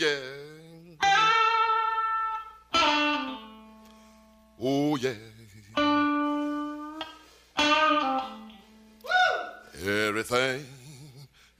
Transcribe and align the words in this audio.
yeah. 0.00 0.16
Oh 4.62 4.96
yeah. 4.96 5.12
Everything, 9.82 10.64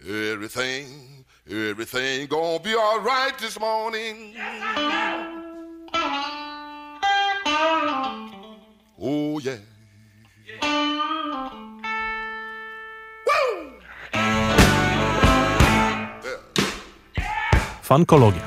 everything, 0.09 1.25
everything 1.50 2.27
gonna 2.27 2.61
be 2.61 2.75
all 2.75 3.00
right 3.00 3.39
this 3.39 3.59
morning. 3.61 4.34
Oh 4.39 4.70
Fankologia. 17.91 18.43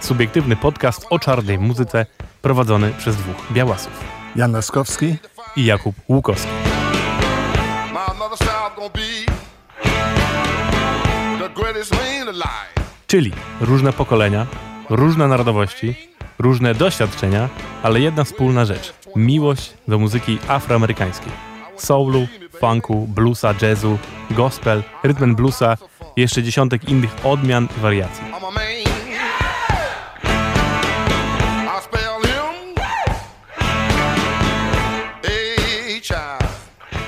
Subiektywny 0.00 0.56
podcast 0.56 1.06
o 1.10 1.18
czarnej 1.18 1.58
muzyce 1.58 2.06
prowadzony 2.42 2.92
przez 2.98 3.16
dwóch 3.16 3.36
białasów. 3.52 4.04
Jan 4.36 4.52
Laskowski. 4.52 5.16
I 5.56 5.64
Jakub 5.64 5.96
Łukowski. 6.08 6.48
Czyli 13.06 13.32
różne 13.60 13.92
pokolenia, 13.92 14.46
różne 14.90 15.28
narodowości, 15.28 15.94
różne 16.38 16.74
doświadczenia, 16.74 17.48
ale 17.82 18.00
jedna 18.00 18.24
wspólna 18.24 18.64
rzecz. 18.64 18.94
Miłość 19.16 19.74
do 19.88 19.98
muzyki 19.98 20.38
afroamerykańskiej. 20.48 21.32
Soulu, 21.76 22.26
funku, 22.60 23.06
bluesa, 23.06 23.54
jazzu, 23.62 23.98
gospel, 24.30 24.82
rytm 25.02 25.34
bluesa 25.34 25.76
i 26.16 26.20
jeszcze 26.20 26.42
dziesiątek 26.42 26.88
innych 26.88 27.16
odmian 27.24 27.68
i 27.78 27.80
wariacji. 27.80 28.35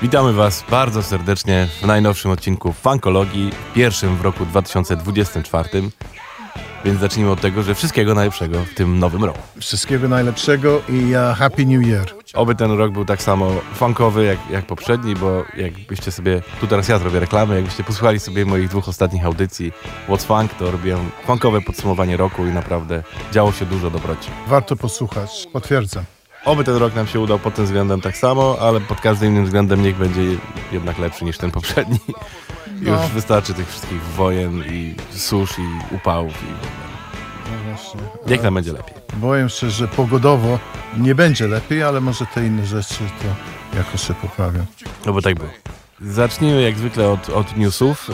Witamy 0.02 0.32
Was 0.32 0.64
bardzo 0.70 1.02
serdecznie 1.02 1.68
w 1.82 1.86
najnowszym 1.86 2.30
odcinku 2.30 2.72
Funkologii, 2.72 3.50
pierwszym 3.74 4.16
w 4.16 4.20
roku 4.20 4.46
2024. 4.46 5.68
Więc 6.84 7.00
zacznijmy 7.00 7.30
od 7.30 7.40
tego, 7.40 7.62
że 7.62 7.74
wszystkiego 7.74 8.14
najlepszego 8.14 8.64
w 8.64 8.74
tym 8.74 8.98
nowym 8.98 9.24
roku. 9.24 9.38
Wszystkiego 9.60 10.08
najlepszego 10.08 10.80
i 10.88 11.14
uh, 11.14 11.38
Happy 11.38 11.66
New 11.66 11.86
Year. 11.86 12.14
Oby 12.34 12.54
ten 12.54 12.70
rok 12.70 12.92
był 12.92 13.04
tak 13.04 13.22
samo 13.22 13.50
funkowy 13.74 14.24
jak, 14.24 14.38
jak 14.50 14.66
poprzedni, 14.66 15.14
bo 15.14 15.44
jakbyście 15.56 16.12
sobie, 16.12 16.42
tu 16.60 16.66
teraz 16.66 16.88
ja 16.88 16.98
zrobię 16.98 17.20
reklamę, 17.20 17.54
jakbyście 17.56 17.84
posłuchali 17.84 18.20
sobie 18.20 18.44
moich 18.44 18.68
dwóch 18.68 18.88
ostatnich 18.88 19.24
audycji 19.24 19.72
What's 20.08 20.24
Funk, 20.24 20.54
to 20.54 20.70
robiłem 20.70 21.10
funkowe 21.26 21.60
podsumowanie 21.60 22.16
roku 22.16 22.46
i 22.46 22.50
naprawdę 22.50 23.02
działo 23.32 23.52
się 23.52 23.66
dużo 23.66 23.90
dobroci. 23.90 24.30
Warto 24.46 24.76
posłuchać. 24.76 25.48
Potwierdzam. 25.52 26.17
Oby 26.44 26.64
ten 26.64 26.76
rok 26.76 26.94
nam 26.94 27.06
się 27.06 27.20
udał 27.20 27.38
pod 27.38 27.54
tym 27.54 27.64
względem 27.64 28.00
tak 28.00 28.16
samo, 28.16 28.56
ale 28.60 28.80
pod 28.80 29.00
każdym 29.00 29.28
innym 29.28 29.44
względem 29.44 29.82
niech 29.82 29.96
będzie 29.96 30.22
jednak 30.72 30.98
lepszy 30.98 31.24
niż 31.24 31.38
ten 31.38 31.50
poprzedni. 31.50 31.98
Już 32.80 33.00
wystarczy 33.14 33.54
tych 33.54 33.68
wszystkich 33.68 34.02
wojen 34.02 34.64
i 34.64 34.94
susz 35.10 35.58
i 35.58 35.94
upałów 35.94 36.32
i. 36.42 36.46
No 37.50 37.72
właśnie. 37.72 38.00
Niech 38.26 38.42
nam 38.42 38.54
będzie 38.54 38.72
lepiej. 38.72 38.94
Boję 39.16 39.48
się, 39.48 39.70
że 39.70 39.88
pogodowo 39.88 40.58
nie 40.96 41.14
będzie 41.14 41.48
lepiej, 41.48 41.82
ale 41.82 42.00
może 42.00 42.26
te 42.26 42.46
inne 42.46 42.66
rzeczy 42.66 42.94
to 42.94 43.78
jakoś 43.78 44.06
się 44.06 44.14
poprawią. 44.14 44.66
No 45.06 45.12
bo 45.12 45.22
tak 45.22 45.34
było. 45.34 45.50
Zacznijmy 46.00 46.62
jak 46.62 46.78
zwykle 46.78 47.10
od, 47.10 47.30
od 47.30 47.56
newsów. 47.56 48.10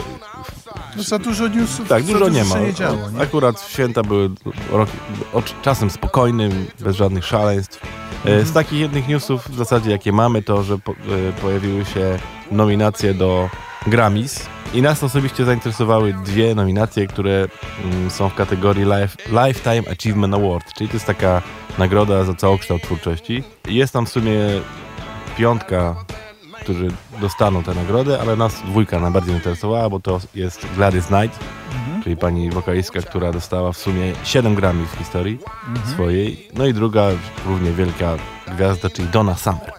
No 0.97 1.03
za 1.03 1.19
dużo 1.19 1.47
newsów. 1.47 1.87
Tak, 1.89 2.03
dużo 2.03 2.29
nie 2.29 2.43
ma. 2.43 2.55
się 2.55 2.61
nie 2.61 2.73
działo, 2.73 3.09
nie? 3.09 3.21
Akurat 3.21 3.61
święta 3.61 4.03
były 4.03 4.29
rok, 4.71 4.89
czasem 5.61 5.89
spokojnym, 5.89 6.65
bez 6.79 6.95
żadnych 6.95 7.25
szaleństw. 7.25 7.79
E, 8.25 8.45
Z 8.45 8.53
takich 8.53 8.79
jednych 8.79 9.07
newsów 9.07 9.49
w 9.49 9.55
zasadzie 9.55 9.91
jakie 9.91 10.11
mamy 10.11 10.41
to, 10.41 10.63
że 10.63 10.77
po, 10.77 10.91
e, 10.91 10.95
pojawiły 11.41 11.85
się 11.85 12.19
nominacje 12.51 13.13
do 13.13 13.49
Grammys 13.87 14.45
i 14.73 14.81
nas 14.81 15.03
osobiście 15.03 15.45
zainteresowały 15.45 16.13
dwie 16.13 16.55
nominacje, 16.55 17.07
które 17.07 17.47
mm, 17.83 18.09
są 18.09 18.29
w 18.29 18.35
kategorii 18.35 18.83
Life, 18.83 19.17
Lifetime 19.47 19.91
Achievement 19.91 20.33
Award, 20.33 20.73
czyli 20.73 20.89
to 20.89 20.95
jest 20.95 21.05
taka 21.05 21.41
nagroda 21.77 22.23
za 22.23 22.33
całokształt 22.33 22.81
twórczości. 22.81 23.43
Jest 23.67 23.93
tam 23.93 24.05
w 24.05 24.09
sumie 24.09 24.39
piątka, 25.37 25.95
którzy 26.61 26.87
dostaną 27.21 27.63
tę 27.63 27.73
nagrodę, 27.73 28.21
ale 28.21 28.35
nas 28.35 28.61
dwójka 28.61 28.99
najbardziej 28.99 29.35
interesowała, 29.35 29.89
bo 29.89 29.99
to 29.99 30.19
jest 30.35 30.67
Gladys 30.75 31.05
Knight, 31.05 31.39
czyli 32.05 32.17
pani 32.17 32.49
wokalistka, 32.49 33.01
która 33.01 33.31
dostała 33.31 33.71
w 33.71 33.77
sumie 33.77 34.13
7 34.23 34.55
Grammy 34.55 34.85
w 34.85 34.97
historii 34.97 35.39
swojej. 35.93 36.47
No 36.53 36.65
i 36.65 36.73
druga 36.73 37.07
równie 37.45 37.71
wielka 37.71 38.15
gwiazda, 38.55 38.89
czyli 38.89 39.07
Donna 39.07 39.35
Summer. 39.35 39.71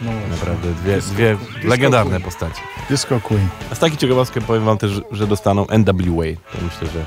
No. 0.00 0.10
Naprawdę 0.30 0.72
dwie, 0.74 0.96
Disco- 0.98 1.10
dwie 1.10 1.36
disco 1.36 1.68
legendarne 1.68 2.10
queen. 2.10 2.22
postaci. 2.22 2.60
Disco 2.90 3.20
Queen. 3.20 3.48
A 3.72 3.74
z 3.74 3.78
takiej 3.78 3.98
ciekawostki 3.98 4.40
powiem 4.40 4.64
wam 4.64 4.78
też, 4.78 5.00
że 5.10 5.26
dostaną 5.26 5.66
NWA. 5.66 6.26
To 6.52 6.58
myślę, 6.62 6.88
że, 6.92 7.04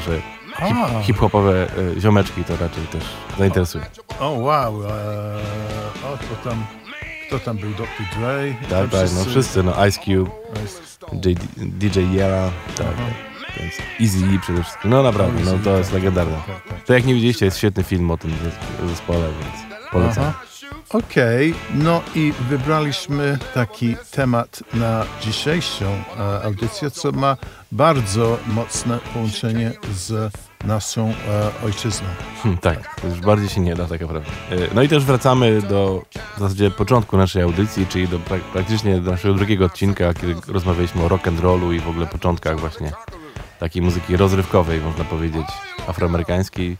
że 0.00 0.20
hip, 0.68 0.76
hip-hopowe 1.06 1.66
e, 1.96 2.00
ziomeczki 2.00 2.44
to 2.44 2.56
raczej 2.56 2.84
też 2.86 3.02
zainteresuje. 3.38 3.84
O 4.20 4.30
wow. 4.30 4.82
E, 4.84 4.88
o, 6.04 6.18
kto 6.18 6.50
tam, 6.50 6.64
kto 7.26 7.38
tam 7.38 7.56
był? 7.56 7.70
Dr. 7.70 7.86
Dre? 8.18 8.54
Tak, 8.70 8.90
tak, 8.90 9.10
no 9.14 9.24
wszyscy, 9.24 9.62
no 9.62 9.86
Ice 9.86 10.00
Cube, 10.00 10.30
J, 11.12 11.38
DJ 11.56 12.00
Yella, 12.00 12.50
tak, 12.78 12.86
więc 13.60 13.72
Easy 14.00 14.38
przede 14.42 14.62
wszystkim. 14.62 14.90
No 14.90 15.02
naprawdę, 15.02 15.40
no 15.44 15.58
to 15.64 15.78
jest 15.78 15.92
legendarne. 15.92 16.36
Tak, 16.46 16.64
tak. 16.68 16.82
To 16.84 16.92
jak 16.94 17.04
nie 17.04 17.14
widzieliście, 17.14 17.44
jest 17.44 17.58
świetny 17.58 17.82
film 17.84 18.10
o 18.10 18.16
tym 18.16 18.30
zes- 18.30 18.88
zespole, 18.88 19.20
więc 19.20 19.72
polecam. 19.92 20.32
Okej, 20.90 21.54
no 21.74 22.02
i 22.14 22.32
wybraliśmy 22.48 23.38
taki 23.54 23.96
temat 24.10 24.62
na 24.74 25.04
dzisiejszą 25.20 25.84
e, 26.18 26.42
audycję, 26.44 26.90
co 26.90 27.12
ma 27.12 27.36
bardzo 27.72 28.38
mocne 28.46 28.98
połączenie 29.12 29.72
z 29.94 30.32
naszą 30.64 31.08
e, 31.28 31.64
ojczyzną. 31.64 32.06
Hmm, 32.42 32.58
tak, 32.60 33.00
to 33.00 33.06
już 33.08 33.20
bardziej 33.20 33.48
się 33.48 33.60
nie 33.60 33.74
da 33.74 33.86
tak 33.86 34.00
naprawdę. 34.00 34.30
E, 34.50 34.56
No 34.74 34.82
i 34.82 34.88
też 34.88 35.04
wracamy 35.04 35.62
do 35.62 36.02
w 36.36 36.40
zasadzie 36.40 36.70
początku 36.70 37.16
naszej 37.16 37.42
audycji, 37.42 37.86
czyli 37.86 38.08
do 38.08 38.18
prak- 38.18 38.40
praktycznie 38.52 39.00
do 39.00 39.10
naszego 39.10 39.34
drugiego 39.34 39.64
odcinka, 39.64 40.14
kiedy 40.14 40.34
rozmawialiśmy 40.48 41.02
o 41.02 41.08
rock 41.08 41.28
and 41.28 41.40
rollu 41.40 41.72
i 41.72 41.80
w 41.80 41.88
ogóle 41.88 42.06
początkach 42.06 42.60
właśnie 42.60 42.92
takiej 43.62 43.82
muzyki 43.82 44.16
rozrywkowej, 44.16 44.80
można 44.80 45.04
powiedzieć, 45.04 45.46
afroamerykańskiej. 45.86 46.76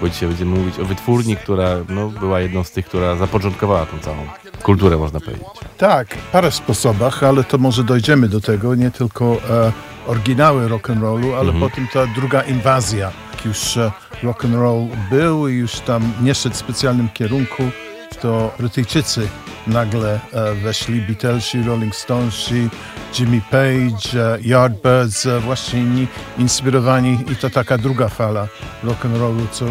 Bo 0.00 0.08
dzisiaj 0.08 0.28
będziemy 0.28 0.58
mówić 0.58 0.78
o 0.78 0.84
wytwórni, 0.84 1.36
która 1.36 1.68
no, 1.88 2.08
była 2.08 2.40
jedną 2.40 2.64
z 2.64 2.70
tych, 2.70 2.86
która 2.86 3.16
zapoczątkowała 3.16 3.86
tą 3.86 3.98
całą 3.98 4.16
kulturę, 4.62 4.96
można 4.96 5.20
powiedzieć. 5.20 5.46
Tak, 5.78 6.16
parę 6.32 6.50
sposobach, 6.50 7.22
ale 7.22 7.44
to 7.44 7.58
może 7.58 7.84
dojdziemy 7.84 8.28
do 8.28 8.40
tego, 8.40 8.74
nie 8.74 8.90
tylko 8.90 9.36
e, 9.50 9.72
oryginały 10.06 10.68
rock'n'rollu, 10.68 11.34
ale 11.34 11.52
potem 11.52 11.88
ta 11.92 12.06
druga 12.06 12.42
inwazja. 12.42 13.12
Jak 13.32 13.44
już 13.44 13.76
e, 13.76 13.92
rock'n'roll 14.22 14.88
był 15.10 15.48
i 15.48 15.54
już 15.54 15.80
tam 15.80 16.12
nie 16.22 16.34
szedł 16.34 16.54
w 16.54 16.58
specjalnym 16.58 17.08
kierunku, 17.08 17.62
to 18.22 18.50
Brytyjczycy 18.58 19.28
nagle 19.66 20.20
e, 20.32 20.54
weszli, 20.54 21.00
Beatlesi, 21.00 21.62
Rolling 21.62 21.96
Stonesi, 21.96 22.68
Jimmy 23.18 23.40
Page, 23.50 24.34
e, 24.34 24.38
Yardbirds, 24.40 25.26
e, 25.26 25.40
właśnie 25.40 25.80
inni 25.80 26.06
inspirowani 26.38 27.18
i 27.32 27.36
to 27.36 27.50
taka 27.50 27.78
druga 27.78 28.08
fala 28.08 28.48
rock'n'rollu, 28.84 29.46
co 29.52 29.64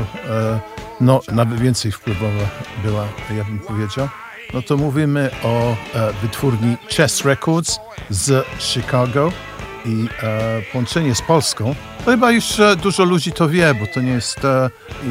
no, 1.02 1.22
nawet 1.32 1.60
więcej 1.60 1.92
wpływowa 1.92 2.50
była, 2.84 3.08
ja 3.38 3.44
bym 3.44 3.60
powiedział. 3.60 4.10
No 4.54 4.62
to 4.62 4.78
mówimy 4.78 5.30
o 5.44 5.76
wytwórni 6.22 6.78
Chess 6.90 7.26
Records 7.26 7.80
z 8.10 8.46
Chicago 8.60 9.32
i 9.86 10.08
połączenie 10.72 11.16
z 11.16 11.22
Polską. 11.22 11.76
To 12.06 12.12
chyba 12.12 12.32
już 12.32 12.62
dużo 12.84 13.04
ludzi 13.04 13.32
to 13.32 13.50
wie, 13.50 13.74
bo 13.74 13.88
to 13.94 14.02
nie 14.02 14.12
jest 14.12 14.40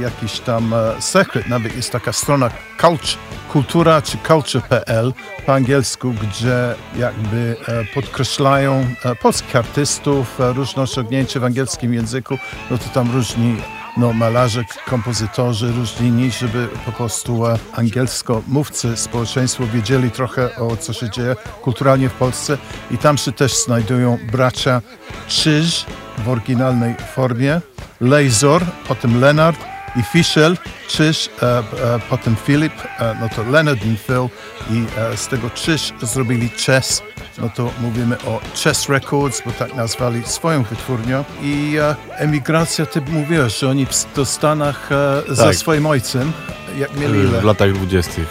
jakiś 0.00 0.40
tam 0.40 0.74
sekret. 1.00 1.48
Nawet 1.48 1.76
jest 1.76 1.92
taka 1.92 2.12
strona 2.12 2.50
culture, 2.80 3.18
kultura 3.52 4.02
czy 4.02 4.18
culture.pl 4.18 5.12
po 5.46 5.54
angielsku, 5.54 6.12
gdzie 6.12 6.74
jakby 6.98 7.56
e, 7.68 7.84
podkreślają 7.94 8.86
e, 9.04 9.16
polskich 9.16 9.56
artystów, 9.56 10.40
e, 10.40 10.52
różne 10.52 10.82
osiągnięcia 10.82 11.40
w 11.40 11.44
angielskim 11.44 11.94
języku. 11.94 12.38
No 12.70 12.78
to 12.78 12.84
tam 12.94 13.12
różni 13.12 13.56
no, 13.96 14.12
malarze, 14.12 14.64
kompozytorzy, 14.86 15.72
różni 15.72 16.08
inni, 16.08 16.30
żeby 16.30 16.68
po 16.86 16.92
prostu 16.92 17.46
e, 17.46 17.58
angielsko 17.72 18.42
mówcy 18.48 18.96
społeczeństwo 18.96 19.66
wiedzieli 19.66 20.10
trochę 20.10 20.56
o 20.56 20.76
co 20.76 20.92
się 20.92 21.10
dzieje 21.10 21.36
kulturalnie 21.62 22.08
w 22.08 22.14
Polsce 22.14 22.58
i 22.90 22.98
tam 22.98 23.18
się 23.18 23.32
też 23.32 23.64
znajdują 23.64 24.18
bracia 24.32 24.82
Krzyż 25.28 25.86
w 26.18 26.28
oryginalnej 26.28 26.94
formie, 27.14 27.60
Lejzor, 28.00 28.62
potem 28.88 29.20
Leonard 29.20 29.69
i 29.96 30.02
Fischel, 30.02 30.56
Krzyż, 30.88 31.30
e, 31.42 31.58
e, 31.58 31.62
potem 32.10 32.36
Filip, 32.36 32.72
e, 32.98 33.16
no 33.20 33.28
to 33.28 33.42
Leonard 33.42 33.86
i 33.86 33.96
Phil 33.96 34.28
i 34.70 34.84
e, 34.98 35.16
z 35.16 35.28
tego 35.28 35.50
Krzyż 35.50 35.92
zrobili 36.02 36.48
Chess 36.48 37.02
no 37.40 37.48
to 37.48 37.70
mówimy 37.80 38.16
o 38.26 38.40
Chess 38.64 38.88
Records, 38.88 39.42
bo 39.46 39.52
tak 39.52 39.74
nazwali 39.74 40.22
swoją 40.24 40.62
wytwórnię. 40.62 41.24
I 41.42 41.76
e, 41.80 41.96
emigracja, 42.16 42.86
ty 42.86 43.00
mówiłeś, 43.00 43.58
że 43.58 43.68
oni 43.68 43.86
w, 43.86 44.14
do 44.16 44.24
Stanach 44.24 44.92
e, 44.92 45.22
za 45.28 45.44
Tak. 45.44 45.54
swoim 45.54 45.86
ojcem, 45.86 46.32
jak 46.78 46.96
mieli 46.96 47.18
ile? 47.18 47.40
W 47.40 47.44
latach 47.44 47.72
20. 47.72 48.22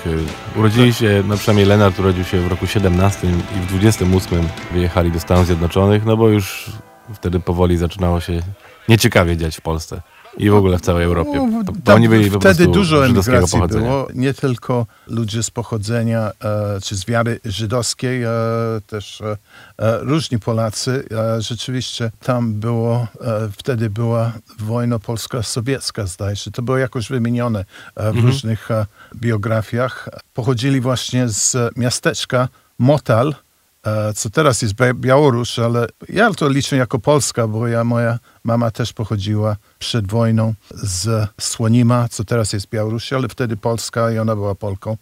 Urodzili 0.56 0.94
się, 0.94 1.23
no 1.27 1.38
przynajmniej 1.38 1.65
Lenart 1.65 2.00
urodził 2.00 2.23
się 2.23 2.39
w 2.41 2.47
roku 2.47 2.67
17 2.67 3.27
i 3.27 3.59
w 3.59 3.65
28 3.65 4.47
wyjechali 4.71 5.11
do 5.11 5.19
Stanów 5.19 5.45
Zjednoczonych, 5.45 6.06
no 6.06 6.17
bo 6.17 6.29
już 6.29 6.65
wtedy 7.13 7.39
powoli 7.39 7.77
zaczynało 7.77 8.19
się 8.19 8.41
nieciekawie 8.89 9.38
dziać 9.38 9.57
w 9.57 9.61
Polsce 9.61 10.01
i 10.38 10.50
w 10.50 10.56
ogóle 10.56 10.78
w 10.78 10.81
całej 10.81 11.06
Europie. 11.06 11.50
No, 11.86 11.94
oni 11.94 12.10
byli 12.10 12.30
wtedy 12.30 12.68
dużo 12.68 13.06
emigracji 13.06 13.60
było, 13.68 14.08
nie 14.14 14.34
tylko 14.34 14.86
ludzie 15.08 15.44
z 15.44 15.52
pochodzenia 15.52 16.31
e, 16.44 16.81
czy 16.84 16.96
z 16.96 17.06
wiary 17.06 17.40
żydowskiej, 17.46 18.24
e, 18.24 18.30
też 18.88 19.22
e, 19.22 19.38
e, 19.78 20.00
różni 20.00 20.40
Polacy. 20.40 21.06
E, 21.12 21.42
rzeczywiście 21.42 22.12
tam 22.24 22.54
było, 22.54 23.08
e, 23.22 23.50
wtedy 23.58 23.90
była 23.90 24.31
wojna 24.60 25.00
polsko-sowiecka, 25.00 26.06
zdaje 26.06 26.36
się. 26.36 26.52
To 26.52 26.62
było 26.62 26.78
jakoś 26.78 27.10
wymienione 27.10 27.66
w 27.96 28.20
różnych 28.24 28.72
e, 28.72 28.86
biografiach. 29.16 30.10
Pochodzili 30.34 30.81
właśnie 30.81 31.30
z 31.30 31.58
miasteczka 31.78 32.48
Motal, 32.80 33.36
co 34.16 34.30
teraz 34.30 34.62
jest 34.62 34.74
Bia- 34.74 34.94
Białoruś, 34.94 35.60
ale 35.60 35.88
ja 36.10 36.34
to 36.34 36.50
liczę 36.50 36.76
jako 36.78 37.00
Polska, 37.00 37.48
bo 37.48 37.68
ja, 37.68 37.84
moja 37.84 38.20
mama 38.44 38.72
też 38.72 38.94
pochodziła 38.94 39.56
przed 39.80 40.08
wojną 40.08 40.54
z 40.72 41.30
Słonima, 41.42 42.08
co 42.10 42.24
teraz 42.24 42.54
jest 42.54 42.70
Białoruś, 42.70 43.14
ale 43.14 43.28
wtedy 43.28 43.58
Polska 43.58 44.12
i 44.12 44.18
ona 44.20 44.36
była 44.36 44.56
Polką. 44.56 44.98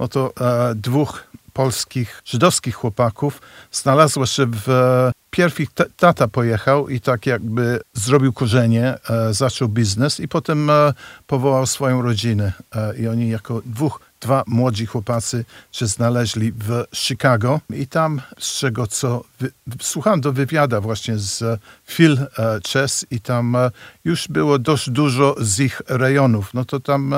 No 0.00 0.08
to 0.08 0.32
e, 0.40 0.74
dwóch 0.74 1.24
polskich, 1.52 2.22
żydowskich 2.24 2.74
chłopaków 2.74 3.40
znalazło 3.72 4.26
się 4.26 4.46
w... 4.46 4.68
E, 4.68 5.12
pierw 5.30 5.60
ich 5.60 5.72
ta- 5.74 5.84
tata 5.96 6.28
pojechał 6.28 6.88
i 6.88 7.00
tak 7.00 7.26
jakby 7.26 7.80
zrobił 7.94 8.32
korzenie, 8.32 8.94
e, 9.10 9.34
zaczął 9.34 9.68
biznes 9.68 10.20
i 10.20 10.28
potem 10.28 10.70
e, 10.70 10.92
powołał 11.26 11.66
swoją 11.66 12.02
rodzinę. 12.02 12.52
E, 12.74 12.96
I 12.96 13.08
oni 13.08 13.28
jako 13.28 13.62
dwóch 13.66 14.00
dwa 14.20 14.42
młodzi 14.46 14.86
chłopacy 14.86 15.44
się 15.72 15.86
znaleźli 15.86 16.52
w 16.52 16.84
Chicago 16.94 17.60
i 17.70 17.86
tam, 17.86 18.20
z 18.38 18.58
czego 18.58 18.86
co 18.86 19.24
słuchałem 19.80 20.20
do 20.20 20.32
wywiada 20.32 20.80
właśnie 20.80 21.18
z 21.18 21.42
e, 21.42 21.58
Phil 21.88 22.18
e, 22.18 22.60
Chess 22.72 23.06
i 23.10 23.20
tam 23.20 23.56
e, 23.56 23.70
już 24.04 24.28
było 24.28 24.58
dość 24.58 24.90
dużo 24.90 25.34
z 25.40 25.60
ich 25.60 25.82
rejonów. 25.88 26.54
No 26.54 26.64
to 26.64 26.80
tam 26.80 27.14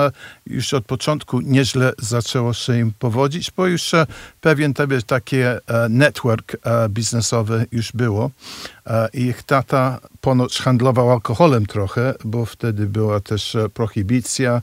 już 0.46 0.74
od 0.74 0.84
początku 0.84 1.40
nieźle 1.40 1.92
zaczęło 1.98 2.54
się 2.54 2.78
im 2.78 2.92
powodzić, 2.98 3.50
bo 3.50 3.66
już 3.66 3.92
pewien 4.40 4.74
tebe, 4.74 5.02
takie 5.02 5.60
network 5.88 6.56
biznesowy 6.88 7.66
już 7.72 7.92
było. 7.92 8.30
I 9.12 9.20
ich 9.20 9.42
tata 9.42 9.98
ponoć 10.20 10.58
handlował 10.58 11.10
alkoholem 11.10 11.66
trochę, 11.66 12.14
bo 12.24 12.46
wtedy 12.46 12.86
była 12.86 13.20
też 13.20 13.56
prohibicja, 13.74 14.62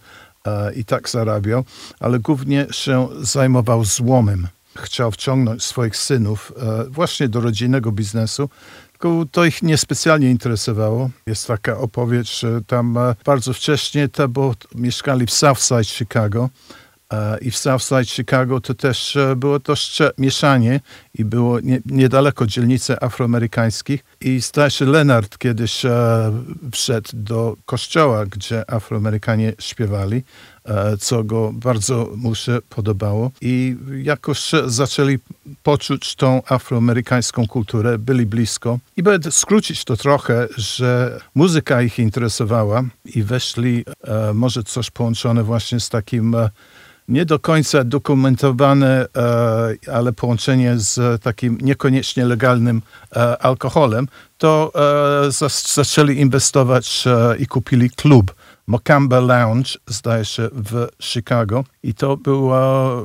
i 0.75 0.85
tak 0.85 1.09
zarabiał, 1.09 1.63
ale 1.99 2.19
głównie 2.19 2.65
się 2.71 3.07
zajmował 3.21 3.85
złomem. 3.85 4.47
Chciał 4.77 5.11
wciągnąć 5.11 5.63
swoich 5.63 5.97
synów 5.97 6.53
e, 6.57 6.83
właśnie 6.89 7.29
do 7.29 7.41
rodzinnego 7.41 7.91
biznesu, 7.91 8.49
tylko 8.91 9.25
to 9.31 9.45
ich 9.45 9.63
niespecjalnie 9.63 10.31
interesowało. 10.31 11.09
Jest 11.27 11.47
taka 11.47 11.77
opowieść, 11.77 12.39
że 12.39 12.61
tam 12.67 12.97
e, 12.97 13.15
bardzo 13.25 13.53
wcześnie, 13.53 14.09
bo 14.29 14.53
mieszkali 14.75 15.25
w 15.25 15.31
Southside 15.31 15.83
Chicago, 15.83 16.49
I 17.41 17.51
w 17.51 17.57
Southside 17.57 18.05
Chicago 18.05 18.61
to 18.61 18.73
też 18.73 19.15
e, 19.15 19.35
było 19.35 19.59
e, 20.01 20.11
mieszanie 20.17 20.79
i 21.13 21.25
było 21.25 21.59
nie, 21.59 21.81
niedaleko 21.85 22.47
dzielnicy 22.47 23.01
afroamerykańskich. 23.01 24.03
I 24.21 24.41
się 24.69 24.85
Leonard 24.85 25.37
kiedyś 25.37 25.85
e, 25.85 26.31
wszedł 26.71 27.09
do 27.13 27.55
kościoła, 27.65 28.25
gdzie 28.25 28.71
Afroamerykanie 28.71 29.53
śpiewali, 29.59 30.23
e, 30.65 30.97
co 30.97 31.23
go 31.23 31.51
bardzo 31.53 32.09
mu 32.15 32.35
się 32.35 32.57
podobało. 32.69 33.31
I 33.41 33.75
jakoś 34.03 34.53
e, 34.53 34.63
zaczęli 34.65 35.19
poczuć 35.63 36.15
tą 36.15 36.41
afroamerykańską 36.45 37.47
kulturę, 37.47 37.97
byli 37.97 38.25
blisko. 38.25 38.79
I 38.97 39.03
będę 39.03 39.31
skrócić 39.31 39.83
to 39.83 39.97
trochę, 39.97 40.47
że 40.57 41.19
muzyka 41.35 41.81
ich 41.81 41.99
interesowała 41.99 42.83
i 43.05 43.23
weszli, 43.23 43.85
e, 44.03 44.33
może 44.33 44.63
coś 44.63 44.91
połączone 44.91 45.43
właśnie 45.43 45.79
z 45.79 45.89
takim 45.89 46.35
e, 46.35 46.49
nie 47.07 47.25
do 47.25 47.39
końca 47.39 47.83
dokumentowane, 47.83 49.05
e, 49.17 49.93
ale 49.93 50.13
połączenie 50.13 50.77
z 50.77 51.21
takim 51.23 51.57
niekoniecznie 51.61 52.25
legalnym 52.25 52.81
e, 53.15 53.37
alkoholem, 53.41 54.07
to 54.37 54.71
e, 55.27 55.31
zaczęli 55.75 56.19
inwestować 56.19 57.03
i 57.39 57.47
kupili 57.47 57.89
klub. 57.89 58.35
Mocamba 58.67 59.19
Lounge, 59.19 59.69
zdaje 59.87 60.25
się, 60.25 60.49
w 60.53 60.87
Chicago. 60.99 61.63
I 61.83 61.93
to 61.93 62.17
był 62.17 62.51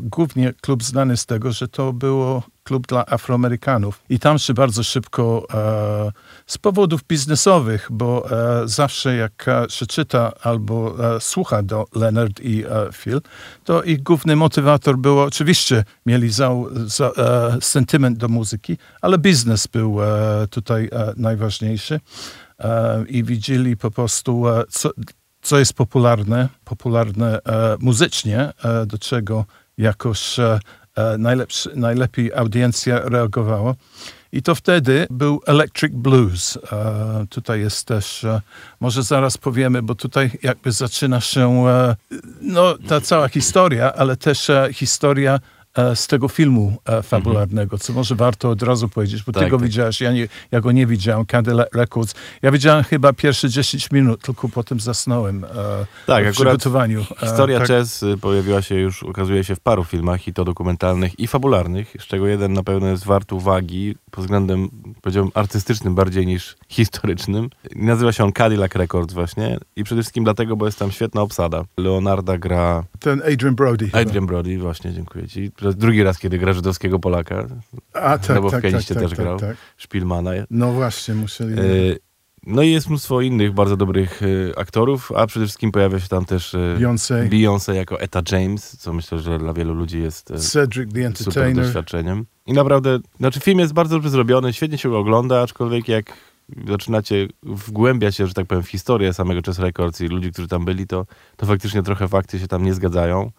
głównie 0.02 0.52
klub 0.60 0.82
znany 0.82 1.16
z 1.16 1.26
tego, 1.26 1.52
że 1.52 1.68
to 1.68 1.92
było 1.92 2.42
klub 2.62 2.86
dla 2.86 3.06
Afroamerykanów. 3.06 4.02
I 4.08 4.18
tam 4.18 4.38
się 4.38 4.54
bardzo 4.54 4.82
szybko 4.82 5.46
e, 5.54 6.12
z 6.46 6.58
powodów 6.58 7.04
biznesowych, 7.04 7.88
bo 7.90 8.30
e, 8.30 8.68
zawsze 8.68 9.16
jak 9.16 9.48
e, 9.48 9.66
się 9.68 9.86
czyta 9.86 10.32
albo 10.42 10.96
e, 11.16 11.20
słucha 11.20 11.62
do 11.62 11.84
Leonard 11.94 12.40
i 12.40 12.64
e, 12.64 12.68
Phil, 12.92 13.20
to 13.64 13.82
ich 13.82 14.02
główny 14.02 14.36
motywator 14.36 14.98
był, 14.98 15.20
oczywiście 15.20 15.84
mieli 16.06 16.30
za, 16.30 16.50
za, 16.86 17.06
e, 17.06 17.58
sentyment 17.60 18.18
do 18.18 18.28
muzyki, 18.28 18.78
ale 19.00 19.18
biznes 19.18 19.66
był 19.66 19.98
tutaj 20.50 20.90
najważniejszy. 21.16 22.00
I 23.08 23.24
widzieli 23.24 23.76
po 23.76 23.90
prostu, 23.90 24.44
co, 24.70 24.90
co 25.42 25.58
jest 25.58 25.74
popularne, 25.74 26.48
popularne 26.64 27.38
muzycznie, 27.80 28.52
do 28.86 28.98
czego 28.98 29.44
jakoś 29.78 30.36
najlepszy, 31.18 31.70
najlepiej 31.74 32.32
audiencja 32.32 33.00
reagowała. 33.04 33.74
I 34.32 34.42
to 34.42 34.54
wtedy 34.54 35.06
był 35.10 35.40
Electric 35.46 35.92
Blues. 35.94 36.58
E, 36.72 37.26
tutaj 37.30 37.60
jest 37.60 37.86
też, 37.86 38.24
e, 38.24 38.40
może 38.80 39.02
zaraz 39.02 39.38
powiemy, 39.38 39.82
bo 39.82 39.94
tutaj 39.94 40.30
jakby 40.42 40.72
zaczyna 40.72 41.20
się 41.20 41.68
e, 41.68 41.96
no, 42.40 42.74
ta 42.88 43.00
cała 43.00 43.28
historia, 43.28 43.92
ale 43.92 44.16
też 44.16 44.50
e, 44.50 44.68
historia 44.72 45.34
e, 45.34 45.61
z 45.94 46.06
tego 46.06 46.28
filmu 46.28 46.76
e, 46.84 47.02
fabularnego, 47.02 47.78
co 47.78 47.92
może 47.92 48.14
warto 48.14 48.50
od 48.50 48.62
razu 48.62 48.88
powiedzieć, 48.88 49.22
bo 49.22 49.32
ty 49.32 49.40
Tak, 49.40 49.50
go 49.50 49.56
tak. 49.56 49.66
widziałeś, 49.66 50.00
ja, 50.00 50.12
nie, 50.12 50.28
ja 50.50 50.60
go 50.60 50.72
nie 50.72 50.86
widziałem, 50.86 51.26
Cadillac 51.26 51.68
Records. 51.74 52.14
Ja 52.42 52.50
widziałem 52.52 52.84
chyba 52.84 53.12
pierwsze 53.12 53.48
10 53.48 53.90
minut, 53.90 54.22
tylko 54.22 54.48
potem 54.48 54.80
zasnąłem 54.80 55.44
e, 55.44 55.48
Tak, 56.06 56.28
w 56.28 56.32
przygotowaniu. 56.32 57.00
E, 57.00 57.26
Historia 57.26 57.58
tak. 57.58 57.68
Chess 57.68 58.02
y, 58.02 58.18
pojawiła 58.20 58.62
się 58.62 58.74
już, 58.74 59.02
okazuje 59.02 59.44
się, 59.44 59.54
w 59.56 59.60
paru 59.60 59.84
filmach 59.84 60.28
i 60.28 60.32
to 60.32 60.44
dokumentalnych 60.44 61.20
i 61.20 61.26
fabularnych, 61.26 61.96
z 62.00 62.06
czego 62.06 62.26
jeden 62.26 62.52
na 62.52 62.62
pewno 62.62 62.86
jest 62.88 63.04
wart 63.04 63.32
uwagi 63.32 63.96
pod 64.10 64.24
względem, 64.24 64.68
powiedziałbym, 65.02 65.32
artystycznym 65.34 65.94
bardziej 65.94 66.26
niż 66.26 66.56
historycznym. 66.68 67.50
Nazywa 67.76 68.12
się 68.12 68.24
on 68.24 68.32
Cadillac 68.32 68.72
Records 68.74 69.14
właśnie 69.14 69.58
i 69.76 69.84
przede 69.84 70.02
wszystkim 70.02 70.24
dlatego, 70.24 70.56
bo 70.56 70.66
jest 70.66 70.78
tam 70.78 70.90
świetna 70.92 71.22
obsada. 71.22 71.64
Leonarda 71.76 72.38
gra 72.38 72.84
Ten 73.00 73.22
Adrian 73.32 73.54
Brody. 73.54 73.84
chyba. 73.84 73.98
Adrian 73.98 74.26
Brody, 74.26 74.58
właśnie, 74.58 74.92
dziękuję 74.92 75.28
ci. 75.28 75.50
Drugi 75.62 76.02
raz, 76.02 76.18
kiedy 76.18 76.38
gra 76.38 76.52
żydowskiego 76.52 76.98
Polaka, 76.98 77.46
A, 77.92 78.18
tak, 78.18 78.36
no 78.36 78.42
bo 78.42 78.48
w 78.48 78.52
tak, 78.52 78.62
tak, 78.62 78.72
tak, 78.72 78.84
też 78.84 79.10
tak, 79.10 79.18
grał. 79.18 79.38
tak. 79.38 79.56
Szpilmana. 79.76 80.30
No 80.50 80.72
właśnie, 80.72 81.14
musieli... 81.14 81.54
E, 81.60 81.62
No 82.46 82.62
i 82.62 82.70
jest 82.72 82.88
mnóstwo 82.88 83.20
innych 83.20 83.52
bardzo 83.52 83.76
dobrych 83.76 84.20
e, 84.22 84.58
aktorów, 84.58 85.12
a 85.12 85.26
przede 85.26 85.46
wszystkim 85.46 85.72
pojawia 85.72 86.00
się 86.00 86.08
tam 86.08 86.24
też 86.24 86.54
e, 86.54 86.76
Beyoncé, 86.80 87.28
Beyoncé 87.28 87.72
jako 87.72 88.00
Etta 88.00 88.22
James, 88.32 88.76
co 88.78 88.92
myślę, 88.92 89.18
że 89.18 89.38
dla 89.38 89.52
wielu 89.52 89.74
ludzi 89.74 90.02
jest 90.02 90.30
e, 90.30 90.38
Cedric 90.38 90.92
the 90.92 91.00
super 91.00 91.06
Entertainer. 91.06 91.64
doświadczeniem. 91.64 92.26
I 92.46 92.52
naprawdę, 92.52 92.98
znaczy 93.18 93.40
film 93.40 93.58
jest 93.58 93.72
bardzo 93.72 93.96
dobrze 93.96 94.10
zrobiony, 94.10 94.52
świetnie 94.52 94.78
się 94.78 94.88
go 94.88 94.98
ogląda, 94.98 95.42
aczkolwiek 95.42 95.88
jak 95.88 96.12
zaczynacie 96.68 97.28
wgłębiać 97.42 98.16
się, 98.16 98.26
że 98.26 98.34
tak 98.34 98.46
powiem, 98.46 98.64
w 98.64 98.68
historię 98.68 99.12
samego 99.12 99.40
Chess 99.46 99.58
Records 99.58 100.00
i 100.00 100.06
ludzi, 100.06 100.32
którzy 100.32 100.48
tam 100.48 100.64
byli, 100.64 100.86
to, 100.86 101.06
to 101.36 101.46
faktycznie 101.46 101.82
trochę 101.82 102.08
fakty 102.08 102.38
się 102.38 102.48
tam 102.48 102.64
nie 102.64 102.74
zgadzają. 102.74 103.30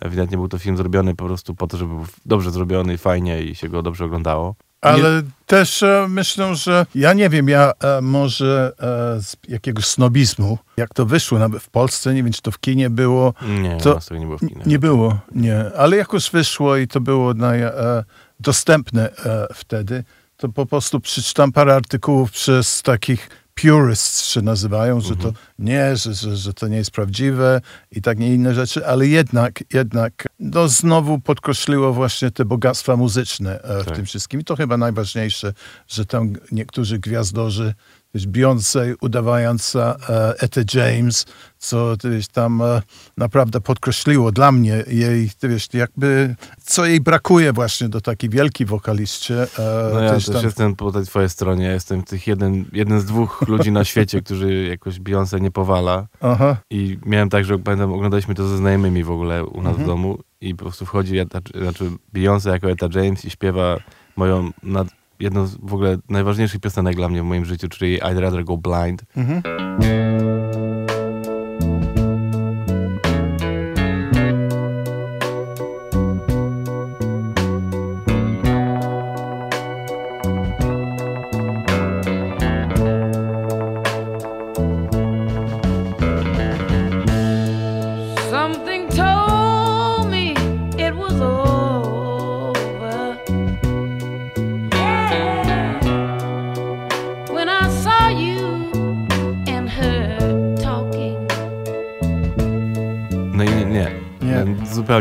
Ewidentnie 0.00 0.36
był 0.36 0.48
to 0.48 0.58
film 0.58 0.76
zrobiony 0.76 1.14
po 1.14 1.24
prostu 1.24 1.54
po 1.54 1.66
to, 1.66 1.76
żeby 1.76 1.94
był 1.94 2.06
dobrze 2.26 2.50
zrobiony, 2.50 2.98
fajnie 2.98 3.42
i 3.42 3.54
się 3.54 3.68
go 3.68 3.82
dobrze 3.82 4.04
oglądało. 4.04 4.54
Ale 4.80 5.22
też 5.46 5.82
e, 5.82 6.06
myślę, 6.08 6.54
że 6.56 6.86
ja 6.94 7.12
nie 7.12 7.28
wiem, 7.28 7.48
ja 7.48 7.72
e, 7.80 8.00
może 8.00 8.72
e, 8.78 9.22
z 9.22 9.36
jakiegoś 9.48 9.84
snobizmu, 9.86 10.58
jak 10.76 10.94
to 10.94 11.06
wyszło 11.06 11.38
nawet 11.38 11.62
w 11.62 11.70
Polsce, 11.70 12.14
nie 12.14 12.22
wiem, 12.22 12.32
czy 12.32 12.42
to 12.42 12.50
w 12.50 12.58
kinie 12.58 12.90
było, 12.90 13.34
Nie, 13.62 13.76
To- 13.76 14.00
to, 14.08 14.16
nie 14.16 14.26
było 14.26 14.38
w 14.38 14.40
kinach. 14.40 14.66
Nie 14.66 14.78
było, 14.78 15.18
nie. 15.34 15.64
Ale 15.76 15.96
jakoś 15.96 16.30
wyszło 16.30 16.76
i 16.76 16.88
to 16.88 17.00
było 17.00 17.34
naj, 17.34 17.62
e, 17.62 18.04
dostępne 18.40 19.10
e, 19.24 19.46
wtedy. 19.54 20.04
To 20.36 20.48
po 20.48 20.66
prostu 20.66 21.00
przeczytam 21.00 21.52
parę 21.52 21.74
artykułów 21.74 22.30
przez 22.30 22.82
takich 22.82 23.30
purists 23.62 24.24
się 24.24 24.42
nazywają, 24.42 25.00
że 25.00 25.16
to 25.16 25.32
nie, 25.58 25.96
że, 25.96 26.14
że, 26.14 26.36
że 26.36 26.54
to 26.54 26.68
nie 26.68 26.76
jest 26.76 26.90
prawdziwe 26.90 27.60
i 27.90 28.02
tak 28.02 28.18
nie 28.18 28.34
inne 28.34 28.54
rzeczy, 28.54 28.86
ale 28.86 29.06
jednak, 29.06 29.64
jednak 29.72 30.26
no 30.40 30.68
znowu 30.68 31.18
podkreśliło 31.18 31.92
właśnie 31.92 32.30
te 32.30 32.44
bogactwa 32.44 32.96
muzyczne 32.96 33.62
e, 33.62 33.82
w 33.82 33.86
Tak. 33.86 33.96
tym 33.96 34.06
wszystkim. 34.06 34.40
I 34.40 34.44
to 34.44 34.56
chyba 34.56 34.76
najważniejsze, 34.76 35.52
że 35.88 36.06
tam 36.06 36.32
niektórzy 36.52 36.98
gwiazdorzy, 36.98 37.74
wiesz, 38.14 38.26
Beyoncé 38.28 38.94
udawająca 39.00 39.96
e, 40.08 40.34
Etta 40.40 40.60
James, 40.74 41.26
co 41.58 41.94
wiesz, 42.04 42.28
tam 42.28 42.62
e, 42.62 42.82
naprawdę 43.16 43.60
podkreśliło 43.60 44.32
dla 44.32 44.52
mnie 44.52 44.84
jej, 44.86 45.30
wiesz, 45.42 45.68
jakby, 45.72 46.34
co 46.64 46.86
jej 46.86 47.00
brakuje 47.00 47.52
właśnie 47.52 47.88
do 47.88 48.00
takiej 48.00 48.30
wielkiej 48.30 48.66
wokalistcie. 48.66 49.42
E, 49.42 49.90
No 49.94 50.00
ja 50.00 50.10
też 50.10 50.26
tam- 50.26 50.44
jestem 50.44 50.76
po 50.76 50.92
tej 50.92 51.04
twojej 51.06 51.30
stronie. 51.30 51.64
Ja 51.64 51.72
Jestem 51.72 52.02
tych 52.02 52.26
jeden, 52.26 52.64
jeden 52.72 53.00
z 53.00 53.04
dwóch 53.04 53.44
ludzi 53.48 53.72
na 53.72 53.84
świecie, 53.84 54.22
którzy 54.22 54.64
jakoś 54.64 55.00
Beyoncé 55.00 55.40
nie 55.40 55.50
powala. 55.50 56.06
Aha. 56.20 56.56
I 56.70 56.98
miałem 57.06 57.28
tak, 57.28 57.44
że 57.44 57.58
pamiętam, 57.58 57.92
oglądaliśmy 57.92 58.34
to 58.34 58.48
ze 58.48 58.56
znajomymi 58.56 59.04
w 59.04 59.10
ogóle 59.10 59.44
u 59.44 59.62
nas 59.62 59.76
w 59.76 59.86
domu 59.86 60.18
i 60.40 60.54
po 60.54 60.64
prostu 60.64 60.86
wchodzi 60.86 61.16
znaczy 61.54 61.90
Beyoncé 62.14 62.50
jako 62.50 62.70
Etta 62.70 62.86
James 62.94 63.24
i 63.24 63.30
śpiewa 63.30 63.76
moją 64.16 64.50
nad, 64.62 64.88
jedną 65.22 65.46
z 65.46 65.56
w 65.56 65.74
ogóle 65.74 65.98
najważniejszych 66.08 66.60
piosenek 66.60 66.96
dla 66.96 67.08
mnie 67.08 67.22
w 67.22 67.24
moim 67.24 67.44
życiu, 67.44 67.68
czyli 67.68 67.98
I'd 68.00 68.20
Rather 68.20 68.44
Go 68.44 68.56
Blind. 68.56 69.04
Something 69.14 70.11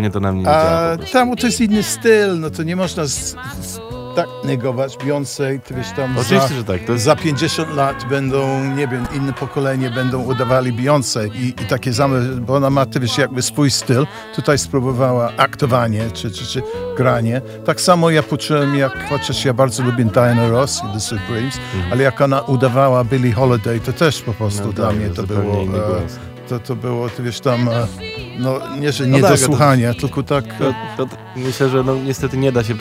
Zupełnie 0.01 0.11
to 0.11 0.19
na 0.19 0.31
mnie 0.31 0.41
nie 0.41 0.45
działa 0.45 0.97
tam 1.11 1.35
to 1.35 1.47
jest 1.47 1.61
inny 1.61 1.83
styl, 1.83 2.39
no 2.39 2.49
to 2.49 2.63
nie 2.63 2.75
można 2.75 3.05
z, 3.05 3.35
z, 3.61 3.79
tak 4.15 4.27
negować 4.43 4.97
Beyoncé, 4.97 5.59
ty 5.59 5.73
wiesz, 5.73 5.91
tam 5.95 6.17
Oczywiście, 6.17 6.47
za, 6.47 6.55
że 6.55 6.63
tak. 6.63 6.83
To 6.85 6.93
jest 6.93 7.05
za 7.05 7.15
50 7.15 7.75
lat 7.75 8.05
będą, 8.09 8.63
nie 8.75 8.87
wiem, 8.87 9.05
inne 9.15 9.33
pokolenie 9.33 9.89
będą 9.89 10.23
udawali 10.23 10.73
Beyoncé 10.73 11.35
i, 11.35 11.47
i 11.47 11.53
takie 11.53 11.93
same, 11.93 12.21
bo 12.21 12.55
ona 12.55 12.69
ma, 12.69 12.85
ty 12.85 12.99
wiesz, 12.99 13.17
jakby 13.17 13.41
swój 13.41 13.71
styl. 13.71 14.07
Tutaj 14.35 14.57
spróbowała 14.57 15.31
aktowanie, 15.37 16.03
czy, 16.13 16.31
czy, 16.31 16.45
czy 16.45 16.61
granie. 16.97 17.41
Tak 17.65 17.81
samo 17.81 18.09
ja 18.09 18.23
poczułem, 18.23 18.75
jak, 18.75 19.09
chociaż 19.09 19.45
ja 19.45 19.53
bardzo 19.53 19.83
lubię 19.83 20.05
Diana 20.05 20.49
Ross 20.49 20.81
i 20.89 20.93
The 20.93 20.99
Supremes, 20.99 21.59
ale 21.91 22.03
jak 22.03 22.21
ona 22.21 22.41
udawała 22.41 23.03
Billie 23.03 23.33
Holiday, 23.33 23.79
to 23.79 23.93
też 23.93 24.21
po 24.21 24.33
prostu 24.33 24.61
Mhm. 24.61 24.69
No 24.69 24.73
dla 24.73 24.87
tak, 24.87 24.95
mnie 24.97 25.09
to 25.09 25.23
było... 25.23 25.63
e, 25.63 26.47
to, 26.49 26.59
to 26.59 26.75
było, 26.75 27.09
ty 27.09 27.23
wiesz, 27.23 27.39
tam, 27.39 27.69
e, 27.69 27.87
no 28.39 28.59
nie, 28.79 28.91
że 28.91 29.07
No 29.07 29.15
nie 29.17 29.21
tak, 29.23 29.31
do 29.31 29.37
to- 29.37 29.43
słuchania, 29.43 29.93
tylko 29.93 30.23
tak... 30.23 30.45
To, 30.57 30.73
to, 31.05 31.15
myślę, 31.35 31.69
że 31.69 31.83
no, 31.83 31.95
niestety 31.95 32.37
nie 32.37 32.51
da 32.51 32.63
się 32.63 32.73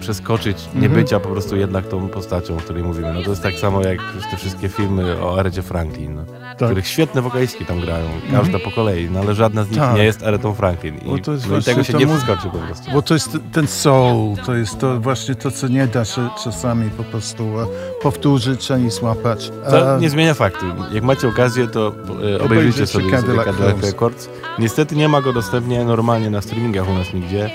przeskoczyć 0.00 0.68
niebycia 0.74 1.20
po 1.20 1.28
prostu 1.28 1.56
jednak 1.56 1.88
tą 1.88 2.08
postacią, 2.08 2.54
o 2.54 2.58
której 2.60 2.82
mówimy. 2.82 3.12
No, 3.14 3.22
to 3.22 3.30
jest 3.30 3.42
tak 3.42 3.54
samo 3.54 3.82
jak 3.82 3.98
te 4.30 4.36
wszystkie 4.36 4.68
filmy 4.68 5.22
o 5.22 5.38
Arecie 5.38 5.62
Franklin, 5.62 6.14
no, 6.14 6.22
których 6.56 6.86
świetne 6.86 7.22
wokalistki 7.22 7.64
tam 7.66 7.80
grają, 7.80 8.06
każda 8.32 8.58
po 8.58 8.70
kolei, 8.70 9.10
no 9.10 9.20
ale 9.20 9.34
żadna 9.34 9.64
z 9.64 9.70
nich 9.70 9.78
Tak. 9.78 9.96
nie 9.96 10.04
jest 10.04 10.22
Aretą 10.22 10.54
Franklin. 10.54 10.98
I, 10.98 11.04
Bo 11.04 11.18
to 11.18 11.32
jest 11.32 11.48
no, 11.50 11.58
i 11.58 11.62
tego 11.62 11.84
się 11.84 11.92
to 11.92 11.98
nie 11.98 12.06
przeskoczy 12.06 12.42
po 12.52 12.58
prostu. 12.58 12.90
Bo 12.92 13.02
to 13.02 13.14
jest 13.14 13.38
ten 13.52 13.66
soul, 13.66 14.36
to 14.46 14.54
jest 14.54 14.78
to 14.78 15.00
właśnie 15.00 15.34
to, 15.34 15.50
co 15.50 15.68
nie 15.68 15.86
da 15.86 16.04
się 16.04 16.28
czasami 16.44 16.90
po 16.90 17.04
prostu 17.04 17.60
e, 17.60 17.66
powtórzyć 18.02 18.70
ani 18.70 18.90
złapać. 18.90 19.50
To 19.70 19.98
nie 19.98 20.10
zmienia 20.10 20.34
faktu. 20.34 20.66
Jak 20.92 21.02
macie 21.04 21.28
okazję, 21.28 21.66
to 21.68 21.92
e, 22.36 22.42
obejrzyjcie 22.44 22.86
sobie, 22.86 23.10
Cadillac 23.10 23.44
Cadillac. 23.46 23.82
Records. 23.84 24.28
Niestety 24.58 24.96
nie 24.96 25.08
ma 25.08 25.20
go 25.22 25.32
dostępnie 25.32 25.84
normalnie 25.84 26.30
na 26.30 26.40
streamingach 26.42 26.88
u 26.90 26.94
nas 26.94 27.14
nigdzie. 27.14 27.50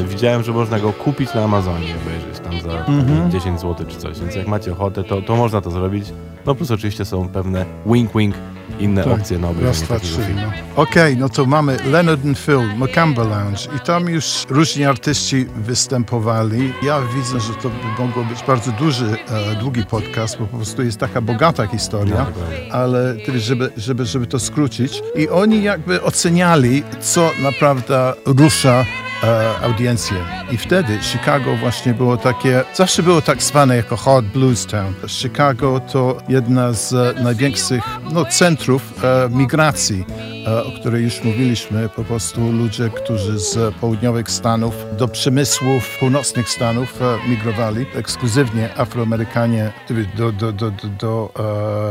E, 0.00 0.04
Widziałem, 0.04 0.42
że 0.42 0.52
można 0.52 0.78
go 0.80 0.92
kupić 0.92 1.34
na 1.34 1.44
Amazonie 1.44 1.94
obejrzeć 2.02 2.40
tam 2.44 2.60
za 2.72 2.84
Mhm. 2.86 3.30
10 3.30 3.60
zł 3.60 3.86
czy 3.88 3.96
coś, 3.96 4.20
więc 4.20 4.34
jak 4.34 4.46
macie 4.46 4.72
ochotę, 4.72 5.04
to, 5.04 5.22
to 5.22 5.36
można 5.36 5.60
to 5.60 5.70
zrobić. 5.70 6.04
No 6.46 6.54
plus 6.54 6.70
oczywiście 6.70 7.04
są 7.04 7.28
pewne 7.28 7.64
wink 7.86 8.12
wink, 8.16 8.34
inne 8.78 9.04
Tak. 9.04 9.12
opcje 9.12 9.38
na 9.38 9.48
Raz, 9.48 9.56
obejrzenie 9.56 9.86
dwa, 9.86 9.94
takiego 9.94 10.16
trzy. 10.16 10.34
No. 10.36 10.82
Okej, 10.82 11.16
no 11.16 11.28
to 11.28 11.46
mamy 11.46 11.76
Leonard 11.90 12.24
and 12.26 12.38
Phil, 12.38 12.60
Macamba 12.76 13.22
Lounge 13.22 13.60
i 13.76 13.80
tam 13.80 14.08
już 14.08 14.46
różni 14.48 14.84
artyści 14.84 15.46
występowali. 15.56 16.72
Ja 16.82 17.00
widzę, 17.14 17.40
że 17.40 17.54
to 17.54 17.68
by 17.68 18.02
mogło 18.06 18.24
być 18.24 18.42
bardzo 18.46 18.72
duży, 18.72 19.16
e, 19.50 19.54
długi 19.54 19.84
podcast, 19.84 20.38
bo 20.38 20.46
po 20.46 20.56
prostu 20.56 20.82
jest 20.82 20.98
taka 20.98 21.20
bogata 21.20 21.66
historia. 21.66 22.14
No, 22.18 22.24
dokładnie. 22.24 22.72
ale 22.72 23.16
żeby, 23.36 23.70
żeby, 23.76 24.06
żeby 24.06 24.26
to 24.26 24.38
skrócić. 24.38 25.02
I 25.16 25.28
oni 25.28 25.62
jakby 25.62 26.02
oceniali, 26.02 26.82
co 27.00 27.30
naprawdę 27.42 28.12
rusza 28.26 28.84
e, 29.24 29.58
audiencję. 29.62 30.16
I 30.50 30.56
wtedy 30.56 30.98
Chicago 31.02 31.56
właśnie 31.56 31.94
było 31.94 32.16
takie, 32.16 32.64
zawsze 32.74 33.02
było 33.02 33.22
tak 33.22 33.42
zwane 33.42 33.76
jako 33.76 33.96
Hard 33.96 34.26
Blues 34.26 34.66
Town. 34.66 34.94
Chicago 35.08 35.80
to 35.92 36.18
jedna 36.28 36.72
z 36.72 36.92
e, 36.92 37.22
największych 37.22 37.82
no, 38.12 38.24
centrów 38.24 39.04
e, 39.04 39.28
migracji, 39.30 40.04
e, 40.46 40.64
o 40.64 40.80
której 40.80 41.04
już 41.04 41.24
mówiliśmy. 41.24 41.88
Po 41.88 42.04
prostu 42.04 42.52
ludzie, 42.52 42.90
którzy 42.90 43.38
z 43.38 43.74
południowych 43.74 44.30
Stanów 44.30 44.74
do 44.98 45.08
przemysłów 45.08 45.96
północnych 46.00 46.48
Stanów 46.48 47.02
e, 47.02 47.28
migrowali. 47.28 47.86
Ekskluzywnie 47.94 48.78
Afroamerykanie 48.78 49.72
do, 50.16 50.32
do, 50.32 50.52
do, 50.52 50.70
do, 50.70 50.88
do 50.88 51.32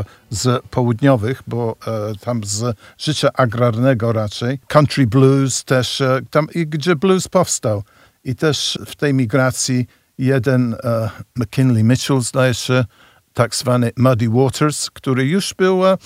e, 0.05 0.19
z 0.29 0.65
południowych, 0.69 1.43
bo 1.48 1.75
e, 1.88 2.15
tam 2.19 2.43
z 2.43 2.77
życia 2.98 3.29
agrarnego 3.33 4.13
raczej. 4.13 4.59
Country 4.67 5.07
blues 5.07 5.63
też, 5.63 6.01
e, 6.01 6.19
tam 6.31 6.48
gdzie 6.55 6.95
blues 6.95 7.18
powstał. 7.27 7.83
I 8.23 8.35
też 8.35 8.79
w 8.85 8.95
tej 8.95 9.13
migracji 9.13 9.85
jeden 10.17 10.75
e, 10.83 11.09
McKinley 11.35 11.83
Mitchell, 11.83 12.21
zdaje 12.21 12.53
się, 12.53 12.85
tak 13.33 13.55
zwany 13.55 13.91
Muddy 13.97 14.29
Waters, 14.29 14.89
który 14.89 15.25
już 15.25 15.53
był 15.53 15.88
e, 15.88 15.97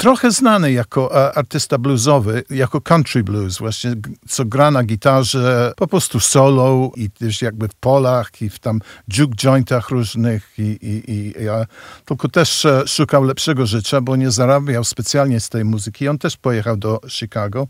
trochę 0.00 0.30
znany 0.30 0.72
jako 0.72 1.26
e, 1.26 1.32
artysta 1.32 1.78
bluesowy, 1.78 2.44
jako 2.50 2.80
country 2.80 3.22
blues, 3.22 3.58
właśnie 3.58 3.94
co 4.28 4.44
gra 4.44 4.70
na 4.70 4.84
gitarze, 4.84 5.72
po 5.76 5.86
prostu 5.86 6.20
solo 6.20 6.90
i 6.96 7.10
też 7.10 7.42
jakby 7.42 7.68
w 7.68 7.74
polach 7.74 8.42
i 8.42 8.50
w 8.50 8.58
tam 8.58 8.80
juke 9.18 9.34
jointach 9.36 9.90
różnych 9.90 10.58
i, 10.58 10.62
i, 10.62 11.10
i 11.12 11.44
ja 11.44 11.64
tylko 12.04 12.28
też 12.28 12.64
e, 12.64 12.82
szukał 12.86 13.24
lepszego 13.24 13.66
życia, 13.66 14.00
bo 14.00 14.16
nie 14.16 14.30
zarabiał 14.30 14.84
specjalnie 14.84 15.40
z 15.40 15.48
tej 15.48 15.64
muzyki. 15.64 16.08
On 16.08 16.18
też 16.18 16.36
pojechał 16.36 16.76
do 16.76 17.00
Chicago 17.08 17.66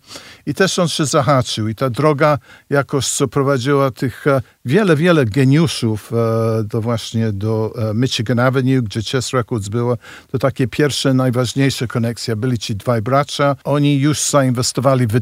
i 0.47 0.55
też 0.55 0.79
on 0.79 0.89
się 0.89 1.07
zahaczył 1.07 1.69
i 1.69 1.75
ta 1.75 1.91
droga 1.91 2.39
jakoś 2.71 3.09
co 3.09 3.29
prowadziła 3.29 3.91
tych 3.91 4.27
e, 4.27 4.43
wiele, 4.71 4.97
wiele 4.97 5.25
geniuszów 5.25 6.13
e, 6.13 6.65
do 6.65 6.81
właśnie 6.81 7.33
do 7.33 7.73
e, 7.91 7.95
Michigan 7.95 8.39
Avenue, 8.39 8.83
gdzie 8.83 9.03
Chess 9.03 9.33
Records 9.33 9.69
było. 9.69 9.97
To 10.33 10.39
takie 10.39 10.69
pierwsze, 10.69 11.15
najważniejsze 11.15 11.87
koneksje. 11.87 12.37
Byli 12.37 12.59
ci 12.59 12.77
dwaj 12.77 13.03
bracia. 13.03 13.57
Oni 13.65 14.01
już 14.01 14.21
zainwestowali 14.21 15.07
w 15.07 15.21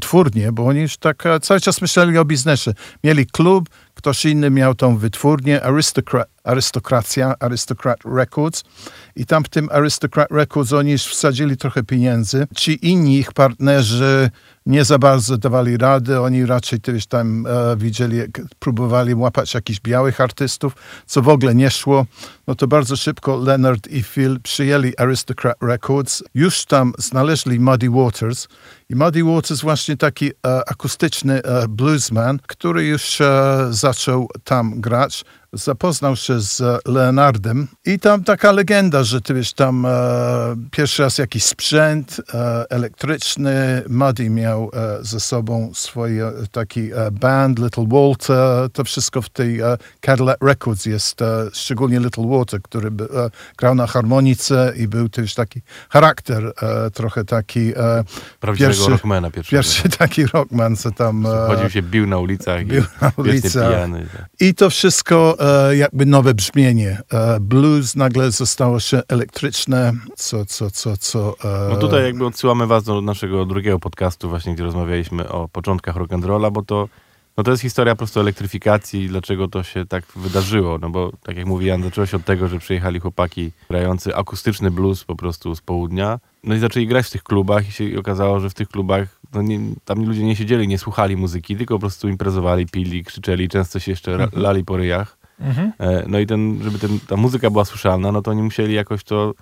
bo 0.52 0.66
oni 0.66 0.80
już 0.80 0.96
tak 0.96 1.26
e, 1.26 1.40
cały 1.40 1.60
czas 1.60 1.82
myśleli 1.82 2.18
o 2.18 2.24
biznesie. 2.24 2.74
Mieli 3.04 3.26
klub, 3.26 3.68
ktoś 3.98 4.24
inny 4.24 4.50
miał 4.50 4.74
tą 4.74 4.96
wytwórnię, 4.96 5.62
Aristocrat, 5.62 6.28
Arystokracja, 6.44 7.34
Aristocrat 7.40 7.98
Records 8.04 8.64
i 9.16 9.26
tam 9.26 9.44
w 9.44 9.48
tym 9.48 9.68
Aristocrat 9.72 10.30
Records 10.30 10.72
oni 10.72 10.98
wsadzili 10.98 11.56
trochę 11.56 11.82
pieniędzy. 11.82 12.46
Ci 12.56 12.88
inni 12.88 13.18
ich 13.18 13.32
partnerzy 13.32 14.30
nie 14.66 14.84
za 14.84 14.98
bardzo 14.98 15.38
dawali 15.38 15.76
rady, 15.76 16.20
oni 16.20 16.46
raczej 16.46 16.78
wiesz, 16.88 17.06
tam 17.06 17.46
e, 17.46 17.76
widzieli, 17.76 18.18
próbowali 18.58 19.14
łapać 19.14 19.54
jakichś 19.54 19.80
białych 19.80 20.20
artystów, 20.20 20.72
co 21.06 21.22
w 21.22 21.28
ogóle 21.28 21.54
nie 21.54 21.70
szło. 21.70 22.06
No 22.46 22.54
to 22.54 22.66
bardzo 22.66 22.96
szybko 22.96 23.36
Leonard 23.36 23.88
i 23.88 24.02
Phil 24.02 24.40
przyjęli 24.40 24.96
Aristocrat 24.96 25.56
Records, 25.62 26.22
już 26.34 26.64
tam 26.64 26.92
znaleźli 26.98 27.60
Muddy 27.60 27.90
Waters 27.90 28.48
i 28.90 28.96
Muddy 28.96 29.24
Waters 29.24 29.60
właśnie 29.60 29.96
taki 29.96 30.26
e, 30.26 30.32
akustyczny 30.70 31.42
e, 31.42 31.68
bluesman, 31.68 32.38
który 32.46 32.86
już 32.86 33.20
e, 33.20 33.66
zaczął 33.70 34.28
tam 34.44 34.80
grać. 34.80 35.24
Zapoznał 35.52 36.16
się 36.16 36.40
z 36.40 36.62
Leonardem 36.86 37.68
i 37.84 37.98
tam 37.98 38.24
taka 38.24 38.52
legenda, 38.52 39.04
że 39.04 39.20
ty 39.20 39.34
wiesz, 39.34 39.52
tam 39.52 39.86
e, 39.86 39.90
pierwszy 40.70 41.02
raz 41.02 41.18
jakiś 41.18 41.44
sprzęt 41.44 42.20
e, 42.34 42.64
elektryczny, 42.70 43.82
Muddy 43.88 44.30
miał 44.30 44.70
e, 44.74 45.04
ze 45.04 45.20
sobą 45.20 45.70
swój 45.74 46.20
e, 46.20 46.32
taki 46.52 46.92
e, 46.92 47.10
band, 47.10 47.58
Little 47.58 47.86
Walter, 47.88 48.70
to 48.72 48.84
wszystko 48.84 49.22
w 49.22 49.28
tej 49.28 49.60
e, 49.60 49.76
Cadillac 50.00 50.36
Records 50.42 50.86
jest, 50.86 51.20
szczególnie 51.52 52.00
Little 52.00 52.26
Walter, 52.26 52.62
który 52.62 52.90
by, 52.90 53.08
grał 53.58 53.74
na 53.74 53.86
harmonice 53.86 54.72
i 54.76 54.88
był 54.88 55.08
też 55.08 55.34
taki 55.34 55.62
charakter, 55.90 56.52
trochę 56.94 57.24
taki 57.24 57.72
Prawdziwego 58.40 58.74
pierwszy, 58.74 58.90
rockmana 58.90 59.30
pierwszego. 59.30 59.62
pierwszy 59.62 59.88
taki 59.88 60.26
rockman, 60.26 60.76
co 60.76 60.90
tam... 60.90 61.24
Chodził 61.46 61.70
się, 61.70 61.82
bił 61.82 62.06
na 62.06 62.18
ulicach 62.18 62.64
bił 62.64 62.82
i 62.82 63.02
na 63.04 63.12
ulicach. 63.16 63.68
pijany. 63.72 64.06
tak. 64.16 64.26
I 64.40 64.54
to 64.54 64.70
wszystko 64.70 65.37
e, 65.38 65.76
jakby 65.76 66.06
nowe 66.06 66.34
brzmienie. 66.34 66.98
E, 67.12 67.40
blues 67.40 67.96
nagle 67.96 68.30
zostało 68.30 68.80
się 68.80 69.00
elektryczne, 69.08 69.92
co, 70.16 70.44
co, 70.46 70.70
co, 70.70 70.96
co... 70.96 71.34
E, 71.44 71.68
No 71.70 71.76
tutaj 71.76 72.04
jakby 72.04 72.26
odsyłamy 72.26 72.66
was 72.66 72.84
do 72.84 73.00
naszego 73.00 73.46
drugiego 73.46 73.78
podcastu 73.78 74.28
właśnie, 74.28 74.54
gdzie 74.54 74.64
rozmawialiśmy 74.64 75.28
o 75.28 75.48
początkach 75.48 75.96
rock'n'rolla, 75.96 76.52
bo 76.52 76.62
to, 76.62 76.88
no 77.36 77.44
to 77.44 77.50
jest 77.50 77.62
historia 77.62 77.94
po 77.94 77.98
prostu 77.98 78.20
elektryfikacji, 78.20 79.08
dlaczego 79.08 79.48
to 79.48 79.62
się 79.62 79.86
tak 79.86 80.04
wydarzyło, 80.16 80.78
no 80.78 80.90
bo 80.90 81.12
tak 81.22 81.36
jak 81.36 81.46
mówi 81.46 81.66
Jan, 81.66 81.82
zaczęło 81.82 82.06
się 82.06 82.16
od 82.16 82.24
tego, 82.24 82.48
że 82.48 82.58
przyjechali 82.58 83.00
chłopaki 83.00 83.52
grający 83.70 84.16
akustyczny 84.16 84.70
blues 84.70 85.04
po 85.04 85.16
prostu 85.16 85.54
z 85.54 85.60
południa, 85.60 86.18
no 86.44 86.54
i 86.54 86.58
zaczęli 86.58 86.86
grać 86.86 87.06
w 87.06 87.10
tych 87.10 87.22
klubach 87.22 87.68
i 87.68 87.72
się 87.72 87.84
okazało, 87.98 88.40
że 88.40 88.50
w 88.50 88.54
tych 88.54 88.68
klubach 88.68 89.08
no 89.34 89.42
nie, 89.42 89.60
tam 89.84 90.04
ludzie 90.06 90.24
nie 90.24 90.36
siedzieli, 90.36 90.68
nie 90.68 90.78
słuchali 90.78 91.16
muzyki, 91.16 91.56
tylko 91.56 91.74
po 91.74 91.80
prostu 91.80 92.08
imprezowali, 92.08 92.66
pili, 92.66 93.04
krzyczeli, 93.04 93.48
często 93.48 93.78
się 93.78 93.92
jeszcze 93.92 94.16
ra- 94.16 94.28
lali 94.32 94.64
po 94.64 94.76
ryjach. 94.76 95.17
E, 95.40 96.04
No 96.06 96.18
i 96.18 96.26
ten, 96.26 96.58
żeby 96.62 96.78
ten, 96.78 97.00
ta 97.08 97.16
muzyka 97.16 97.50
była 97.50 97.64
słyszalna, 97.64 98.12
no 98.12 98.22
to 98.22 98.30
oni 98.30 98.42
musieli 98.42 98.74
jakoś 98.74 99.04
to 99.04 99.34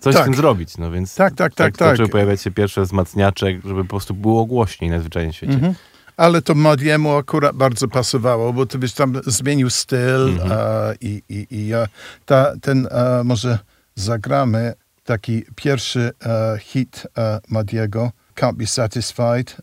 coś 0.00 0.14
Tak. 0.14 0.22
z 0.22 0.26
tym 0.26 0.34
zrobić, 0.34 0.78
no 0.78 0.90
więc 0.90 1.14
Tak, 1.14 1.34
tak, 1.34 1.54
tak, 1.54 1.76
tak. 1.76 1.88
zaczęły 1.90 2.08
pojawiać 2.08 2.42
się 2.42 2.50
pierwsze 2.50 2.82
wzmacniacze, 2.82 3.46
żeby 3.64 3.82
po 3.84 3.88
prostu 3.90 4.14
było 4.14 4.44
głośniej 4.46 4.90
na 4.90 5.00
zwyczajnym 5.00 5.32
świecie. 5.32 5.52
Mhm. 5.52 5.74
Ale 6.16 6.42
to 6.42 6.54
Modiemu 6.54 7.16
akurat 7.16 7.56
bardzo 7.56 7.88
pasowało, 7.88 8.52
bo 8.52 8.66
to 8.66 8.78
wiesz, 8.78 8.92
tam 8.92 9.12
zmienił 9.26 9.70
styl 9.70 10.28
Mhm. 10.28 10.52
e, 10.52 10.94
i, 11.00 11.22
i, 11.28 11.46
i 11.50 11.72
e, 11.74 11.86
ta, 12.26 12.52
ten 12.62 12.88
e, 12.90 13.24
może 13.24 13.58
zagramy 13.94 14.72
taki 15.04 15.44
pierwszy 15.56 16.10
e, 16.26 16.58
hit 16.58 17.06
e, 17.18 17.40
Modiego, 17.48 18.10
Can't 18.36 18.54
Be 18.54 18.66
Satisfied. 18.66 19.56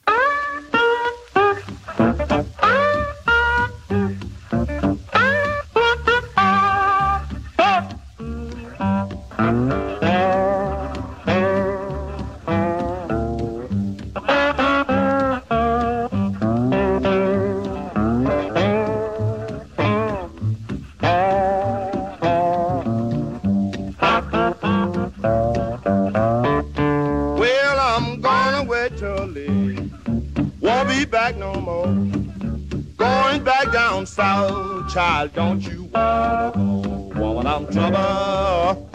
Child, 34.98 35.32
don't 35.34 35.64
you 35.64 35.84
wanna 35.94 36.52
go? 36.56 37.20
Woman, 37.20 37.46
I'm 37.46 37.66
trouble. 37.68 38.90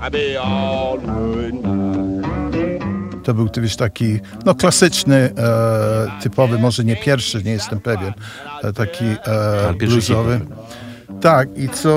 I 0.00 0.08
be 0.10 0.36
all. 0.40 0.98
To 3.24 3.34
był 3.34 3.48
wiesz, 3.62 3.76
taki 3.76 4.20
no, 4.44 4.54
klasyczny, 4.54 5.16
e, 5.16 6.20
typowy, 6.22 6.58
może 6.58 6.84
nie 6.84 6.96
pierwszy, 6.96 7.42
nie 7.42 7.50
jestem 7.50 7.80
pewien, 7.80 8.12
e, 8.62 8.72
taki 8.72 9.04
e, 9.04 9.74
bluesowy. 9.78 10.40
Tak, 11.20 11.48
i 11.58 11.68
co 11.68 11.90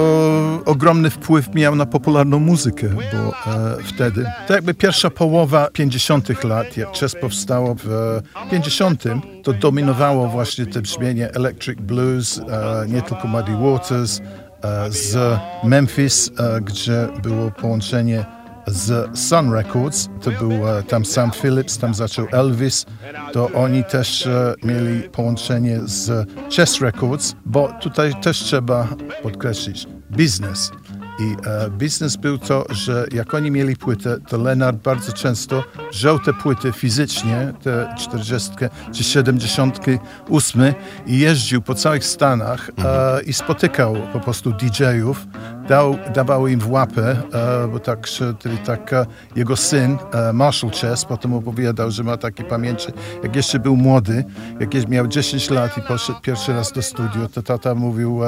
ogromny 0.65 1.09
wpływ 1.09 1.55
miał 1.55 1.75
na 1.75 1.85
popularną 1.85 2.39
muzykę, 2.39 2.87
bo 2.89 3.51
e, 3.51 3.77
wtedy, 3.83 4.25
to 4.47 4.53
jakby 4.53 4.73
pierwsza 4.73 5.09
połowa 5.09 5.67
50. 5.73 6.43
lat, 6.43 6.77
jak 6.77 6.97
Chess 6.97 7.15
powstało 7.21 7.75
w 7.75 7.89
e, 7.89 8.49
50., 8.51 9.03
to 9.43 9.53
dominowało 9.53 10.27
właśnie 10.27 10.65
te 10.65 10.81
brzmienie 10.81 11.31
electric 11.33 11.79
blues, 11.79 12.39
e, 12.39 12.85
nie 12.87 13.01
tylko 13.01 13.27
Muddy 13.27 13.51
Waters, 13.51 14.19
e, 14.19 14.91
z 14.91 15.39
Memphis, 15.63 16.31
e, 16.39 16.61
gdzie 16.61 17.07
było 17.23 17.51
połączenie 17.51 18.25
z 18.67 19.19
Sun 19.19 19.53
Records, 19.53 20.09
to 20.21 20.31
był 20.31 20.51
e, 20.67 20.83
tam 20.83 21.05
Sam 21.05 21.31
Phillips, 21.31 21.77
tam 21.77 21.93
zaczął 21.93 22.27
Elvis, 22.31 22.85
to 23.33 23.49
oni 23.53 23.83
też 23.83 24.27
e, 24.27 24.53
mieli 24.63 25.01
połączenie 25.01 25.79
z 25.83 26.29
Chess 26.55 26.81
Records, 26.81 27.35
bo 27.45 27.73
tutaj 27.81 28.21
też 28.21 28.39
trzeba 28.39 28.87
podkreślić 29.23 29.87
biznes. 30.11 30.71
I 31.19 31.35
e, 31.47 31.69
biznes 31.69 32.15
był 32.15 32.37
to, 32.37 32.65
że 32.69 33.05
jak 33.11 33.33
oni 33.33 33.51
mieli 33.51 33.75
płytę, 33.75 34.17
to 34.27 34.37
Leonard 34.37 34.77
bardzo 34.77 35.13
często 35.13 35.63
wziął 35.91 36.19
te 36.19 36.33
płyty 36.33 36.71
fizycznie, 36.71 37.53
te 37.63 37.95
40 37.97 38.51
czy 38.93 39.03
78 39.03 40.73
i 41.05 41.19
jeździł 41.19 41.61
po 41.61 41.75
całych 41.75 42.05
Stanach 42.05 42.69
e, 42.83 43.21
i 43.23 43.33
spotykał 43.33 43.95
po 44.13 44.19
prostu 44.19 44.51
DJ-ów, 44.51 45.27
dał, 45.71 45.97
dawał 46.13 46.47
im 46.47 46.59
w 46.59 46.71
łapę, 46.71 47.15
e, 47.33 47.67
bo 47.67 47.79
tak, 47.79 48.07
czyli 48.39 48.57
tak 48.57 48.93
e, 48.93 49.05
jego 49.35 49.55
syn, 49.55 49.97
e, 50.13 50.33
Marshall 50.33 50.71
Chess, 50.71 51.05
potem 51.05 51.33
opowiadał, 51.33 51.91
że 51.91 52.03
ma 52.03 52.17
takie 52.17 52.43
pamięci, 52.43 52.87
jak 53.23 53.35
jeszcze 53.35 53.59
był 53.59 53.75
młody, 53.75 54.23
jak 54.59 54.73
jeszcze 54.73 54.89
miał 54.89 55.07
10 55.07 55.49
lat 55.49 55.77
i 55.77 55.81
poszedł 55.81 56.19
pierwszy 56.19 56.53
raz 56.53 56.71
do 56.71 56.81
studiu, 56.81 57.27
to 57.33 57.41
tata 57.41 57.75
mówił, 57.75 58.21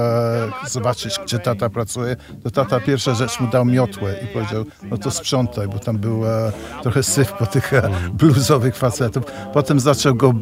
zobaczyć, 0.67 1.19
gdzie 1.23 1.39
tata 1.39 1.69
pracuje, 1.69 2.15
to 2.43 2.51
tata 2.51 2.79
pierwsza 2.79 3.13
rzecz 3.13 3.39
mu 3.39 3.47
dał 3.47 3.65
miotłę 3.65 4.15
i 4.23 4.27
powiedział, 4.27 4.65
no 4.83 4.97
to 4.97 5.11
sprzątaj, 5.11 5.67
bo 5.67 5.79
tam 5.79 5.97
był 5.97 6.23
trochę 6.81 7.03
syf 7.03 7.33
po 7.33 7.45
tych 7.45 7.73
e, 7.73 7.89
bluesowych 8.13 8.75
facetów. 8.75 9.23
Potem 9.53 9.79
zaczął 9.79 10.15
go 10.15 10.33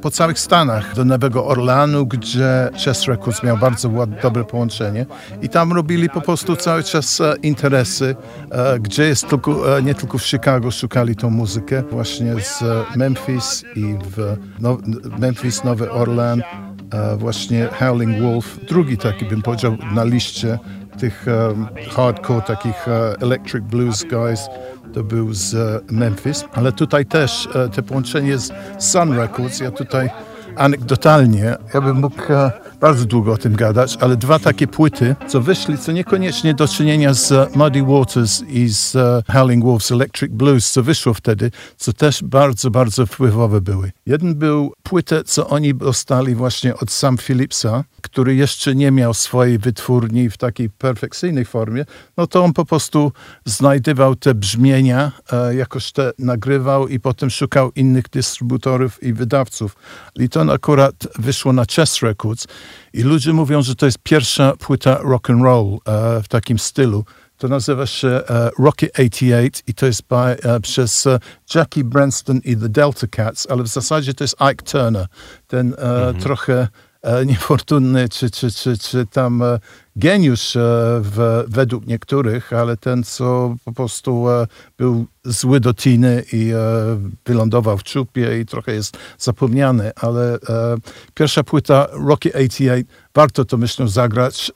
po 0.00 0.10
całych 0.10 0.38
Stanach, 0.38 0.94
do 0.94 1.04
Nowego 1.04 1.46
Orlanu, 1.46 2.06
gdzie 2.06 2.70
Chess 2.84 3.04
Records 3.06 3.42
miał 3.42 3.58
bardzo 3.58 3.90
dobre 4.22 4.44
połączenie. 4.44 5.06
I 5.42 5.48
tam 5.48 5.72
robili 5.72 6.10
po 6.10 6.20
prostu 6.20 6.45
cały 6.54 6.82
czas 6.82 7.20
e, 7.20 7.34
interesy, 7.42 8.16
e, 8.50 8.78
gdzie 8.80 9.02
jest 9.02 9.28
tylko, 9.28 9.78
e, 9.78 9.82
nie 9.82 9.94
tylko 9.94 10.18
w 10.18 10.26
Chicago 10.26 10.70
szukali 10.70 11.16
tą 11.16 11.30
muzykę, 11.30 11.82
właśnie 11.90 12.40
z 12.40 12.62
Memphis 12.96 13.64
i 13.76 13.94
w 14.10 14.36
Memphis, 15.18 15.64
Nowy 15.64 15.90
Orlan, 15.90 16.42
e, 16.92 17.16
właśnie 17.16 17.68
Howling 17.78 18.22
Wolf, 18.22 18.58
drugi 18.68 18.98
taki 18.98 19.24
bym 19.24 19.42
powiedział 19.42 19.76
na 19.94 20.04
liście 20.04 20.58
tych 20.98 21.26
hardcore, 21.96 22.42
takich 22.42 22.86
electric 23.20 23.64
blues 23.64 24.04
guys, 24.04 24.48
to 24.96 25.04
był 25.04 25.32
z 25.32 25.54
Memphis, 25.92 26.44
ale 26.52 26.72
tutaj 26.72 27.06
też 27.06 27.48
e, 27.54 27.68
te 27.68 27.82
połączenie 27.82 28.38
z 28.38 28.52
Sun 28.78 29.12
Records, 29.12 29.60
ja 29.60 29.70
tutaj 29.70 30.10
anegdotalnie, 30.56 31.56
ja 31.74 31.80
bym 31.80 32.00
mógł 32.00 32.32
e, 32.32 32.52
bardzo 32.80 33.04
długo 33.04 33.32
o 33.32 33.36
tym 33.36 33.56
gadać, 33.56 33.96
ale 34.00 34.16
dwa 34.16 34.38
takie 34.38 34.66
płyty, 34.66 35.16
co 35.28 35.40
wyszli, 35.40 35.78
co 35.78 35.92
niekoniecznie 35.92 36.54
do 36.54 36.68
czynienia 36.68 37.14
z 37.14 37.56
Muddy 37.56 37.82
Waters 37.82 38.42
i 38.42 38.68
z 38.68 38.96
e, 38.96 39.22
Howling 39.32 39.64
Wolves 39.64 39.92
Electric 39.92 40.32
Blues, 40.32 40.72
co 40.72 40.82
wyszło 40.82 41.14
wtedy, 41.14 41.50
co 41.76 41.92
też 41.92 42.22
bardzo, 42.22 42.70
bardzo 42.70 43.06
wpływowe 43.06 43.60
były. 43.60 43.92
Jeden 44.06 44.34
był 44.34 44.72
płytę, 44.82 45.24
co 45.24 45.48
oni 45.48 45.74
dostali 45.74 46.34
właśnie 46.34 46.76
od 46.76 46.90
Sam 46.90 47.18
Phillipsa, 47.18 47.84
który 48.02 48.34
jeszcze 48.34 48.74
nie 48.74 48.90
miał 48.90 49.14
swojej 49.14 49.58
wytwórni 49.58 50.30
w 50.30 50.36
takiej 50.36 50.70
perfekcyjnej 50.70 51.44
formie, 51.44 51.84
no 52.16 52.26
to 52.26 52.44
on 52.44 52.52
po 52.52 52.64
prostu 52.64 53.12
znajdywał 53.44 54.16
te 54.16 54.34
brzmienia, 54.34 55.12
e, 55.32 55.54
jakoś 55.54 55.92
te 55.92 56.12
nagrywał 56.18 56.88
i 56.88 57.00
potem 57.00 57.30
szukał 57.30 57.72
innych 57.76 58.08
dystrybutorów 58.08 59.02
i 59.02 59.12
wydawców. 59.12 59.76
I 60.16 60.28
to 60.28 60.45
akurat 60.50 60.94
wyszło 61.18 61.52
na 61.52 61.64
Chess 61.64 62.02
Records 62.02 62.46
i 62.92 63.02
ludzie 63.02 63.32
mówią, 63.32 63.62
że 63.62 63.74
to 63.74 63.86
jest 63.86 63.98
pierwsza 64.02 64.52
płyta 64.58 64.98
rock 65.02 65.30
and 65.30 65.42
roll 65.42 65.78
e, 65.84 66.22
w 66.22 66.28
takim 66.28 66.58
stylu. 66.58 67.04
To 67.38 67.48
nazywa 67.48 67.86
się 67.86 68.08
e, 68.08 68.50
Rocket 68.58 68.98
88 68.98 69.50
i 69.66 69.74
to 69.74 69.86
jest 69.86 70.02
by, 70.08 70.16
e, 70.16 70.60
przez 70.60 71.06
e, 71.06 71.18
Jackie 71.54 71.84
Branston 71.84 72.40
i 72.44 72.56
The 72.56 72.68
Delta 72.68 73.06
Cats, 73.06 73.46
ale 73.50 73.62
w 73.62 73.68
zasadzie 73.68 74.14
to 74.14 74.24
jest 74.24 74.36
Ike 74.52 74.64
Turner, 74.64 75.06
ten 75.46 75.74
e, 75.78 76.14
trochę 76.14 76.68
niefortunny, 77.26 78.08
czy, 78.08 78.30
czy, 78.30 78.50
czy, 78.50 78.78
czy 78.78 79.06
tam 79.06 79.42
geniusz 79.96 80.56
e, 80.56 80.60
w, 81.02 81.44
według 81.48 81.86
niektórych, 81.86 82.52
ale 82.52 82.76
ten, 82.76 83.04
co 83.04 83.56
po 83.64 83.72
prostu 83.72 84.30
e, 84.30 84.46
był 84.78 85.06
zły 85.24 85.60
do 85.60 85.74
tiny 85.74 86.24
i 86.32 86.50
e, 86.50 86.56
wylądował 87.26 87.78
w 87.78 87.82
czupie 87.82 88.40
i 88.40 88.46
trochę 88.46 88.72
jest 88.72 88.98
zapomniany, 89.18 89.92
ale 89.96 90.38
pierwsza 91.14 91.44
płyta 91.44 91.86
Rocky 91.92 92.32
88, 92.34 92.84
warto 93.14 93.44
to 93.44 93.56
myślę 93.56 93.88
zagrać. 93.88 94.52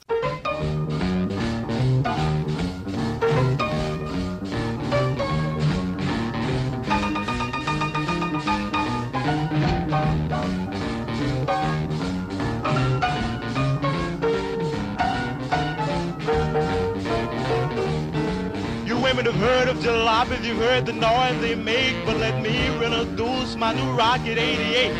Heard 20.81 20.87
the 20.87 20.93
noise 20.93 21.41
they 21.41 21.55
make, 21.55 21.95
but 22.05 22.17
let 22.17 22.41
me 22.41 22.67
introduce 22.67 23.55
my 23.55 23.73
new 23.73 23.91
Rocket 23.97 24.37
88. 24.37 24.91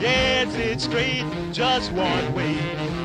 Yes, 0.00 0.54
it's 0.54 0.84
straight, 0.84 1.24
just 1.52 1.92
one 1.92 2.34
way. 2.34 2.56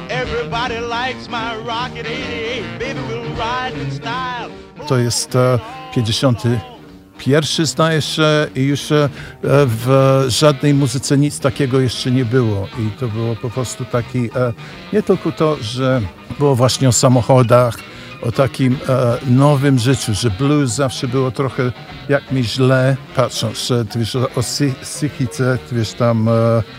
Everybody 0.09 0.79
likes 0.79 1.29
my 1.29 1.55
Rocket 1.57 2.05
88. 2.05 2.79
Baby, 2.79 2.99
we'll 3.07 3.23
ride 3.36 3.73
in 3.73 3.91
style. 3.91 4.49
To 4.88 4.97
jest 4.97 5.36
e, 5.36 5.59
51 5.95 7.65
zdaje 7.65 8.01
się 8.01 8.47
i 8.55 8.62
już 8.62 8.91
e, 8.91 9.09
w 9.43 10.25
żadnej 10.27 10.73
muzyce 10.73 11.17
nic 11.17 11.39
takiego 11.39 11.79
jeszcze 11.79 12.12
nie 12.12 12.25
było. 12.25 12.67
I 12.79 12.99
to 12.99 13.07
było 13.07 13.36
po 13.36 13.49
prostu 13.49 13.86
taki, 13.86 14.19
e, 14.19 14.53
nie 14.93 15.03
tylko 15.03 15.31
to, 15.31 15.57
że 15.62 16.01
było 16.39 16.55
właśnie 16.55 16.89
o 16.89 16.91
samochodach, 16.91 17.77
o 18.23 18.31
takim 18.31 18.77
e, 18.89 19.17
nowym 19.27 19.79
życiu, 19.79 20.13
że 20.13 20.29
blues 20.29 20.71
zawsze 20.71 21.07
było 21.07 21.31
trochę 21.31 21.71
jak 22.09 22.31
mi 22.31 22.43
źle, 22.43 22.97
patrząc, 23.15 23.71
ty 23.89 23.99
wiesz, 23.99 24.15
o 24.15 24.19
psy- 24.41 24.73
psychice, 24.81 25.57
wiesz, 25.71 25.93
tam 25.93 26.27
e, 26.27 26.31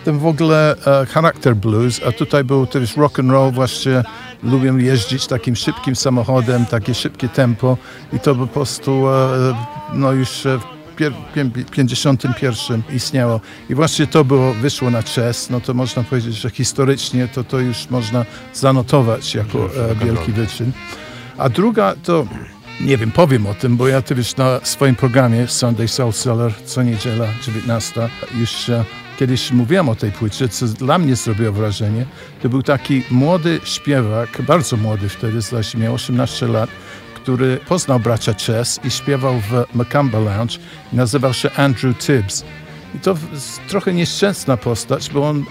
ten 0.05 0.19
w 0.19 0.27
ogóle 0.27 0.77
e, 0.87 1.07
charakter 1.07 1.57
blues, 1.57 2.01
a 2.09 2.13
tutaj 2.13 2.45
był 2.45 2.67
ty 2.67 2.81
wiesz, 2.81 2.97
rock 2.97 3.19
and 3.19 3.31
roll 3.31 3.53
właśnie 3.53 4.03
lubię 4.43 4.73
jeździć 4.79 5.27
takim 5.27 5.57
szybkim 5.57 5.97
samochodem, 5.97 6.67
takie 6.67 6.95
szybkie 6.95 7.29
tempo 7.29 7.77
i 8.13 8.21
to 8.21 8.35
po 8.35 8.47
prostu 8.47 9.09
e, 9.09 9.29
no 9.95 10.13
już 10.13 10.47
e, 10.47 10.59
w 10.59 10.97
pier- 10.97 11.13
pię- 11.35 11.65
51 11.71 12.83
istniało. 12.95 13.41
I 13.71 13.75
właśnie 13.75 14.07
to 14.07 14.25
było, 14.25 14.55
wyszło 14.55 14.91
na 14.91 15.03
chess, 15.03 15.51
no 15.51 15.61
to 15.61 15.75
można 15.75 16.03
powiedzieć, 16.03 16.35
że 16.35 16.51
historycznie 16.51 17.29
to 17.29 17.45
to 17.45 17.59
już 17.59 17.91
można 17.91 18.25
zanotować 18.55 19.35
jako 19.35 19.59
e, 19.59 19.95
wielki 20.05 20.33
wyczyn. 20.33 20.73
A 21.39 21.49
druga 21.49 21.95
to, 22.03 22.27
nie 22.81 22.97
wiem, 22.97 23.11
powiem 23.11 23.47
o 23.47 23.55
tym, 23.55 23.77
bo 23.77 23.89
ja 23.89 24.03
ty 24.03 24.15
wiesz, 24.15 24.37
na 24.37 24.61
swoim 24.63 24.95
programie 24.95 25.49
Sunday 25.49 25.89
Soul 25.89 26.13
Cellar 26.13 26.53
co 26.65 26.83
niedziela 26.83 27.27
19 27.43 28.09
już 28.35 28.71
kiedyś 29.19 29.53
mówiłem 29.53 29.89
o 29.89 29.95
tej 29.95 30.13
płycie, 30.13 30.49
co 30.49 30.67
dla 30.67 30.99
mnie 30.99 31.17
zrobiło 31.17 31.53
wrażenie. 31.53 32.07
To 32.43 32.49
był 32.49 32.63
taki 32.63 33.03
młody 33.11 33.61
śpiewak, 33.65 34.43
bardzo 34.43 34.77
młody 34.77 35.09
wtedy, 35.09 35.41
zdaje 35.41 35.65
miał 35.75 35.95
18 35.95 36.47
lat, 36.47 36.71
który 37.15 37.59
poznał 37.69 38.01
bracia 38.01 38.35
Chess 38.35 38.81
i 38.85 38.91
śpiewał 38.91 39.41
w 39.41 39.75
Macamba 39.75 40.19
Lounge 40.19 40.59
nazywał 40.93 41.35
się 41.35 41.51
Andrew 41.51 41.99
Tibbs. 41.99 42.45
I 42.95 42.99
to 42.99 43.15
trochę 43.69 43.93
nieszczęsna 43.95 44.57
postać, 44.57 45.11
bo 45.11 45.29
on 45.29 45.45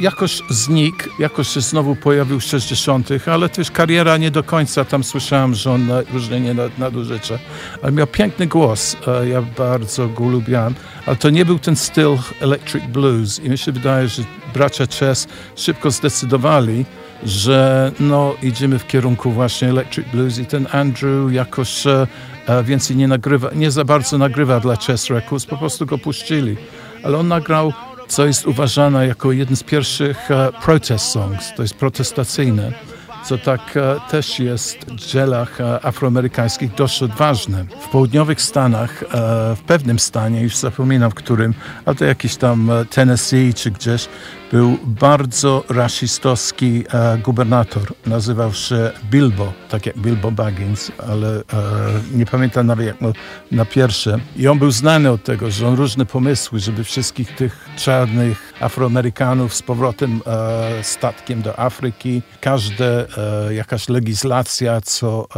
jakoś 0.00 0.42
znikł, 0.50 0.98
jakoś 1.18 1.48
się 1.48 1.60
znowu 1.60 1.96
pojawił 1.96 2.40
w 2.40 2.44
60., 2.44 3.08
ale 3.28 3.48
też 3.48 3.70
kariera 3.70 4.16
nie 4.16 4.30
do 4.30 4.42
końca. 4.42 4.84
Tam 4.84 5.04
słyszałem, 5.04 5.54
że 5.54 5.72
on 5.72 5.86
na- 5.86 6.02
różnie 6.12 6.40
nie 6.40 6.54
nad- 6.54 6.78
nadużycia. 6.78 7.38
Ale 7.82 7.92
miał 7.92 8.06
piękny 8.06 8.46
głos, 8.46 8.96
e, 9.06 9.28
ja 9.28 9.42
bardzo 9.42 10.08
go 10.08 10.28
lubiłem, 10.28 10.74
ale 11.06 11.16
to 11.16 11.30
nie 11.30 11.44
był 11.44 11.58
ten 11.58 11.76
styl 11.76 12.16
electric 12.40 12.84
blues. 12.84 13.38
I 13.44 13.50
mi 13.50 13.58
się 13.58 13.72
wydaje, 13.72 14.08
że 14.08 14.22
bracia 14.54 14.84
Chess 15.00 15.28
szybko 15.56 15.90
zdecydowali, 15.90 16.84
że 17.22 17.92
no 18.00 18.34
idziemy 18.42 18.78
w 18.78 18.86
kierunku 18.86 19.30
właśnie 19.30 19.68
electric 19.68 20.08
blues 20.08 20.38
i 20.38 20.46
ten 20.46 20.66
Andrew 20.72 21.32
jakoś 21.32 21.86
e, 21.86 22.06
e, 22.46 22.64
więcej 22.64 22.96
nie 22.96 23.08
nagrywa, 23.08 23.50
nie 23.54 23.70
za 23.70 23.84
bardzo 23.84 24.18
nagrywa 24.18 24.60
dla 24.60 24.76
Chess 24.76 25.10
Records, 25.10 25.46
po 25.46 25.56
prostu 25.56 25.86
go 25.86 25.98
puścili. 25.98 26.56
Ale 27.02 27.18
on 27.18 27.28
nagrał, 27.28 27.72
co 28.08 28.26
jest 28.26 28.46
uważane 28.46 29.06
jako 29.06 29.32
jeden 29.32 29.56
z 29.56 29.62
pierwszych 29.62 30.30
e, 30.30 30.52
protest 30.64 31.10
songs, 31.10 31.54
to 31.56 31.62
jest 31.62 31.74
protestacyjne, 31.74 32.72
co 33.24 33.38
tak 33.38 33.60
e, 33.76 33.96
też 34.10 34.38
jest 34.38 34.78
w 34.78 34.94
dżelach 34.94 35.60
e, 35.60 35.84
afroamerykańskich 35.84 36.74
dość 36.74 37.02
odważne. 37.02 37.64
W 37.80 37.88
południowych 37.88 38.42
Stanach, 38.42 39.04
w 39.56 39.60
pewnym 39.66 39.98
stanie, 39.98 40.42
już 40.42 40.56
zapominam 40.56 41.10
w 41.10 41.14
którym, 41.14 41.54
ale 41.84 41.96
to 41.96 42.04
jakiś 42.04 42.36
tam 42.36 42.70
Tennessee 42.90 43.54
czy 43.54 43.70
gdzieś, 43.70 44.08
był 44.52 44.78
bardzo 44.84 45.64
rasistowski 45.68 46.84
e, 46.92 47.18
gubernator. 47.18 47.82
Nazywał 48.06 48.52
się 48.52 48.90
Bilbo, 49.10 49.52
tak 49.68 49.86
jak 49.86 49.98
Bilbo 49.98 50.30
Baggins, 50.30 50.92
ale 51.08 51.36
e, 51.38 51.42
nie 52.14 52.26
pamiętam 52.26 52.66
nawet 52.66 52.86
jak 52.86 52.96
na 53.52 53.64
pierwsze. 53.64 54.18
I 54.36 54.48
on 54.48 54.58
był 54.58 54.70
znany 54.70 55.10
od 55.10 55.24
tego, 55.24 55.50
że 55.50 55.68
on 55.68 55.74
różne 55.74 56.06
pomysły, 56.06 56.60
żeby 56.60 56.84
wszystkich 56.84 57.34
tych 57.36 57.68
czarnych 57.76 58.52
Afroamerykanów 58.60 59.54
z 59.54 59.62
powrotem 59.62 60.20
e, 60.26 60.84
statkiem 60.84 61.42
do 61.42 61.58
Afryki, 61.58 62.22
każda 62.40 62.84
e, 62.84 63.54
jakaś 63.54 63.88
legislacja, 63.88 64.80
co 64.80 65.28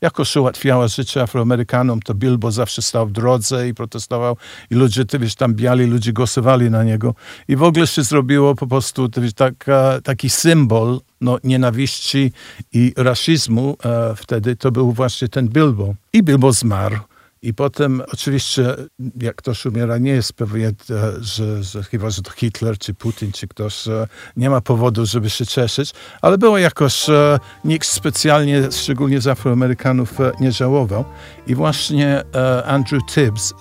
jakoś 0.00 0.36
ułatwiała 0.36 0.88
życie 0.88 1.22
Afroamerykanom, 1.22 2.02
to 2.02 2.14
Bilbo 2.14 2.50
zawsze 2.50 2.82
stał 2.82 3.06
w 3.06 3.12
drodze 3.12 3.68
i 3.68 3.74
protestował 3.74 4.36
i 4.70 4.74
ludzie, 4.74 5.04
ty 5.04 5.18
wiesz, 5.18 5.34
tam 5.34 5.54
biali 5.54 5.84
ludzie 5.84 6.12
głosowali 6.12 6.70
na 6.70 6.84
niego 6.84 7.14
i 7.48 7.56
w 7.56 7.62
ogóle 7.62 7.86
się 7.86 8.02
zrobiło 8.02 8.54
po 8.54 8.66
prostu 8.66 9.08
ty 9.08 9.20
wiesz, 9.20 9.34
taka, 9.34 10.00
taki 10.04 10.30
symbol 10.30 11.00
no, 11.20 11.38
nienawiści 11.44 12.32
i 12.72 12.92
rasizmu 12.96 13.76
e, 13.84 14.14
wtedy 14.16 14.56
to 14.56 14.72
był 14.72 14.92
właśnie 14.92 15.28
ten 15.28 15.48
Bilbo. 15.48 15.94
I 16.12 16.22
Bilbo 16.22 16.52
zmarł. 16.52 16.96
I 17.42 17.54
potem 17.54 18.02
oczywiście, 18.12 18.74
jak 19.20 19.36
ktoś 19.36 19.66
umiera, 19.66 19.98
nie 19.98 20.10
jest 20.10 20.32
pewien, 20.32 20.74
e, 20.90 21.12
że, 21.20 21.62
że 21.62 21.82
chyba, 21.82 22.10
że 22.10 22.22
to 22.22 22.30
Hitler, 22.30 22.78
czy 22.78 22.94
Putin, 22.94 23.32
czy 23.32 23.48
ktoś, 23.48 23.88
e, 23.88 24.06
nie 24.36 24.50
ma 24.50 24.60
powodu, 24.60 25.06
żeby 25.06 25.30
się 25.30 25.46
cieszyć, 25.46 25.92
ale 26.22 26.38
było 26.38 26.58
jakoś, 26.58 27.10
e, 27.10 27.38
nikt 27.64 27.86
specjalnie, 27.86 28.62
szczególnie 28.72 29.20
z 29.20 29.26
Afroamerykanów, 29.26 30.14
nie 30.40 30.52
żałował. 30.52 31.04
I 31.46 31.54
właśnie 31.54 32.22
Andrew 32.66 33.02
Tibbs 33.08 33.54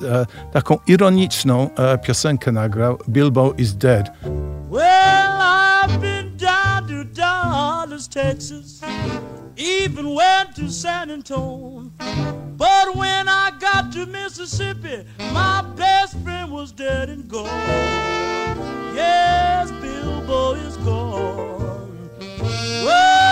taką 0.54 0.78
ironiczną 0.88 1.70
piosenkę 2.04 2.52
nagrał, 2.52 2.98
Bilbo 3.10 3.54
is 3.58 3.76
dead. 3.76 4.10
Well, 4.70 6.17
down 6.78 6.88
to 6.88 7.04
Dallas, 7.06 8.08
Texas, 8.08 8.82
even 9.56 10.14
went 10.14 10.56
to 10.56 10.70
San 10.70 11.10
Antonio. 11.10 11.92
But 12.56 12.96
when 12.96 13.28
I 13.28 13.52
got 13.60 13.92
to 13.94 14.06
Mississippi, 14.06 15.04
my 15.34 15.64
best 15.76 16.18
friend 16.20 16.52
was 16.52 16.72
dead 16.72 17.10
and 17.10 17.28
gone. 17.28 17.46
Yes, 18.96 19.72
Bilbo 19.72 20.54
is 20.54 20.78
gone. 20.78 22.10
Well, 22.86 23.27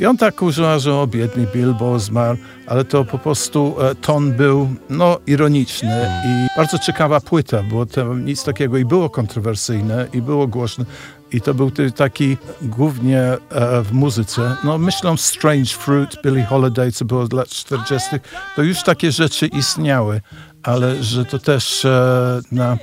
I 0.00 0.06
on 0.06 0.16
tak 0.16 0.42
używa, 0.42 0.78
że 0.78 0.94
o 0.94 1.06
biedny 1.06 1.46
Bilbo 1.54 1.98
zmarł, 1.98 2.38
ale 2.66 2.84
to 2.84 3.04
po 3.04 3.18
prostu 3.18 3.76
e, 3.80 3.94
ton 3.94 4.32
był 4.32 4.68
no, 4.90 5.18
ironiczny 5.26 6.08
i 6.24 6.56
bardzo 6.56 6.78
ciekawa 6.78 7.20
płyta, 7.20 7.62
bo 7.62 7.86
to 7.86 8.14
nic 8.14 8.44
takiego 8.44 8.78
i 8.78 8.84
było 8.84 9.10
kontrowersyjne 9.10 10.06
i 10.12 10.22
było 10.22 10.46
głośne. 10.46 10.84
I 11.32 11.40
to 11.40 11.54
był 11.54 11.70
taki 11.96 12.36
głównie 12.62 13.20
e, 13.20 13.38
w 13.82 13.92
muzyce. 13.92 14.56
No 14.64 14.78
myślą 14.78 15.16
Strange 15.16 15.70
Fruit, 15.70 16.16
Billie 16.24 16.44
Holiday, 16.44 16.92
co 16.92 17.04
było 17.04 17.26
z 17.26 17.32
lat 17.32 17.48
40. 17.48 18.08
To 18.56 18.62
już 18.62 18.82
takie 18.82 19.12
rzeczy 19.12 19.46
istniały, 19.46 20.20
ale 20.62 21.02
że 21.02 21.24
to 21.24 21.38
też 21.38 21.84
e, 21.84 22.40
na 22.52 22.76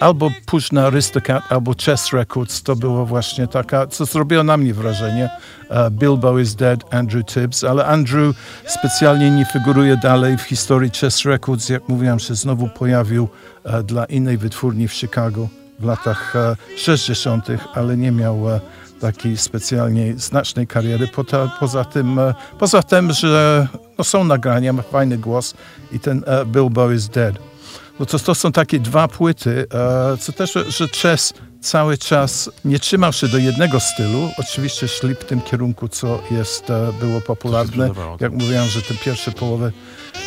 albo 0.00 0.30
push 0.46 0.72
na 0.72 0.86
Aristocat, 0.86 1.42
albo 1.48 1.74
Chess 1.84 2.12
Records, 2.12 2.62
to 2.62 2.76
było 2.76 3.06
właśnie 3.06 3.46
taka, 3.46 3.86
co 3.86 4.04
zrobiło 4.04 4.42
na 4.42 4.56
mnie 4.56 4.74
wrażenie. 4.74 5.30
Uh, 5.70 5.90
Bilbo 5.90 6.38
is 6.38 6.54
dead, 6.54 6.94
Andrew 6.94 7.24
Tibbs, 7.26 7.64
ale 7.64 7.86
Andrew 7.86 8.36
specjalnie 8.66 9.30
nie 9.30 9.44
figuruje 9.44 9.96
dalej 9.96 10.38
w 10.38 10.42
historii 10.42 10.90
Chess 10.90 11.24
Records, 11.24 11.68
jak 11.68 11.88
mówiłem, 11.88 12.18
się 12.18 12.34
znowu 12.34 12.68
pojawił 12.68 13.28
uh, 13.64 13.80
dla 13.80 14.04
innej 14.04 14.38
wytwórni 14.38 14.88
w 14.88 14.92
Chicago 14.92 15.48
w 15.78 15.84
latach 15.84 16.34
uh, 16.34 16.78
60., 16.78 17.46
ale 17.74 17.96
nie 17.96 18.12
miał 18.12 18.44
takiej 19.00 19.36
specjalnie 19.36 20.14
znacznej 20.16 20.66
kariery. 20.66 21.08
Poza, 21.60 21.84
tym, 21.84 22.20
poza 22.58 22.82
tym, 22.82 23.12
że 23.12 23.66
no, 23.98 24.04
są 24.04 24.24
nagrania, 24.24 24.72
ma 24.72 24.82
fajny 24.82 25.18
głos 25.18 25.54
i 25.92 26.00
ten 26.00 26.24
Bilbo 26.46 26.92
is 26.92 27.08
dead. 27.08 27.51
No 28.00 28.06
to, 28.06 28.18
to 28.18 28.34
są 28.34 28.52
takie 28.52 28.80
dwa 28.80 29.08
płyty, 29.08 29.66
e, 29.74 30.16
co 30.16 30.32
też, 30.32 30.52
że 30.68 30.88
Chess 30.88 31.34
cały 31.60 31.98
czas 31.98 32.50
nie 32.64 32.78
trzymał 32.78 33.12
się 33.12 33.28
do 33.28 33.38
jednego 33.38 33.80
stylu. 33.80 34.30
Oczywiście 34.38 34.88
szli 34.88 35.14
w 35.14 35.24
tym 35.24 35.40
kierunku, 35.40 35.88
co 35.88 36.22
jest, 36.30 36.70
e, 36.70 36.92
było 37.00 37.20
popularne. 37.20 37.72
sprzedawało, 37.72 38.16
Jak 38.20 38.32
mówiłem, 38.32 38.68
że 38.68 38.82
te 38.82 38.94
pierwsze 38.94 39.30
połowy 39.32 39.72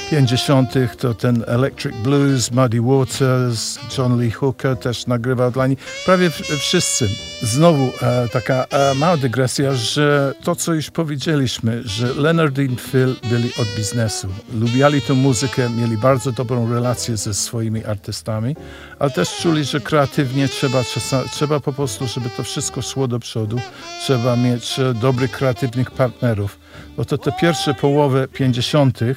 50. 0.10 0.74
to 0.98 1.14
ten 1.14 1.44
Electric 1.48 1.96
Blues, 1.96 2.52
Muddy 2.52 2.82
Waters, 2.82 3.80
John 3.98 4.20
Lee 4.22 4.32
Hooker 4.32 4.78
też 4.78 5.08
nagrywał 5.08 5.52
dla 5.52 5.68
nich. 5.68 5.80
Prawie 6.06 6.30
wszyscy. 6.60 7.08
Znowu 7.42 7.92
e, 8.02 8.28
taka 8.30 8.66
e, 8.66 8.96
mała 8.96 9.18
dygresja, 9.18 9.74
że 9.74 10.34
to, 10.44 10.56
co 10.56 10.74
już 10.74 10.92
powiedzieliśmy, 10.92 11.82
że 11.86 12.14
Leonard 12.14 12.58
i 12.60 12.76
Phil 12.78 13.16
byli 13.30 13.50
od 13.62 13.68
biznesu. 13.78 14.28
Lubiali 14.54 15.02
tę 15.02 15.14
muzykę, 15.14 15.70
mieli 15.70 15.98
bardzo 15.98 16.32
dobrą 16.32 16.74
relację 16.74 17.18
ze 17.18 17.34
swoimi 17.34 17.86
artystami, 17.86 18.56
ale 19.00 19.12
też 19.12 19.38
czuli, 19.38 19.64
że 19.64 19.80
kreatywnie 19.80 20.48
trzeba, 20.48 20.84
trzeba 21.32 21.60
po 21.60 21.74
prostu, 21.74 22.08
żeby 22.08 22.30
to 22.30 22.44
wszystko 22.44 22.82
szło 22.82 23.08
do 23.08 23.20
przodu, 23.20 23.60
trzeba 24.02 24.36
mieć 24.36 24.80
e, 24.80 24.94
dobrych, 24.94 25.32
kreatywnych 25.32 25.92
partnerów. 25.92 26.65
Bo 26.98 27.06
to 27.06 27.18
te 27.18 27.32
pierwsze 27.32 27.74
połowy 27.74 28.28
50., 28.34 29.02
e, 29.02 29.16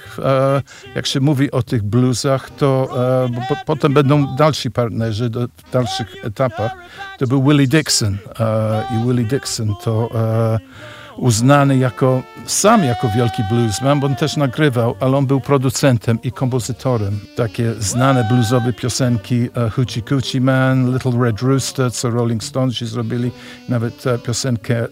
jak 0.95 1.07
się 1.07 1.21
mówi 1.21 1.51
o 1.51 1.63
tych 1.63 1.83
bluesach, 1.83 2.51
to 2.51 2.89
e, 3.27 3.47
po, 3.49 3.57
potem 3.67 3.95
będą 3.95 4.37
dalsi 4.37 4.71
partnerzy 4.71 5.31
do, 5.31 5.49
w 5.49 5.71
dalszych 5.73 6.25
etapach. 6.25 6.73
To 7.19 7.27
był 7.27 7.43
Willie 7.43 7.67
Dixon 7.67 8.19
e, 8.41 8.85
i 8.97 9.07
Willie 9.07 9.25
Dixon 9.25 9.75
to 9.85 10.09
uznany 11.19 11.79
jako, 11.79 12.23
sam 12.47 12.85
jako 12.85 13.09
wielki 13.09 13.43
bluesman, 13.51 14.01
bo 14.01 14.07
on 14.07 14.17
też 14.17 14.37
nagrywał, 14.37 14.95
ale 15.01 15.17
on 15.17 15.27
był 15.27 15.41
producentem 15.41 16.19
i 16.23 16.33
kompozytorem. 16.33 17.21
Takie 17.37 17.75
znane 17.79 18.25
bluesowe 18.25 18.73
piosenki 18.73 19.49
e, 19.57 19.71
Hoochie 19.71 20.03
Coochie 20.03 20.41
Man, 20.41 20.93
Little 20.93 21.13
Red 21.21 21.43
Rooster, 21.43 21.93
co 21.93 22.11
Rolling 22.11 22.45
Stonesi 22.45 22.87
zrobili, 22.87 23.31
nawet 23.69 24.07
e, 24.07 24.19
piosenkę 24.19 24.77
e, 24.79 24.87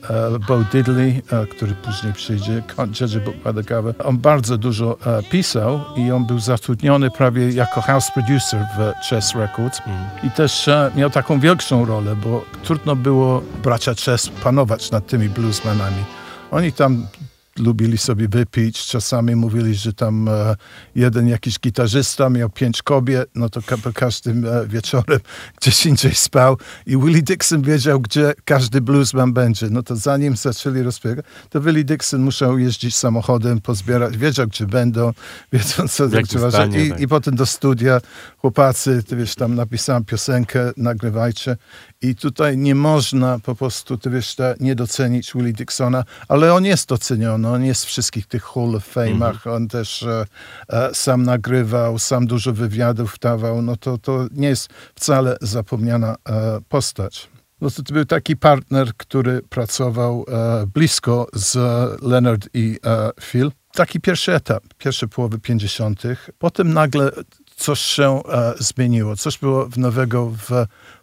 Bo 0.48 0.58
Diddley, 0.72 1.22
który 1.50 1.74
później 1.74 2.12
przyjdzie, 2.12 2.62
Can't 2.76 3.00
Judge 3.00 3.16
a 3.16 3.20
Book 3.20 3.36
by 3.36 3.62
the 3.62 3.74
Cover. 3.74 3.94
On 4.04 4.18
bardzo 4.18 4.58
dużo 4.58 4.98
pisał 5.30 5.80
i 5.96 6.12
on 6.12 6.26
był 6.26 6.38
zatrudniony 6.38 7.10
prawie 7.10 7.50
jako 7.50 7.80
house 7.80 8.10
producer 8.10 8.66
w 8.78 9.06
Chess 9.08 9.34
Records 9.34 9.80
i 10.22 10.30
też 10.30 10.70
miał 10.96 11.10
taką 11.10 11.40
większą 11.40 11.84
rolę, 11.84 12.16
bo 12.16 12.44
trudno 12.62 12.96
było 12.96 13.42
bracia 13.62 13.94
Chess 13.94 14.28
panować 14.28 14.90
nad 14.90 15.06
tymi 15.06 15.28
bluesmanami. 15.28 16.15
Oni 16.50 16.72
tam 16.72 17.08
lubili 17.58 17.98
sobie 17.98 18.28
wypić, 18.28 18.86
czasami 18.86 19.36
mówili, 19.36 19.74
że 19.74 19.92
tam 19.92 20.28
e, 20.28 20.56
jeden 20.94 21.28
jakiś 21.28 21.60
gitarzysta 21.60 22.30
miał 22.30 22.50
pięć 22.50 22.82
kobiet, 22.82 23.30
no 23.34 23.48
to 23.48 23.62
ka- 23.62 23.92
każdym 23.94 24.44
e, 24.44 24.66
wieczorem 24.66 25.20
gdzieś 25.60 25.86
indziej 25.86 26.14
spał 26.14 26.56
i 26.86 26.96
Willie 26.98 27.22
Dixon 27.22 27.62
wiedział, 27.62 28.00
gdzie 28.00 28.32
każdy 28.44 28.80
bluesman 28.80 29.32
będzie. 29.32 29.70
No 29.70 29.82
to 29.82 29.96
zanim 29.96 30.36
zaczęli 30.36 30.82
rozbiegać, 30.82 31.24
to 31.50 31.60
Willie 31.60 31.84
Dixon 31.84 32.22
musiał 32.22 32.58
jeździć 32.58 32.96
samochodem, 32.96 33.60
pozbierać, 33.60 34.16
wiedział, 34.16 34.46
gdzie 34.46 34.66
będą, 34.66 35.12
wiedział, 35.52 35.88
co 35.88 36.08
trzeba 36.08 36.50
stanie, 36.50 36.84
I, 36.84 36.90
tak. 36.90 37.00
I 37.00 37.08
potem 37.08 37.36
do 37.36 37.46
studia, 37.46 38.00
chłopacy, 38.38 39.02
ty 39.02 39.16
wiesz, 39.16 39.34
tam 39.34 39.54
napisałem 39.54 40.04
piosenkę, 40.04 40.72
nagrywajcie. 40.76 41.56
I 42.02 42.14
tutaj 42.14 42.58
nie 42.58 42.74
można 42.74 43.38
po 43.38 43.54
prostu, 43.54 43.98
ty 43.98 44.10
wiesz, 44.10 44.36
nie 44.60 44.74
docenić 44.74 45.32
Willie 45.34 45.52
Dixona, 45.52 46.04
ale 46.28 46.54
on 46.54 46.64
jest 46.64 46.88
doceniony, 46.88 47.45
on 47.52 47.64
jest 47.64 47.84
w 47.84 47.88
wszystkich 47.88 48.26
tych 48.26 48.44
Hall 48.44 48.74
of 48.76 48.94
Fame'ach, 48.96 49.30
Mhm. 49.34 49.56
on 49.56 49.68
też 49.68 50.02
e, 50.02 50.24
e, 50.68 50.94
sam 50.94 51.22
nagrywał, 51.22 51.98
sam 51.98 52.26
dużo 52.26 52.52
wywiadów 52.52 53.18
dawał, 53.20 53.62
no 53.62 53.76
to, 53.76 53.98
to 53.98 54.26
nie 54.32 54.48
jest 54.48 54.68
wcale 54.94 55.36
zapomniana 55.40 56.16
e, 56.28 56.58
postać. 56.68 57.28
No 57.60 57.70
to, 57.70 57.82
to 57.82 57.94
był 57.94 58.04
taki 58.04 58.36
partner, 58.36 58.92
który 58.96 59.42
pracował 59.42 60.24
e, 60.28 60.66
blisko 60.74 61.26
z 61.32 61.56
Leonard 62.02 62.48
i 62.54 62.78
e, 62.86 63.10
Phil. 63.20 63.50
Taki 63.72 64.00
pierwszy 64.00 64.34
etap, 64.34 64.62
pierwsze 64.78 65.08
połowy 65.08 65.38
50. 65.38 66.02
Potem 66.38 66.72
nagle 66.72 67.10
coś 67.56 67.80
się 67.80 68.22
e, 68.28 68.54
zmieniło, 68.58 69.16
coś 69.16 69.38
było 69.38 69.66
w 69.66 69.78
nowego 69.78 70.26
w 70.30 70.50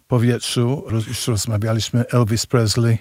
powietrzu. 0.08 0.84
Już 0.90 1.28
rozmawialiśmy, 1.28 2.04
Elvis 2.12 2.46
Presley. 2.46 2.98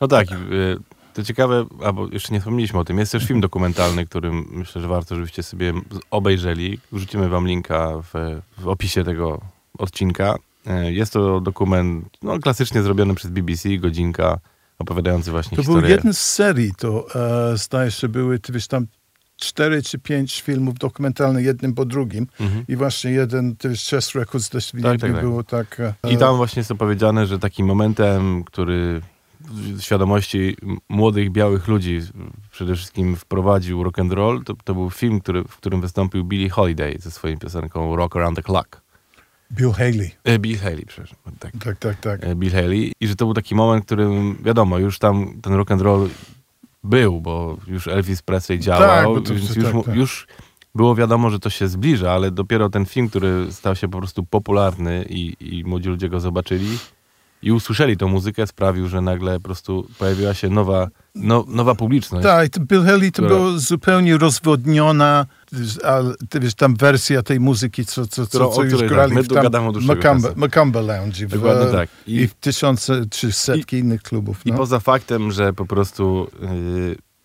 No 0.00 0.08
tak, 0.08 0.32
y, 0.32 0.76
to 1.14 1.24
ciekawe, 1.24 1.64
albo 1.84 2.08
jeszcze 2.08 2.32
nie 2.32 2.40
wspomnieliśmy 2.40 2.78
o 2.78 2.84
tym, 2.84 2.98
jest 2.98 3.12
też 3.12 3.24
film 3.24 3.40
dokumentalny, 3.40 4.06
którym 4.06 4.46
myślę, 4.50 4.82
że 4.82 4.88
warto, 4.88 5.14
żebyście 5.14 5.42
sobie 5.42 5.72
obejrzeli. 6.10 6.78
Wrzucimy 6.92 7.28
wam 7.28 7.46
linka 7.46 7.92
w, 8.02 8.40
w 8.58 8.68
opisie 8.68 9.04
tego 9.04 9.40
odcinka. 9.78 10.36
Y, 10.86 10.92
Jest 10.92 11.12
to 11.12 11.40
dokument 11.40 12.04
no, 12.22 12.38
klasycznie 12.38 12.82
zrobiony 12.82 13.14
przez 13.14 13.30
BBC, 13.30 13.76
godzinka, 13.76 14.38
opowiadający 14.78 15.30
właśnie 15.30 15.56
To 15.56 15.62
był 15.62 15.74
historię. 15.74 15.96
jeden 15.96 16.14
z 16.14 16.20
serii, 16.20 16.72
to 16.78 17.06
e, 17.52 17.56
zdaje 17.56 17.90
się 17.90 18.08
były, 18.08 18.40
wiesz, 18.48 18.66
tam 18.66 18.86
cztery 19.36 19.82
czy 19.82 19.98
pięć 19.98 20.40
filmów 20.42 20.78
dokumentalnych, 20.78 21.44
jednym 21.44 21.74
po 21.74 21.84
drugim. 21.84 22.26
Mhm. 22.40 22.64
I 22.68 22.76
właśnie 22.76 23.10
jeden, 23.10 23.56
to 23.56 23.68
jest 23.68 23.90
Chess 23.90 24.14
Records, 24.14 24.48
też 24.48 24.72
tak, 24.82 25.00
tak. 25.00 25.20
było 25.20 25.44
tak... 25.44 25.80
E, 25.80 26.12
I 26.12 26.16
tam 26.16 26.36
właśnie 26.36 26.60
jest 26.60 26.70
opowiedziane, 26.70 27.26
że 27.26 27.38
takim 27.38 27.66
momentem, 27.66 28.44
który 28.44 29.00
świadomości 29.80 30.56
młodych, 30.88 31.30
białych 31.30 31.68
ludzi 31.68 32.00
przede 32.50 32.76
wszystkim 32.76 33.16
wprowadził 33.16 33.82
rock 33.82 33.98
and 33.98 34.12
roll, 34.12 34.44
to, 34.44 34.54
to 34.64 34.74
był 34.74 34.90
film, 34.90 35.20
który, 35.20 35.44
w 35.44 35.56
którym 35.56 35.80
wystąpił 35.80 36.24
Billie 36.24 36.48
Holiday 36.48 36.96
ze 36.98 37.10
swoją 37.10 37.38
piosenką 37.38 37.96
Rock 37.96 38.16
Around 38.16 38.36
the 38.36 38.42
Clock. 38.42 38.82
Bill 39.52 39.72
Haley. 39.72 40.10
E, 40.24 40.38
Bill 40.38 40.58
Haley, 40.58 40.86
przepraszam. 40.86 41.18
Tak. 41.38 41.52
Tak, 41.64 41.78
tak, 41.78 42.00
tak. 42.00 42.24
E, 42.24 42.34
Bill 42.34 42.52
Haley. 42.52 42.92
I 43.00 43.06
że 43.06 43.16
to 43.16 43.24
był 43.24 43.34
taki 43.34 43.54
moment, 43.54 43.82
w 43.82 43.86
którym 43.86 44.36
wiadomo, 44.44 44.78
już 44.78 44.98
tam 44.98 45.40
ten 45.42 45.52
rock 45.52 45.70
and 45.70 45.82
roll 45.82 46.08
był, 46.84 47.20
bo 47.20 47.56
już 47.66 47.88
Elvis 47.88 48.22
Presley 48.22 48.58
działał, 48.58 49.14
bo 49.14 49.20
to- 49.20 49.34
więc 49.34 49.56
już, 49.56 49.64
tak, 49.64 49.84
tak. 49.84 49.96
już 49.96 50.26
było 50.74 50.94
wiadomo, 50.94 51.30
że 51.30 51.38
to 51.38 51.50
się 51.50 51.68
zbliża, 51.68 52.12
ale 52.12 52.30
dopiero 52.30 52.70
ten 52.70 52.86
film, 52.86 53.08
który 53.08 53.52
stał 53.52 53.76
się 53.76 53.88
po 53.88 53.98
prostu 53.98 54.24
popularny 54.24 55.04
i, 55.08 55.36
i 55.40 55.64
młodzi 55.64 55.88
ludzie 55.88 56.08
go 56.08 56.20
zobaczyli 56.20 56.78
i 57.42 57.52
usłyszeli 57.52 57.96
tą 57.96 58.08
muzykę, 58.08 58.46
sprawił, 58.46 58.88
że 58.88 59.00
nagle 59.00 59.34
po 59.34 59.40
prostu 59.44 59.86
pojawiła 59.98 60.34
się 60.34 60.48
nowa, 60.48 60.88
no, 61.14 61.44
nowa 61.48 61.74
publiczność. 61.74 62.22
Tak, 62.26 62.58
Bill 62.58 62.84
Haley 62.84 63.12
to 63.12 63.22
Która- 63.22 63.28
była 63.40 63.58
zupełnie 63.58 64.18
rozwodniona, 64.18 65.26
wiesz, 66.40 66.54
tam 66.54 66.76
wersja 66.76 67.22
tej 67.22 67.40
muzyki, 67.40 67.86
co, 67.86 68.06
co, 68.06 68.26
co, 68.26 68.48
co 68.48 68.62
już 68.64 68.80
tak, 68.80 68.88
grali 68.88 69.14
my 69.14 69.22
w 69.22 69.28
tam. 69.28 69.36
Macumba 70.36 70.80
Lounge. 70.80 71.26
w- 71.26 71.72
tak. 71.72 71.88
I, 72.06 72.14
I- 72.16 72.28
w 72.28 72.34
tysiące 72.34 73.02
czy 73.10 73.32
setki 73.32 73.78
innych 73.78 74.02
klubów. 74.02 74.46
I 74.46 74.50
No. 74.52 74.56
poza 74.58 74.80
faktem, 74.80 75.32
że 75.32 75.52
po 75.52 75.66
prostu 75.66 76.30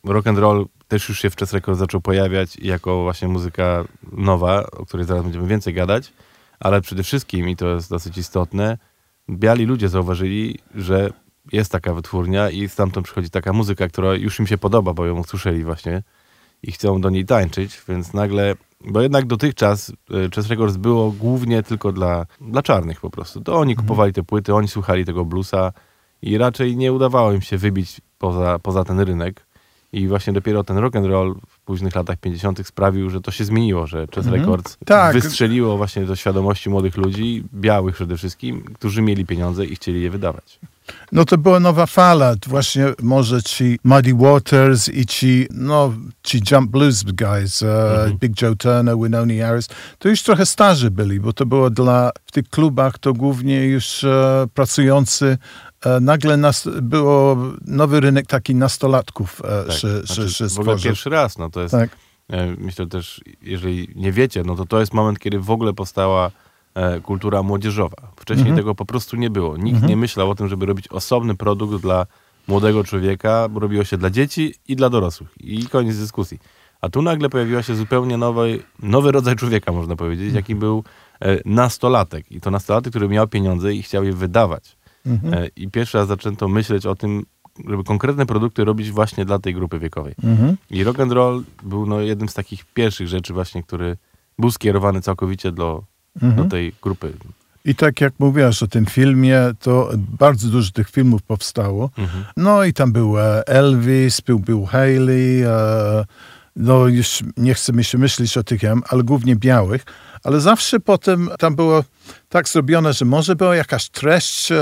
yy, 0.04 0.14
rock 0.14 0.28
and 0.28 0.38
roll 0.40 0.66
też 0.88 1.10
już 1.10 1.20
się 1.20 1.30
w 1.30 1.36
Chess 1.36 1.54
Records 1.54 1.80
zaczął 1.80 2.02
pojawiać 2.02 2.58
jako 2.60 3.02
właśnie 3.04 3.28
muzyka 3.28 3.84
nowa, 4.12 4.64
o 4.72 4.86
której 4.86 5.06
zaraz 5.06 5.24
będziemy 5.24 5.48
więcej 5.48 5.74
gadać, 5.74 6.14
ale 6.60 6.82
przede 6.82 7.04
wszystkim, 7.04 7.50
i 7.50 7.56
to 7.56 7.68
jest 7.68 7.90
dosyć 7.90 8.18
istotne, 8.18 8.78
biali 9.30 9.66
ludzie 9.66 9.90
zauważyli, 9.90 10.60
że 10.76 11.10
jest 11.52 11.72
taka 11.72 11.94
wytwórnia 11.94 12.50
i 12.50 12.70
stamtąd 12.70 13.06
przychodzi 13.06 13.30
taka 13.30 13.54
muzyka, 13.54 13.88
która 13.88 14.14
już 14.14 14.40
im 14.40 14.48
się 14.48 14.58
podoba, 14.58 14.94
bo 14.94 15.06
ją 15.06 15.20
usłyszeli 15.20 15.64
właśnie 15.64 16.04
i 16.64 16.72
chcą 16.72 17.02
do 17.02 17.10
niej 17.10 17.26
tańczyć, 17.26 17.82
więc 17.88 18.14
nagle, 18.14 18.56
bo 18.82 19.02
jednak 19.02 19.26
dotychczas 19.26 19.90
y, 19.90 19.94
Chess 20.36 20.48
Records 20.48 20.78
było 20.78 21.12
głównie 21.12 21.64
tylko 21.64 21.92
dla, 21.92 22.26
dla 22.42 22.62
czarnych 22.62 23.02
po 23.02 23.10
prostu. 23.10 23.42
To 23.42 23.58
oni 23.58 23.76
kupowali 23.76 24.14
te 24.14 24.24
płyty, 24.24 24.54
oni 24.56 24.68
słuchali 24.68 25.06
tego 25.06 25.26
bluesa 25.26 25.74
i 26.22 26.38
raczej 26.38 26.78
nie 26.78 26.94
udawało 26.94 27.34
im 27.34 27.42
się 27.42 27.58
wybić 27.58 28.02
poza, 28.18 28.60
poza 28.60 28.84
ten 28.84 29.00
rynek. 29.00 29.48
I 29.92 30.08
właśnie 30.08 30.34
dopiero 30.34 30.64
ten 30.64 30.78
rock 30.78 30.96
and 30.96 31.06
roll 31.06 31.36
późnych 31.68 31.96
latach 31.96 32.18
50. 32.18 32.68
sprawił, 32.68 33.10
że 33.10 33.22
to 33.22 33.32
się 33.32 33.46
zmieniło, 33.46 33.88
że 33.88 34.08
Chess 34.16 34.28
Records 34.28 34.78
Tak. 34.86 35.14
wystrzeliło 35.14 35.78
właśnie 35.78 36.06
do 36.06 36.16
świadomości 36.16 36.70
młodych 36.70 36.98
ludzi, 36.98 37.44
białych 37.54 37.96
przede 37.96 38.18
wszystkim, 38.18 38.62
którzy 38.74 39.02
mieli 39.02 39.26
pieniądze 39.26 39.66
i 39.66 39.76
chcieli 39.76 40.02
je 40.02 40.10
wydawać. 40.10 40.60
no 41.12 41.26
to 41.26 41.38
była 41.38 41.60
nowa 41.60 41.86
fala. 41.86 42.36
Właśnie 42.48 42.86
może 43.02 43.44
ci 43.44 43.80
Muddy 43.84 44.14
Waters 44.14 44.90
i 44.90 45.06
ci, 45.06 45.48
no, 45.52 45.94
ci 46.24 46.42
Jump 46.52 46.72
Blues 46.72 47.04
guys, 47.04 47.64
e, 47.64 47.92
Mhm. 47.92 48.18
Big 48.18 48.42
Joe 48.42 48.56
Turner, 48.56 48.96
Winoni 48.98 49.40
Harris, 49.40 49.68
to 50.00 50.10
już 50.10 50.22
trochę 50.24 50.46
starzy 50.46 50.92
byli, 50.92 51.20
bo 51.20 51.34
to 51.34 51.46
było 51.46 51.70
dla, 51.70 52.12
w 52.26 52.32
tych 52.32 52.50
klubach 52.50 52.98
to 53.00 53.14
głównie 53.14 53.66
już 53.66 54.04
e, 54.04 54.46
pracujący 54.54 55.38
nagle 56.02 56.38
nas, 56.38 56.70
było 56.82 57.38
nowy 57.66 58.00
rynek 58.00 58.28
taki 58.28 58.56
nastolatków 58.56 59.42
e, 59.46 59.64
Tak. 59.68 59.76
się, 59.78 59.88
Znaczy, 60.02 60.30
się, 60.34 60.48
w 60.50 60.60
ogóle 60.60 60.78
pierwszy 60.80 61.10
raz, 61.10 61.38
no 61.38 61.50
to 61.50 61.62
jest, 61.62 61.72
Tak. 61.72 61.90
e, 62.30 62.48
myślę 62.58 62.88
też, 62.88 63.22
jeżeli 63.42 63.90
nie 63.96 64.12
wiecie, 64.12 64.44
no 64.44 64.56
to 64.56 64.66
to 64.66 64.80
jest 64.80 64.94
moment, 64.94 65.20
kiedy 65.20 65.40
w 65.40 65.52
ogóle 65.52 65.74
powstała 65.74 66.32
e, 66.76 67.00
kultura 67.02 67.44
młodzieżowa. 67.44 67.98
Wcześniej 68.16 68.42
Mhm. 68.48 68.58
tego 68.58 68.76
po 68.76 68.86
prostu 68.86 69.16
nie 69.16 69.30
było. 69.30 69.58
Nikt 69.58 69.84
nie 69.84 69.98
myślał 69.98 70.30
o 70.30 70.36
tym, 70.36 70.48
żeby 70.48 70.66
robić 70.66 70.88
osobny 70.88 71.36
produkt 71.36 71.82
dla 71.82 72.06
młodego 72.48 72.84
człowieka, 72.84 73.50
bo 73.50 73.60
robiło 73.60 73.84
się 73.84 73.98
dla 73.98 74.10
dzieci 74.10 74.54
i 74.68 74.76
dla 74.76 74.90
dorosłych. 74.90 75.30
I 75.40 75.66
koniec 75.68 75.98
dyskusji. 75.98 76.40
A 76.82 76.90
tu 76.90 77.02
nagle 77.02 77.30
pojawiła 77.30 77.64
się 77.64 77.76
zupełnie 77.76 78.18
nowy, 78.18 78.60
nowy 78.80 79.12
rodzaj 79.12 79.36
człowieka, 79.36 79.72
można 79.72 79.96
powiedzieć, 79.96 80.34
jakim 80.34 80.60
był 80.60 80.84
e, 81.22 81.38
nastolatek. 81.46 82.32
I 82.32 82.42
to 82.42 82.52
nastolatek, 82.52 82.92
który 82.92 83.08
miał 83.10 83.28
pieniądze 83.28 83.74
i 83.74 83.82
chciał 83.84 84.04
je 84.04 84.14
wydawać. 84.14 84.77
E, 85.32 85.48
I 85.56 85.72
pierwszy 85.72 85.98
raz 85.98 86.08
zaczęto 86.08 86.48
myśleć 86.48 86.86
o 86.86 86.96
tym, 86.96 87.26
żeby 87.68 87.84
konkretne 87.84 88.26
produkty 88.26 88.66
robić 88.66 88.92
właśnie 88.92 89.26
dla 89.26 89.40
tej 89.40 89.54
grupy 89.54 89.80
wiekowej. 89.80 90.16
I 90.70 90.84
rock 90.84 91.00
and 91.00 91.12
roll 91.12 91.44
był 91.64 91.86
no, 91.86 92.02
jednym 92.02 92.30
z 92.30 92.34
takich 92.34 92.66
pierwszych 92.66 93.08
rzeczy 93.08 93.34
właśnie, 93.34 93.64
który 93.64 93.98
był 94.40 94.52
skierowany 94.52 95.02
całkowicie 95.02 95.52
do, 95.52 95.84
do 96.22 96.46
tej 96.46 96.74
grupy. 96.82 97.14
I 97.66 97.76
tak 97.76 98.02
jak 98.02 98.14
mówiłaś 98.20 98.64
o 98.64 98.68
tym 98.68 98.86
filmie, 98.86 99.40
to 99.60 99.90
bardzo 100.20 100.48
dużo 100.48 100.72
tych 100.72 100.90
filmów 100.90 101.22
powstało. 101.22 101.90
No 102.38 102.64
i 102.64 102.74
tam 102.74 102.92
był 102.92 103.20
e, 103.20 103.48
Elvis, 103.48 104.22
był 104.22 104.40
Bill 104.40 104.66
Haley, 104.66 105.44
e, 105.44 106.06
no 106.56 106.88
już 106.88 107.24
nie 107.38 107.54
chcę 107.54 107.74
mi 107.74 107.84
się 107.84 107.98
myśleć 107.98 108.38
o 108.38 108.44
tych, 108.44 108.62
ale 108.90 109.04
głównie 109.04 109.36
białych. 109.36 109.86
Ale 110.24 110.42
zawsze 110.42 110.80
potem 110.80 111.30
tam 111.40 111.56
było 111.56 111.84
tak 112.30 112.50
zrobione, 112.50 112.94
że 112.94 113.06
może 113.06 113.36
była 113.36 113.56
jakaś 113.56 113.90
treść, 113.90 114.52
e, 114.52 114.56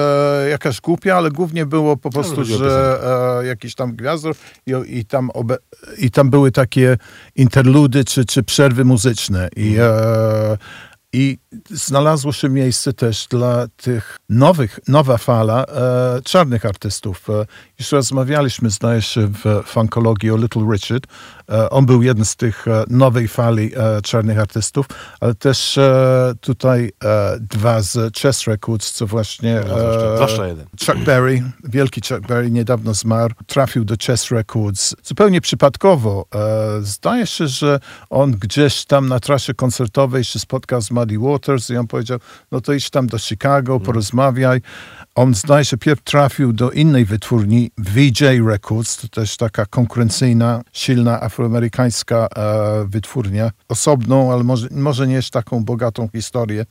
jakaś 0.49 0.81
głupia, 0.81 1.17
ale 1.17 1.31
głównie 1.31 1.65
było 1.65 1.97
po 1.97 2.09
prostu, 2.09 2.35
chodziło 2.35 2.59
o 2.59 2.63
że 2.63 2.99
e, 3.41 3.45
jakiś 3.45 3.75
tam 3.75 3.95
gwiazdor 3.95 4.35
i, 4.67 4.73
i, 4.99 5.05
tam 5.05 5.29
obe, 5.33 5.57
i 5.97 6.11
tam 6.11 6.29
były 6.29 6.51
takie 6.51 6.97
interludy 7.35 8.05
czy, 8.05 8.25
czy 8.25 8.43
przerwy 8.43 8.85
muzyczne. 8.85 9.49
I, 9.55 9.75
e, 9.79 10.57
i 11.13 11.37
znalazło 11.69 12.33
się 12.33 12.49
miejsce 12.49 12.93
też 12.93 13.27
dla 13.29 13.67
tych 13.67 14.17
nowych, 14.29 14.79
nowa 14.87 15.17
fala 15.17 15.65
e, 15.65 16.21
czarnych 16.21 16.65
artystów. 16.65 17.27
Już 17.79 17.91
rozmawialiśmy, 17.91 18.69
zdaje 18.69 19.01
się, 19.01 19.27
w 19.27 19.63
funkologii 19.65 20.31
o 20.31 20.37
Little 20.37 20.65
Richard. 20.71 21.07
E, 21.49 21.69
on 21.69 21.85
był 21.85 22.03
jeden 22.03 22.25
z 22.25 22.35
tych 22.35 22.67
e, 22.67 22.83
nowej 22.89 23.27
fali 23.27 23.71
e, 23.75 24.01
czarnych 24.01 24.39
artystów, 24.39 24.85
ale 25.19 25.35
też 25.35 25.79
tutaj 26.41 26.91
dwa 27.39 27.81
z 27.81 28.17
Chess 28.17 28.47
Records, 28.47 28.91
co 28.91 29.07
właśnie... 29.07 29.61
No, 29.67 29.75
zwłaszcza, 30.15 30.47
jeden. 30.47 30.65
Chuck 30.85 30.97
Berry, 31.05 31.43
wielki 31.63 32.01
Chuck 32.01 32.27
Berry, 32.27 32.51
niedawno 32.51 32.93
zmarł, 32.93 33.33
trafił 33.47 33.85
do 33.85 33.95
Chess 34.05 34.31
Records 34.31 34.95
zupełnie 35.03 35.41
przypadkowo. 35.41 36.25
Zdaje 36.81 37.27
się, 37.27 37.47
że 37.47 37.79
on 38.09 38.31
gdzieś 38.31 38.85
tam 38.85 39.07
na 39.07 39.19
trasie 39.19 39.53
koncertowej 39.53 40.23
się 40.23 40.39
spotkał 40.39 40.81
z 40.81 40.91
Muddy 40.91 41.19
Waters 41.19 41.69
i 41.69 41.77
on 41.77 41.87
powiedział, 41.87 42.19
no 42.51 42.61
to 42.61 42.73
idź 42.73 42.89
tam 42.89 43.07
do 43.07 43.19
Chicago, 43.19 43.79
porozmawiaj. 43.79 44.61
On 45.15 45.35
zdaje 45.35 45.65
się 45.65 45.77
pierw 45.77 46.01
trafił 46.01 46.53
do 46.53 46.71
innej 46.71 47.05
wytwórni, 47.05 47.64
VJ 47.77 48.23
Records, 48.47 48.97
to 48.97 49.07
też 49.07 49.37
taka 49.37 49.65
konkurencyjna, 49.65 50.61
silna 50.73 51.21
afroamerykańska 51.21 52.27
e, 52.35 52.85
wytwórnia. 52.87 53.51
Osobną, 53.67 54.33
ale 54.33 54.43
może, 54.43 54.67
może 54.71 55.07
nie 55.07 55.19
taką 55.31 55.65
bogatą 55.65 56.09
historię 56.15 56.65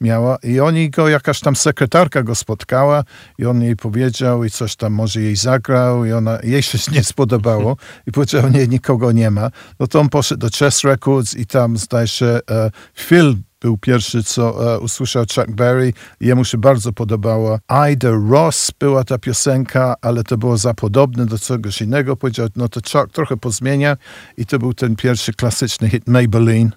miała. 0.00 0.38
I 0.42 0.60
oni 0.60 0.90
go, 0.90 1.08
jakaś 1.08 1.40
tam 1.40 1.56
sekretarka 1.56 2.22
go 2.22 2.34
spotkała 2.34 3.04
i 3.38 3.46
on 3.46 3.62
jej 3.62 3.76
powiedział 3.76 4.44
i 4.44 4.50
coś 4.50 4.76
tam 4.76 4.92
może 4.92 5.20
jej 5.20 5.36
zagrał 5.36 6.04
i 6.04 6.12
ona, 6.12 6.38
jej 6.42 6.62
się 6.62 6.78
nie 6.92 7.04
spodobało 7.04 7.76
i 8.06 8.12
powiedział, 8.12 8.48
nie, 8.48 8.66
nikogo 8.66 9.12
nie 9.12 9.30
ma. 9.30 9.50
No 9.80 9.86
to 9.86 10.00
on 10.00 10.08
poszedł 10.08 10.40
do 10.40 10.48
Chess 10.58 10.84
Records 10.84 11.34
i 11.34 11.46
tam 11.46 11.76
zdaje 11.76 12.08
się 12.08 12.26
e, 12.26 12.70
Phil 12.94 13.36
był 13.66 13.78
pierwszy, 13.78 14.24
co 14.24 14.74
e, 14.74 14.78
usłyszał 14.78 15.24
Chuck 15.34 15.50
Berry. 15.50 15.92
Jemu 16.20 16.44
się 16.44 16.58
bardzo 16.58 16.92
podobała. 16.92 17.58
Ida 17.92 18.10
Ross 18.30 18.70
była 18.78 19.04
ta 19.04 19.18
piosenka, 19.18 19.94
ale 20.02 20.24
to 20.24 20.38
było 20.38 20.56
za 20.56 20.74
podobne 20.74 21.26
do 21.26 21.38
czegoś 21.38 21.82
innego. 21.82 22.16
Powiedział, 22.16 22.48
no 22.56 22.68
to 22.68 22.80
Chuck 22.80 23.12
trochę 23.12 23.36
pozmienia 23.36 23.96
i 24.36 24.46
to 24.46 24.58
był 24.58 24.74
ten 24.74 24.96
pierwszy 24.96 25.32
klasyczny 25.32 25.88
hit 25.90 26.08
Maybelline. 26.08 26.70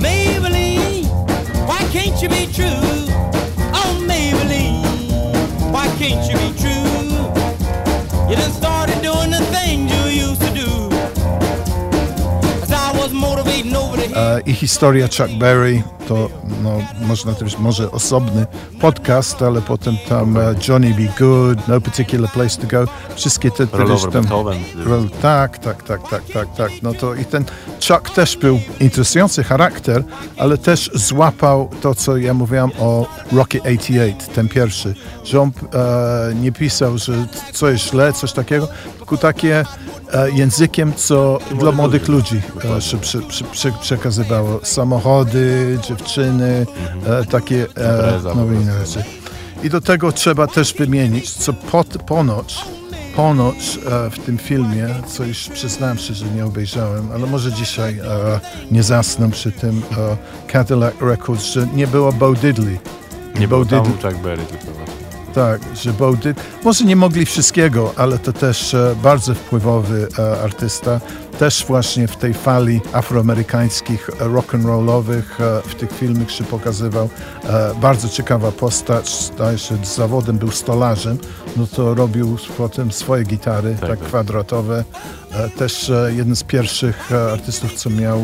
Maybelline, 0.00 1.08
why 1.66 1.84
can't 1.92 2.22
you 2.22 2.28
be 2.28 2.46
true? 2.52 2.63
I 14.40 14.54
historia 14.54 15.08
Chuck 15.08 15.38
Berry 15.38 15.82
to 16.08 16.28
no, 16.62 16.70
można 17.00 17.32
też 17.32 17.58
może 17.58 17.90
osobny 17.90 18.46
podcast, 18.80 19.42
ale 19.42 19.62
potem 19.62 19.96
tam 20.08 20.36
e, 20.36 20.54
Johnny 20.68 20.94
Be 20.94 21.08
Good, 21.18 21.68
No 21.68 21.80
Particular 21.80 22.30
Place 22.30 22.60
to 22.60 22.66
Go, 22.66 22.88
wszystkie 23.14 23.50
te 23.50 23.66
gdzieś 23.66 24.02
tam... 24.02 24.10
Beethoven. 24.12 24.58
Rol, 24.84 25.10
tak, 25.22 25.58
tak, 25.58 25.82
tak, 25.82 26.08
tak, 26.08 26.22
tak, 26.32 26.54
tak. 26.56 26.70
No 26.82 26.94
to 26.94 27.14
i 27.14 27.24
ten 27.24 27.44
Chuck 27.88 28.10
też 28.10 28.36
był 28.36 28.60
interesujący 28.80 29.44
charakter, 29.44 30.04
ale 30.36 30.58
też 30.58 30.90
złapał 30.94 31.70
to, 31.80 31.94
co 31.94 32.16
ja 32.16 32.34
mówiłam 32.34 32.70
o 32.78 33.06
Rocky 33.32 33.62
88, 33.62 34.34
ten 34.34 34.48
pierwszy, 34.48 34.94
że 35.24 35.40
on 35.40 35.50
e, 35.74 36.34
nie 36.34 36.52
pisał, 36.52 36.98
że 36.98 37.26
co 37.52 37.68
jest 37.68 37.90
źle, 37.90 38.12
coś 38.12 38.32
takiego, 38.32 38.68
takie 39.18 39.64
e, 40.12 40.30
językiem, 40.30 40.92
co 40.96 41.38
dla 41.58 41.72
młodych 41.72 42.08
ludzi 42.08 42.42
e, 42.76 42.80
się 42.80 42.98
przy, 42.98 43.20
przy, 43.20 43.44
przy, 43.44 43.72
przekazywało. 43.72 44.60
Samochody, 44.62 45.78
dziewczyny, 45.88 46.66
e, 47.06 47.24
takie 47.24 47.66
inne 48.62 48.86
rzeczy. 48.86 49.04
I 49.62 49.70
do 49.70 49.80
tego 49.80 50.12
trzeba 50.12 50.46
też 50.46 50.74
wymienić, 50.74 51.30
co 51.32 51.52
pod, 51.52 51.86
ponoć, 51.86 52.64
ponoć 53.16 53.78
e, 54.06 54.10
w 54.10 54.18
tym 54.18 54.38
filmie, 54.38 54.88
co 55.06 55.24
już 55.24 55.48
przyznałem 55.48 55.98
się, 55.98 56.14
że 56.14 56.26
nie 56.26 56.44
obejrzałem, 56.46 57.08
ale 57.14 57.26
może 57.26 57.52
dzisiaj 57.52 57.98
e, 57.98 58.40
nie 58.70 58.82
zasnę 58.82 59.30
przy 59.30 59.52
tym 59.52 59.82
e, 59.98 60.16
Cadillac 60.52 60.94
Records, 61.00 61.44
że 61.44 61.66
nie 61.74 61.86
było 61.86 62.12
Bo 62.12 62.32
Diddley. 62.32 62.78
Nie 63.40 63.48
Bo 63.48 63.56
był 63.56 63.64
Diddley- 63.64 64.02
Chuck 64.02 64.22
Berry 64.22 64.42
tylko. 64.42 65.03
Tak, 65.34 65.60
że 65.74 65.92
Bo 66.34 66.64
może 66.64 66.84
nie 66.84 66.96
mogli 66.96 67.26
wszystkiego, 67.26 67.92
ale 67.96 68.18
to 68.18 68.32
też 68.32 68.74
e, 68.74 68.96
bardzo 69.02 69.34
wpływowy 69.34 70.08
e, 70.18 70.42
artysta, 70.42 71.00
też 71.38 71.64
właśnie 71.66 72.08
w 72.08 72.16
tej 72.16 72.34
fali 72.34 72.80
afroamerykańskich 72.92 74.10
e, 74.10 74.24
rock'n'rollowych, 74.24 75.40
e, 75.40 75.62
w 75.68 75.74
tych 75.74 75.92
filmach 75.92 76.30
się 76.30 76.44
pokazywał. 76.44 77.08
E, 77.44 77.74
bardzo 77.80 78.08
ciekawa 78.08 78.52
postać, 78.52 79.30
zdaje 79.34 79.58
się, 79.58 79.76
z 79.84 79.94
zawodem 79.94 80.38
był 80.38 80.50
stolarzem, 80.50 81.18
no 81.56 81.66
to 81.66 81.94
robił 81.94 82.36
potem 82.58 82.92
swoje 82.92 83.24
gitary, 83.24 83.76
tak, 83.80 83.90
tak. 83.90 83.98
kwadratowe. 83.98 84.84
Też 85.58 85.92
jeden 86.08 86.36
z 86.36 86.42
pierwszych 86.42 87.12
artystów, 87.32 87.74
co 87.74 87.90
miał 87.90 88.20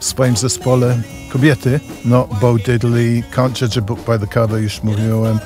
w 0.00 0.04
swoim 0.04 0.36
zespole 0.36 0.98
kobiety, 1.32 1.80
no 2.04 2.28
Bo 2.40 2.54
Diddley, 2.54 3.24
Can't 3.34 3.62
Judge 3.62 3.78
a 3.78 3.80
Book 3.80 4.00
by 4.06 4.18
the 4.18 4.26
Cover, 4.26 4.62
już 4.62 4.82
mówiłem, 4.82 5.38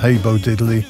Hey 0.00 0.18
Bo 0.24 0.32
Diddley, 0.32 0.84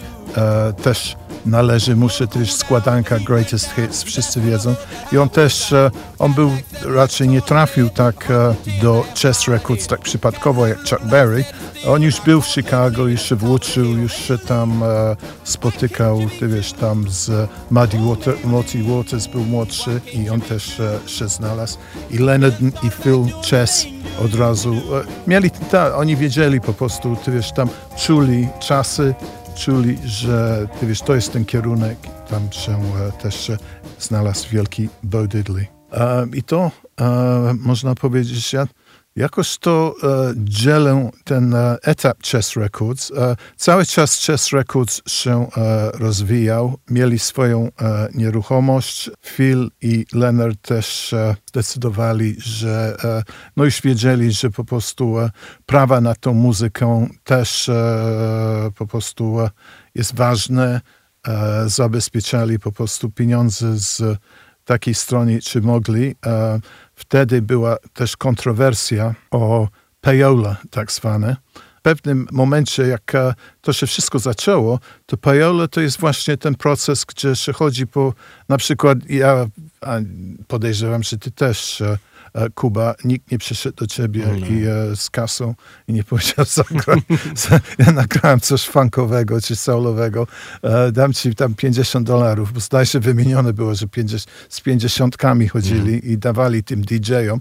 też 0.83 1.17
należy 1.49 1.97
mu 1.97 2.09
się 2.09 2.27
też 2.27 2.53
składanka 2.53 3.19
Greatest 3.19 3.71
Hits, 3.71 4.03
wszyscy 4.03 4.41
wiedzą. 4.41 4.75
I 5.13 5.19
on 5.19 5.29
też, 5.29 5.73
e, 5.73 5.91
on 6.19 6.35
był, 6.35 6.51
raczej 6.85 7.29
nie 7.29 7.43
trafił 7.43 7.89
tak 7.89 8.31
e, 8.31 8.55
do 8.83 9.05
Chess 9.23 9.49
Records 9.49 9.87
tak 9.87 10.01
przypadkowo 10.01 10.67
jak 10.67 10.79
Chuck 10.79 11.05
Berry. 11.05 11.45
On 11.87 12.03
już 12.03 12.21
był 12.21 12.41
w 12.41 12.47
Chicago, 12.47 13.07
już 13.07 13.23
się 13.23 13.37
włóczył, 13.37 13.85
już 13.85 14.15
się 14.15 14.39
tam 14.39 14.83
e, 14.83 15.17
spotykał, 15.45 16.21
ty 16.41 16.49
wiesz, 16.49 16.73
tam 16.73 17.05
z 17.09 17.51
Muddy 17.71 17.99
Water, 17.99 18.35
Muddy 18.45 18.83
Waters 18.83 19.27
był 19.27 19.45
młodszy 19.45 20.01
i 20.13 20.31
on 20.31 20.41
też 20.41 20.83
się 21.07 21.29
znalazł. 21.29 21.79
I 22.11 22.19
Leonard 22.19 22.61
i 22.61 22.91
Phil 22.91 23.25
Chess 23.51 23.87
od 24.25 24.35
razu 24.35 24.75
mieli, 25.27 25.51
ta, 25.51 25.97
oni 25.97 26.17
wiedzieli 26.17 26.61
po 26.61 26.73
prostu, 26.73 27.17
ty 27.25 27.33
wiesz, 27.33 27.53
tam 27.53 27.69
czuli 27.97 28.49
czasy, 28.61 29.15
czuli, 29.59 29.99
że 30.05 30.69
ty 30.81 30.87
wiesz, 30.87 31.01
to 31.01 31.15
jest 31.15 31.33
ten 31.33 31.45
kierunek. 31.45 31.99
Tam 32.29 32.53
się 32.53 32.73
e, 32.73 33.13
też 33.23 33.53
znalazł 33.99 34.49
wielki 34.51 34.89
Bo 35.03 35.27
Diddley. 35.27 35.67
E, 35.93 36.27
I 36.35 36.43
to 36.43 36.71
e, 37.01 37.55
można 37.59 37.95
powiedzieć, 37.95 38.53
ja 38.53 38.67
jakoś 39.19 39.59
to 39.59 39.95
e, 40.03 40.33
dzielę 40.37 41.11
ten 41.25 41.55
e, 41.55 41.77
etap 41.83 42.23
Chess 42.23 42.57
Records. 42.57 43.11
E, 43.11 43.37
cały 43.57 43.87
czas 43.87 44.27
Chess 44.27 44.53
Records 44.53 45.03
się 45.07 45.47
e, 45.57 45.91
rozwijał. 45.91 46.79
Mieli 46.91 47.19
swoją 47.19 47.69
e, 47.81 48.09
nieruchomość. 48.15 49.11
Phil 49.25 49.71
i 49.83 50.07
Leonard 50.13 50.63
też 50.63 51.15
zdecydowali, 51.47 52.37
że 52.39 52.97
e, 53.05 53.23
no 53.57 53.65
już 53.65 53.83
wiedzieli, 53.83 54.33
że 54.33 54.51
po 54.51 54.65
prostu 54.65 55.17
prawa 55.67 56.01
nad 56.01 56.19
tą 56.21 56.35
muzyką 56.35 57.09
też 57.25 57.71
po 58.79 58.87
prostu 58.87 59.39
jest 59.95 60.15
ważne. 60.15 60.81
Zabezpieczali 61.67 62.59
po 62.59 62.73
prostu 62.73 63.11
pieniądze 63.11 63.79
z 63.79 64.03
takiej 64.65 64.95
strony, 64.95 65.41
czy 65.41 65.61
mogli. 65.61 66.15
Wtedy 66.99 67.43
była 67.43 67.77
też 67.95 68.17
kontrowersja 68.17 69.15
o 69.31 69.69
payola, 70.01 70.57
tak 70.71 70.93
zwane. 70.93 71.37
pewnym 71.83 72.27
momencie, 72.33 72.83
jak 72.83 73.15
e, 73.15 73.35
to 73.61 73.73
się 73.73 73.87
wszystko 73.87 74.19
zaczęło, 74.19 74.79
to 75.07 75.17
pajola 75.17 75.69
to 75.69 75.81
jest 75.81 76.01
właśnie 76.01 76.37
ten 76.37 76.55
proces, 76.55 77.05
gdzie 77.05 77.37
się 77.37 77.53
chodzi 77.53 77.87
po, 77.87 78.15
na 78.49 78.59
przykład 78.59 78.99
ja 79.11 79.47
podejrzewam, 80.49 81.03
że 81.03 81.19
ty 81.19 81.31
też, 81.31 81.83
Kuba, 82.55 82.95
nikt 83.05 83.31
nie 83.31 83.39
przyszedł 83.39 83.77
do 83.77 83.87
ciebie 83.87 84.25
i 84.51 84.65
e, 84.67 84.97
z 84.97 85.11
kasą 85.11 85.55
i 85.89 85.93
nie 85.93 86.05
powiedział, 86.05 86.45
zagraj, 86.55 87.03
ja 87.79 87.93
nagrałem 87.93 88.41
coś 88.41 88.69
funkowego 88.69 89.41
czy 89.41 89.57
soulowego, 89.57 90.27
e, 90.63 90.93
dam 90.93 91.13
ci 91.13 91.35
tam 91.35 91.55
50 91.55 92.07
dolarów, 92.07 92.53
bo 92.53 92.61
zdaje 92.61 92.87
się 92.87 93.01
wymienione 93.01 93.53
było, 93.53 93.75
że 93.75 93.89
50, 93.89 94.27
z 94.49 94.61
pięćdziesiątkami 94.61 95.49
chodzili 95.49 96.11
i 96.13 96.19
dawali 96.19 96.65
tym 96.65 96.83
DJ-om 96.83 97.41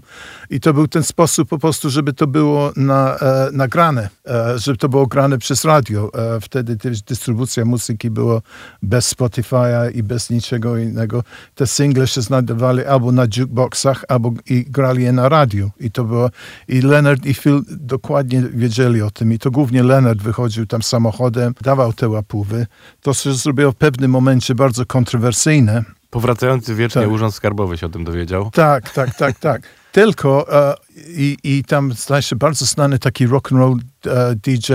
i 0.50 0.60
to 0.60 0.74
był 0.74 0.88
ten 0.88 1.02
sposób 1.02 1.48
po 1.48 1.58
prostu, 1.58 1.90
żeby 1.90 2.12
to 2.12 2.26
było 2.26 2.72
na, 2.76 3.16
e, 3.16 3.48
nagrane, 3.52 4.08
e, 4.26 4.58
żeby 4.58 4.78
to 4.78 4.88
było 4.88 5.06
grane 5.06 5.38
przez 5.38 5.64
radio. 5.64 6.10
E, 6.14 6.40
wtedy 6.40 6.76
też 6.76 7.02
dystrybucja 7.02 7.64
muzyki 7.64 8.10
była 8.10 8.40
bez 8.82 9.14
Spotify'a 9.14 9.94
i 9.94 10.02
bez 10.02 10.30
niczego 10.30 10.78
innego. 10.78 11.24
Te 11.54 11.66
single 11.66 12.06
się 12.06 12.22
znajdowali 12.22 12.84
albo 12.84 13.12
na 13.12 13.26
jukeboxach, 13.36 14.04
albo 14.08 14.32
i 14.46 14.64
grali 14.68 14.87
je 14.96 15.12
na 15.12 15.28
radiu. 15.28 15.70
I 15.80 15.90
to 15.90 16.04
było, 16.04 16.30
i 16.68 16.80
Leonard 16.80 17.26
i 17.26 17.34
Phil 17.34 17.62
dokładnie 17.70 18.42
wiedzieli 18.42 19.02
o 19.02 19.10
tym. 19.10 19.32
I 19.32 19.38
to 19.38 19.50
głównie 19.50 19.82
Leonard 19.82 20.22
wychodził 20.22 20.66
tam 20.66 20.82
samochodem, 20.82 21.54
dawał 21.60 21.92
te 21.92 22.08
łapówy. 22.08 22.66
To 23.02 23.14
się 23.14 23.32
zrobiło 23.32 23.72
w 23.72 23.76
pewnym 23.76 24.10
momencie 24.10 24.54
bardzo 24.54 24.86
kontrowersyjne. 24.86 25.84
Powracający 26.10 26.74
wiecznie 26.74 27.02
Tak. 27.02 27.10
Urząd 27.10 27.34
Skarbowy 27.34 27.78
się 27.78 27.86
o 27.86 27.88
tym 27.88 28.04
dowiedział. 28.04 28.50
Tak, 28.50 28.90
tak, 28.90 29.14
tak, 29.14 29.38
tak. 29.38 29.62
Tylko 29.92 30.52
e, 30.52 30.74
i, 30.96 31.36
i 31.44 31.64
tam 31.64 31.92
się 32.20 32.36
bardzo 32.36 32.66
znany 32.66 32.98
taki 32.98 33.26
rock 33.26 33.52
and 33.52 33.60
roll 33.60 33.78
e, 34.06 34.34
DJ 34.34 34.72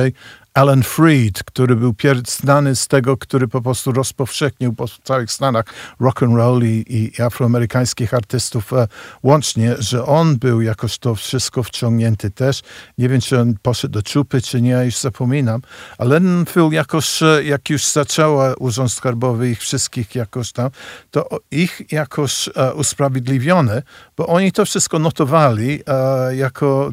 Alan 0.54 0.84
Freed, 0.84 1.44
który 1.44 1.76
był 1.76 1.96
znany 2.28 2.76
z 2.76 2.88
tego, 2.88 3.18
który 3.18 3.48
po 3.48 3.62
prostu 3.62 3.92
rozpowszechnił 3.92 4.74
po 4.74 4.86
całych 5.04 5.32
Stanach 5.32 5.66
rock 6.00 6.24
and 6.24 6.36
roll 6.36 6.64
i, 6.64 6.86
i 6.90 7.22
afroamerykańskich 7.22 8.14
artystów 8.14 8.74
e, 8.74 8.88
łącznie, 9.24 9.76
że 9.80 10.06
on 10.06 10.38
był 10.38 10.62
jakoś 10.62 10.98
to 10.98 11.16
wszystko 11.16 11.64
wciągnięty 11.64 12.32
też. 12.32 12.62
Nie 12.98 13.10
wiem, 13.10 13.22
czy 13.22 13.40
on 13.40 13.56
poszedł 13.62 13.94
do 13.94 14.04
czupy, 14.04 14.42
czy 14.42 14.62
nie, 14.62 14.70
ja 14.70 14.84
już 14.84 14.98
zapominam. 14.98 15.62
Ale 15.98 16.22
Phil 16.46 16.70
jakoś, 16.72 17.24
e, 17.24 17.44
jak 17.44 17.70
już 17.70 17.86
zaczęła 17.86 18.54
Urząd 18.54 18.92
Skarbowy 18.92 19.50
ich 19.50 19.60
wszystkich 19.60 20.16
jakoś 20.16 20.52
tam, 20.52 20.70
to 21.12 21.30
ich 21.52 21.82
jakoś 21.92 22.50
e, 22.56 22.74
usprawiedliwione, 22.74 23.84
bo 24.18 24.28
oni 24.28 24.52
to 24.52 24.66
wszystko 24.66 25.00
notowali 25.00 25.82
e, 25.88 26.36
jako 26.36 26.92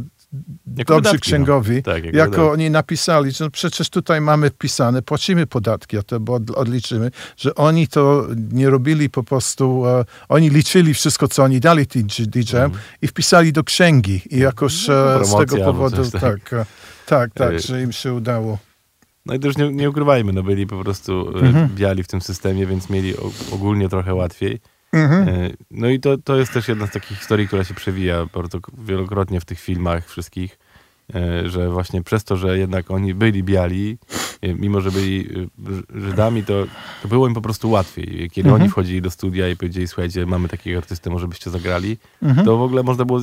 Jako 0.76 0.94
dobrzy 0.94 0.96
wydatki, 0.96 1.16
no. 1.16 1.20
księgowi, 1.20 1.82
Tak, 1.82 2.04
jako 2.04 2.16
jako 2.18 2.50
oni 2.50 2.70
napisali, 2.70 3.30
że 3.30 3.44
no 3.44 3.50
przecież 3.50 3.90
tutaj 3.90 4.20
mamy 4.20 4.50
wpisane, 4.50 5.02
płacimy 5.02 5.46
podatki, 5.46 5.98
a 5.98 6.02
to 6.02 6.18
odliczymy, 6.54 7.10
że 7.36 7.54
oni 7.54 7.88
to 7.88 8.26
nie 8.52 8.70
robili 8.70 9.10
po 9.10 9.22
prostu, 9.22 9.86
e, 9.86 10.04
oni 10.28 10.50
liczyli 10.50 10.94
wszystko, 10.94 11.28
co 11.28 11.42
oni 11.42 11.60
dali 11.60 11.86
tym 11.86 12.06
DJ-em 12.06 12.70
i 13.02 13.08
wpisali 13.08 13.52
do 13.52 13.64
księgi 13.64 14.22
i 14.30 14.38
jakoś 14.38 14.88
e, 14.90 15.24
z 15.24 15.36
tego 15.36 15.56
powodu, 15.56 16.10
tak. 16.10 16.20
tak, 16.20 16.52
e, 16.52 16.66
tak, 17.06 17.34
tak, 17.34 17.52
E, 17.54 17.58
że 17.58 17.82
im 17.82 17.92
się 17.92 18.14
udało. 18.14 18.58
No 19.26 19.34
i 19.34 19.40
też 19.40 19.56
nie, 19.56 19.72
nie 19.72 19.90
ukrywajmy, 19.90 20.32
no 20.32 20.42
byli 20.42 20.66
po 20.66 20.82
prostu 20.82 21.32
e, 21.38 21.40
Mhm. 21.40 21.68
biali 21.74 22.02
w 22.02 22.06
tym 22.08 22.20
systemie, 22.20 22.66
więc 22.66 22.90
mieli 22.90 23.14
ogólnie 23.52 23.88
trochę 23.88 24.14
łatwiej. 24.14 24.60
Mhm. 24.93 25.28
E, 25.28 25.51
No 25.70 25.88
i 25.88 26.01
to, 26.01 26.18
to 26.18 26.36
jest 26.36 26.53
też 26.53 26.68
jedna 26.68 26.86
z 26.86 26.91
takich 26.91 27.18
historii, 27.18 27.47
która 27.47 27.64
się 27.64 27.74
przewija 27.74 28.26
bardzo 28.26 28.59
wielokrotnie 28.78 29.41
w 29.41 29.45
tych 29.45 29.61
filmach 29.61 30.09
wszystkich, 30.09 30.59
że 31.44 31.70
właśnie 31.70 32.02
przez 32.02 32.24
to, 32.24 32.36
że 32.36 32.58
jednak 32.58 32.90
oni 32.90 33.14
byli 33.14 33.42
biali, 33.42 33.98
e, 34.42 34.54
mimo 34.54 34.80
że 34.80 34.90
byli 34.90 35.28
e, 35.96 36.00
Żydami, 36.00 36.44
to, 36.44 36.66
to 37.02 37.08
było 37.08 37.28
im 37.28 37.34
po 37.34 37.40
prostu 37.40 37.70
łatwiej. 37.70 38.30
Kiedy 38.32 38.48
Mhm. 38.48 38.62
oni 38.62 38.70
wchodzili 38.70 39.02
do 39.02 39.11
studia 39.11 39.48
i 39.48 39.56
powiedzieli, 39.56 39.88
słuchajcie, 39.88 40.26
mamy 40.26 40.48
takiego 40.48 40.78
artystę, 40.78 41.11
może 41.11 41.28
byście 41.28 41.50
zagrali, 41.50 41.96
Mhm. 42.22 42.46
to 42.46 42.56
w 42.56 42.62
ogóle 42.62 42.82
można 42.82 43.04
było, 43.04 43.20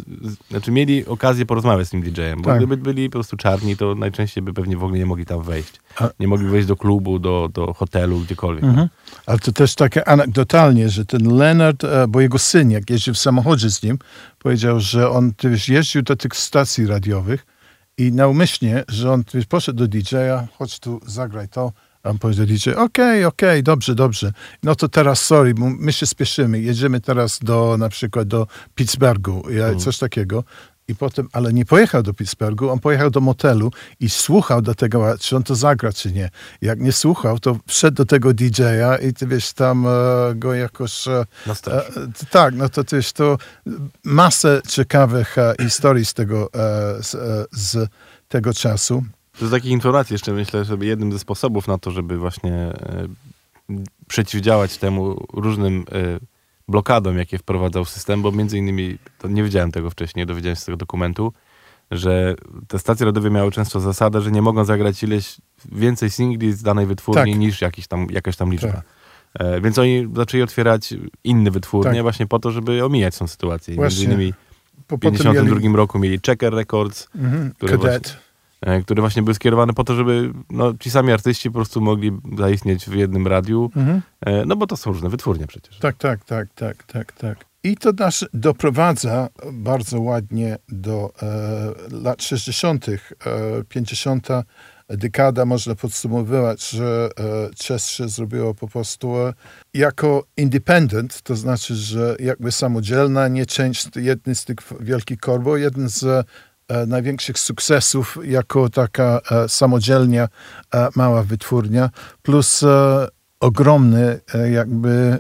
znaczy 0.50 0.72
mieli 0.72 1.06
okazję 1.06 1.46
porozmawiać 1.46 1.88
z 1.88 1.90
tym 1.90 2.02
DJ-em, 2.02 2.42
bo 2.42 2.50
Tak. 2.50 2.58
gdyby 2.58 2.78
byli 2.78 3.10
po 3.10 3.14
prostu 3.14 3.38
czarni, 3.38 3.78
to 3.78 3.96
najczęściej 3.96 4.44
by 4.44 4.54
pewnie 4.54 4.78
w 4.78 4.84
ogóle 4.84 5.00
nie 5.00 5.06
mogli 5.06 5.26
tam 5.26 5.44
wejść. 5.44 5.74
Nie 6.20 6.28
mogli 6.28 6.48
wejść 6.48 6.68
do 6.68 6.76
klubu, 6.76 7.20
do, 7.20 7.50
do 7.54 7.74
hotelu, 7.74 8.20
gdziekolwiek. 8.20 8.64
Mhm. 8.64 8.88
Ale 9.26 9.40
to 9.40 9.52
też 9.52 9.76
takie 9.76 10.08
anegdotalnie, 10.10 10.90
że 10.90 11.06
ten 11.06 11.38
Leonard, 11.38 11.84
e, 11.84 12.08
bo 12.08 12.22
jego 12.22 12.40
syn, 12.40 12.72
jak 12.72 12.90
jeździł 12.90 13.14
w 13.14 13.18
samochodzie 13.18 13.72
z 13.72 13.84
nim, 13.84 14.00
powiedział, 14.40 14.80
że 14.80 15.10
on 15.10 15.32
wiesz, 15.44 15.70
jeździł 15.70 16.02
do 16.02 16.16
tych 16.16 16.36
stacji 16.36 16.86
radiowych 16.88 17.46
i 17.98 18.12
naumyślnie, 18.12 18.84
że 18.88 19.12
on 19.12 19.24
ty 19.24 19.38
wiesz, 19.38 19.48
poszedł 19.48 19.78
do 19.78 19.88
DJ-a, 19.88 20.48
chodź 20.58 20.80
tu, 20.80 21.02
zagraj 21.06 21.50
to. 21.50 21.72
A 22.04 22.10
on 22.10 22.20
powiedział 22.20 22.46
DJ, 22.46 22.70
okej, 22.70 23.26
okej, 23.26 23.64
dobrze, 23.64 23.96
dobrze. 23.96 24.34
No 24.64 24.76
to 24.76 24.90
teraz, 24.90 25.26
sorry, 25.26 25.54
my 25.58 25.94
się 25.94 26.06
spieszymy, 26.06 26.60
jedziemy 26.62 27.02
teraz 27.02 27.40
do, 27.40 27.78
na 27.78 27.90
przykład 27.90 28.28
do 28.28 28.48
Pittsburghu, 28.76 29.50
ja, 29.50 29.76
coś 29.76 29.98
takiego. 29.98 30.44
I 30.88 30.96
potem, 30.96 31.28
ale 31.32 31.54
nie 31.54 31.66
pojechał 31.66 32.04
do 32.04 32.14
Pittsburghu, 32.14 32.70
on 32.70 32.80
pojechał 32.80 33.10
do 33.10 33.22
motelu 33.22 33.72
i 34.00 34.10
słuchał 34.10 34.62
do 34.62 34.76
tego, 34.76 35.18
czy 35.20 35.36
on 35.36 35.44
to 35.44 35.56
zagra, 35.56 35.94
czy 35.94 36.12
nie. 36.12 36.30
Jak 36.62 36.80
nie 36.80 36.92
słuchał, 36.92 37.40
to 37.40 37.58
wszedł 37.68 37.98
do 37.98 38.06
tego 38.06 38.34
DJ-a 38.34 38.96
i 38.96 39.14
ty 39.14 39.28
wiesz, 39.28 39.54
tam 39.54 39.88
e, 39.88 39.90
go 40.36 40.54
jakoś... 40.54 41.08
E, 41.08 41.26
e, 41.68 41.84
tak, 42.30 42.56
no 42.56 42.70
to 42.70 42.84
też 42.84 43.14
to 43.14 43.38
masę 44.04 44.62
ciekawych 44.68 45.38
e, 45.38 45.56
historii 45.62 46.06
z 46.06 46.14
tego, 46.14 46.50
e, 46.54 47.04
z, 47.04 47.16
e, 47.16 47.46
z 47.52 47.90
tego 48.28 48.54
czasu. 48.54 49.04
Z 49.42 49.52
takich 49.52 49.72
informacji 49.72 50.14
jeszcze 50.14 50.34
myślę 50.34 50.66
sobie 50.66 50.88
jednym 50.88 51.12
ze 51.12 51.20
sposobów 51.20 51.68
na 51.68 51.78
to, 51.78 51.92
żeby 51.92 52.18
właśnie 52.18 52.74
przeciwdziałać 54.08 54.78
temu 54.78 55.26
różnym 55.34 55.86
blokadom, 56.68 57.18
jakie 57.18 57.38
wprowadzał 57.38 57.86
system, 57.86 58.22
bo 58.22 58.32
między 58.32 58.58
innymi, 58.58 58.98
to 59.18 59.28
nie 59.28 59.44
wiedziałem 59.44 59.72
tego 59.72 59.90
wcześniej, 59.90 60.26
dowiedziałem 60.26 60.56
się 60.56 60.62
z 60.62 60.66
tego 60.66 60.78
dokumentu, 60.78 61.34
że 61.92 62.36
te 62.68 62.80
stacje 62.80 63.06
radiowe 63.06 63.30
miały 63.30 63.52
często 63.52 63.80
zasadę, 63.80 64.22
że 64.22 64.32
nie 64.32 64.42
mogą 64.42 64.66
zagrać 64.66 65.04
ileś 65.04 65.38
więcej 65.72 66.10
singli 66.10 66.54
z 66.54 66.62
danej 66.64 66.86
wytwórni 66.86 67.32
Tak. 67.32 67.40
niż 67.40 67.62
jakiś 67.62 67.88
tam, 67.88 68.08
jakaś 68.12 68.36
tam 68.38 68.52
liczba. 68.52 68.72
Tak. 68.72 68.84
E, 69.40 69.62
Więc 69.62 69.78
oni 69.80 70.08
zaczęli 70.16 70.44
otwierać 70.44 70.94
inne 71.24 71.52
wytwórnie 71.52 71.94
Tak. 71.94 72.02
właśnie 72.02 72.28
po 72.28 72.40
to, 72.40 72.52
żeby 72.52 72.86
omijać 72.86 73.18
tą 73.18 73.28
sytuację. 73.28 73.76
I 73.76 73.80
Między 73.80 73.96
Właśnie. 73.96 74.14
innymi 74.14 74.34
Po, 74.88 74.98
w 74.98 75.00
1952 75.00 75.76
roku 75.78 76.00
mieli 76.00 76.20
Checker 76.26 76.54
Records, 76.54 77.08
Mhm, 77.16 77.54
Cadet. 77.68 78.08
e, 78.08 78.27
które 78.84 79.02
właśnie 79.02 79.22
były 79.24 79.34
skierowane 79.36 79.74
po 79.74 79.84
to, 79.84 79.96
żeby 79.96 80.34
no, 80.50 80.74
ci 80.80 80.92
sami 80.92 81.12
artyści 81.12 81.50
po 81.50 81.56
prostu 81.56 81.82
mogli 81.82 82.12
zaistnieć 82.38 82.86
w 82.86 82.94
jednym 82.94 83.28
radiu, 83.28 83.72
Mhm. 83.76 84.02
e, 84.22 84.46
no 84.46 84.56
bo 84.56 84.68
to 84.68 84.78
są 84.78 84.92
różne 84.92 85.10
wytwórnie 85.10 85.48
przecież. 85.48 85.80
Tak, 85.80 85.98
tak, 85.98 86.26
tak, 86.26 86.48
tak, 86.56 86.84
tak, 86.84 87.12
tak. 87.12 87.46
I 87.64 87.78
to 87.78 87.92
nas 87.92 88.26
doprowadza 88.34 89.30
bardzo 89.54 90.02
ładnie 90.02 90.58
do 90.70 91.14
e, 91.22 91.96
lat 92.04 92.24
60., 92.24 92.88
e, 92.90 92.98
50. 93.70 94.28
dekada, 94.90 95.46
można 95.46 95.76
podsumowywać, 95.76 96.70
że 96.70 97.10
e, 97.20 97.50
Chess 97.68 97.88
się 97.90 98.10
zrobiło 98.10 98.54
po 98.54 98.68
prostu 98.68 99.18
e, 99.18 99.34
jako 99.74 100.24
independent, 100.38 101.22
to 101.22 101.36
znaczy, 101.36 101.76
że 101.76 102.16
jakby 102.20 102.52
samodzielna, 102.52 103.28
nie 103.28 103.46
część 103.46 103.88
jednej 103.96 104.36
z 104.36 104.46
tych 104.46 104.58
wielkich 104.80 105.20
korbo, 105.20 105.58
jeden 105.58 105.90
z 105.90 106.04
e, 106.04 106.24
największych 106.88 107.40
sukcesów 107.40 108.18
jako 108.24 108.70
taka 108.70 109.22
e, 109.32 109.50
samodzielnia 109.50 110.28
e, 110.74 110.90
mała 110.96 111.24
wytwórnia, 111.24 111.90
plus 112.22 112.64
e, 112.64 113.08
ogromny 113.40 114.20
e, 114.34 114.52
jakby 114.52 114.90
e, 114.90 115.18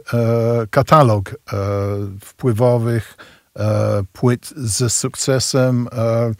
katalog 0.69 1.29
e, 1.29 1.35
wpływowych 2.21 3.17
e, 3.59 4.03
płyt 4.13 4.53
ze 4.55 4.89
sukcesem. 4.89 5.87
E, 5.91 6.31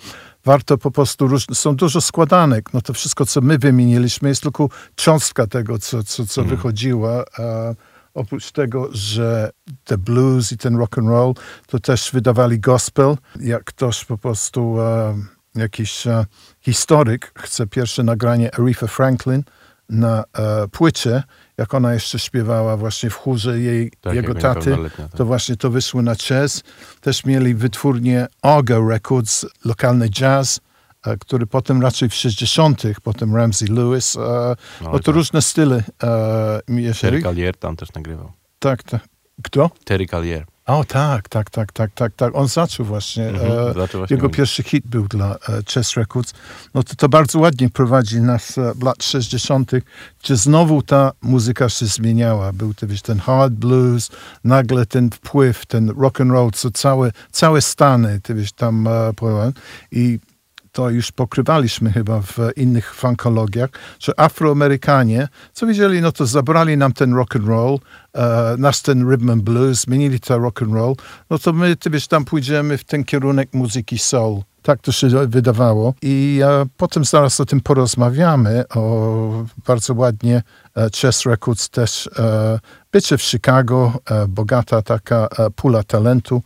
warto 0.46 0.78
po 0.78 0.92
prostu, 0.92 1.40
są 1.54 1.76
dużo 1.76 2.02
składanek. 2.02 2.74
No 2.74 2.82
to 2.82 2.94
wszystko, 2.94 3.26
co 3.26 3.42
my 3.42 3.58
wymieniliśmy, 3.58 4.30
jest 4.30 4.42
tylko 4.42 4.70
cząstka 4.96 5.48
tego, 5.48 5.80
co, 5.80 6.04
co, 6.04 6.26
co 6.26 6.44
wychodziło. 6.44 7.24
Oprócz 8.18 8.52
tego, 8.52 8.90
że 8.92 9.50
te 9.84 9.98
blues 9.98 10.52
i 10.52 10.58
ten 10.58 10.76
rock 10.76 10.98
and 10.98 11.08
roll, 11.08 11.34
to 11.68 11.80
też 11.80 12.12
wydawali 12.12 12.60
gospel. 12.60 13.16
Jak 13.40 13.64
ktoś 13.64 14.06
po 14.06 14.18
prostu, 14.18 14.82
e, 14.82 15.16
jakiś 15.56 16.08
e, 16.08 16.26
historyk 16.60 17.32
chce 17.38 17.68
pierwsze 17.68 18.04
nagranie 18.04 18.56
Aretha 18.56 18.88
Franklin 18.88 19.44
na 19.90 20.24
e, 20.34 20.68
płycie, 20.68 21.24
jak 21.58 21.74
ona 21.74 21.94
jeszcze 21.94 22.20
śpiewała 22.20 22.78
właśnie 22.78 23.10
w 23.10 23.16
chórze 23.16 23.60
jej, 23.60 23.92
Tak, 24.02 24.16
jego 24.16 24.36
taty, 24.36 24.78
tak. 24.98 25.12
to 25.12 25.26
właśnie 25.26 25.58
to 25.58 25.70
wyszło 25.70 26.02
na 26.02 26.16
jazz. 26.16 26.64
Też 27.02 27.26
mieli 27.26 27.56
wytwórnię 27.56 28.28
Argo 28.42 28.90
Records, 28.90 29.46
lokalny 29.66 30.10
jazz, 30.10 30.60
który 31.20 31.48
potem 31.48 31.82
raczej 31.82 32.10
w 32.10 32.14
60., 32.16 32.84
potem 33.04 33.36
Ramsey 33.36 33.68
Lewis, 33.68 34.16
e, 34.16 34.20
No, 34.82 34.92
to 34.92 35.00
tak. 35.00 35.16
różne 35.16 35.42
style. 35.42 35.84
E, 36.04 36.94
Terry 37.02 37.22
Callier 37.22 37.58
tam 37.58 37.76
też 37.76 37.94
nagrywał. 37.94 38.32
tak, 38.60 38.84
tak. 38.84 39.02
Kto? 39.44 39.70
Terry 39.86 40.06
Callier. 40.08 40.46
O 40.68 40.84
tak, 40.84 41.30
tak, 41.30 41.50
tak, 41.50 41.72
tak, 41.72 41.92
tak, 41.92 42.14
tak. 42.16 42.36
On 42.36 42.48
zaczął 42.48 42.86
właśnie. 42.86 43.30
Mhm, 43.30 43.52
e, 43.52 43.74
zaczął 43.74 44.02
właśnie 44.02 44.16
jego 44.16 44.30
pierwszy 44.30 44.64
hit 44.64 44.88
był 44.88 45.08
dla 45.08 45.36
e, 45.36 45.38
Chess 45.74 45.98
Records. 45.98 46.34
No 46.74 46.84
to, 46.84 46.96
to 46.96 47.10
bardzo 47.10 47.40
ładnie 47.40 47.70
prowadzi 47.70 48.22
nas 48.22 48.58
e, 48.58 48.74
lat 48.84 49.04
60., 49.04 49.72
gdzie 50.24 50.36
znowu 50.36 50.82
ta 50.82 51.12
muzyka 51.22 51.70
się 51.70 51.86
zmieniała. 51.86 52.54
Był 52.54 52.74
to 52.74 52.88
wiesz, 52.88 53.02
ten 53.02 53.20
hard 53.20 53.54
blues, 53.54 54.10
nagle 54.44 54.86
ten 54.86 55.10
wpływ, 55.10 55.66
ten 55.66 55.90
rock 55.90 56.22
and 56.22 56.32
roll, 56.32 56.52
co 56.52 56.72
całe, 56.72 57.12
całe 57.32 57.62
Stany, 57.62 58.20
ty 58.24 58.34
wiesz, 58.36 58.52
tam 58.52 58.88
e. 58.88 59.12
I 59.92 60.20
to 60.78 60.90
już 60.90 61.12
pokrywaliśmy 61.12 61.92
chyba 61.92 62.22
w 62.22 62.38
innych 62.56 62.96
funkologiach, 62.96 63.70
że 64.00 64.20
Afroamerykanie, 64.20 65.28
co 65.54 65.68
widzieli, 65.68 66.02
no 66.02 66.12
to 66.12 66.26
zabrali 66.26 66.78
nam 66.78 66.94
ten 66.94 67.14
rock 67.14 67.36
and 67.36 67.48
roll, 67.48 67.80
e, 68.14 68.56
nasz 68.58 68.82
ten 68.82 69.10
rhythm 69.10 69.30
and 69.30 69.44
blues, 69.44 69.82
zmienili 69.82 70.20
to 70.20 70.38
rock 70.38 70.62
and 70.62 70.74
roll, 70.74 70.96
no 71.30 71.40
to 71.40 71.54
my, 71.54 71.76
ty 71.76 71.90
wiesz, 71.90 72.08
tam 72.08 72.26
pójdziemy 72.26 72.78
w 72.78 72.84
ten 72.84 73.04
kierunek 73.04 73.54
muzyki 73.54 74.00
soul. 74.00 74.42
Tak 74.62 74.82
to 74.82 74.92
się 74.92 75.08
wydawało. 75.28 75.94
I 76.02 76.40
e, 76.44 76.66
potem 76.78 77.06
zaraz 77.06 77.40
o 77.40 77.46
tym 77.46 77.62
porozmawiamy, 77.62 78.64
o 78.76 79.46
bardzo 79.68 79.94
ładnie 79.94 80.44
e, 80.76 80.90
Chess 81.02 81.26
Records 81.26 81.70
też 81.70 82.10
e, 82.20 82.60
bycie 82.92 83.18
w 83.18 83.22
Chicago, 83.22 83.94
e, 84.12 84.28
bogata 84.28 84.82
taka 84.82 85.28
e, 85.38 85.50
pula 85.50 85.84
talentu 85.84 86.42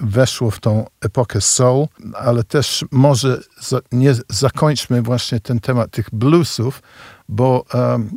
weszło 0.00 0.50
w 0.50 0.60
tą 0.60 0.86
epokę 1.00 1.40
soul, 1.40 1.86
ale 2.14 2.44
też 2.44 2.84
może 2.90 3.40
za, 3.60 3.80
nie 3.92 4.14
zakończmy 4.28 5.02
właśnie 5.02 5.40
ten 5.40 5.60
temat 5.60 5.90
tych 5.90 6.08
bluesów, 6.12 6.82
bo 7.28 7.64
em, 7.74 8.10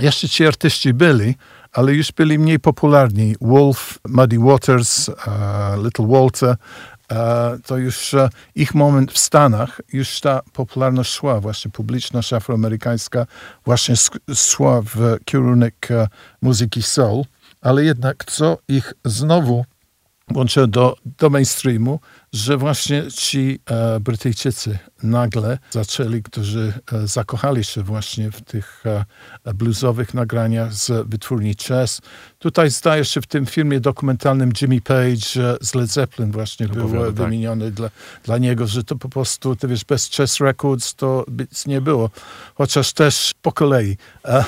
jeszcze 0.00 0.28
ci 0.28 0.46
artyści 0.46 0.94
byli, 0.94 1.34
ale 1.72 1.94
już 1.94 2.12
byli 2.12 2.38
mniej 2.38 2.60
popularni. 2.60 3.34
Wolf, 3.40 3.98
Muddy 4.08 4.38
Waters, 4.38 5.08
e, 5.08 5.12
Little 5.84 6.06
Walter, 6.06 6.56
e, 7.12 7.58
to 7.66 7.76
już 7.76 8.14
e, 8.14 8.28
ich 8.54 8.74
moment 8.74 9.12
w 9.12 9.18
Stanach, 9.18 9.80
już 9.92 10.20
ta 10.20 10.40
popularność 10.52 11.12
szła, 11.12 11.40
właśnie 11.40 11.70
publiczność 11.70 12.32
afroamerykańska 12.32 13.26
właśnie 13.64 13.94
szła 14.34 14.82
w 14.82 15.16
kierunek 15.24 15.90
e, 15.90 16.08
muzyki 16.42 16.82
soul, 16.82 17.24
ale 17.60 17.84
jednak 17.84 18.24
co 18.24 18.58
ich 18.68 18.92
znowu 19.04 19.64
łączę 20.34 20.68
do, 20.68 20.96
do 21.04 21.30
mainstreamu, 21.30 22.00
że 22.32 22.56
właśnie 22.56 23.02
ci 23.12 23.60
e, 23.66 24.00
Brytyjczycy 24.00 24.78
nagle 25.02 25.58
zaczęli, 25.70 26.22
którzy 26.22 26.72
e, 26.92 27.06
zakochali 27.06 27.64
się 27.64 27.82
właśnie 27.82 28.30
w 28.30 28.42
tych 28.42 28.84
e, 29.44 29.54
bluesowych 29.54 30.14
nagraniach 30.14 30.74
z 30.74 31.08
wytwórni 31.08 31.54
Chess. 31.54 32.00
Tutaj 32.38 32.70
zdaje 32.70 33.04
się 33.04 33.20
w 33.20 33.26
tym 33.26 33.46
filmie 33.46 33.80
dokumentalnym 33.80 34.52
Jimmy 34.60 34.80
Page 34.80 35.56
z 35.60 35.74
Led 35.74 35.90
Zeppelin 35.90 36.32
właśnie 36.32 36.68
był 36.68 36.86
Opowiada, 36.86 37.06
e, 37.06 37.12
tak. 37.12 37.14
wymieniony 37.14 37.70
dla, 37.70 37.90
dla 38.24 38.38
niego, 38.38 38.66
że 38.66 38.84
to 38.84 38.96
po 38.96 39.08
prostu, 39.08 39.56
ty 39.56 39.68
wiesz, 39.68 39.84
bez 39.84 40.10
Chess 40.10 40.40
Records 40.40 40.94
to 40.94 41.24
nic 41.38 41.66
nie 41.66 41.80
było. 41.80 42.10
Chociaż 42.54 42.92
też 42.92 43.34
po 43.42 43.52
kolei 43.52 43.96
e, 44.24 44.44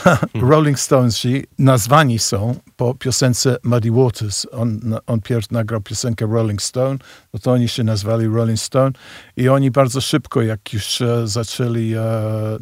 Rolling 0.51 0.79
Stones 0.79 1.23
nazwani 1.59 2.19
są 2.19 2.55
po 2.77 2.95
piosence 2.95 3.57
Muddy 3.63 3.91
Waters. 3.91 4.47
On, 4.53 4.81
on 5.07 5.21
pierw 5.21 5.51
nagrał 5.51 5.81
piosenkę 5.81 6.27
Rolling 6.27 6.63
Stone, 6.63 6.99
no 7.35 7.41
to 7.41 7.53
oni 7.53 7.68
się 7.69 7.85
nazwali 7.85 8.27
Rolling 8.27 8.61
Stone 8.61 8.91
i 9.37 9.49
oni 9.49 9.71
bardzo 9.71 10.01
szybko, 10.01 10.43
jak 10.43 10.73
już 10.73 11.01
e, 11.01 11.29
zaczęli, 11.29 11.95
e, 11.95 12.03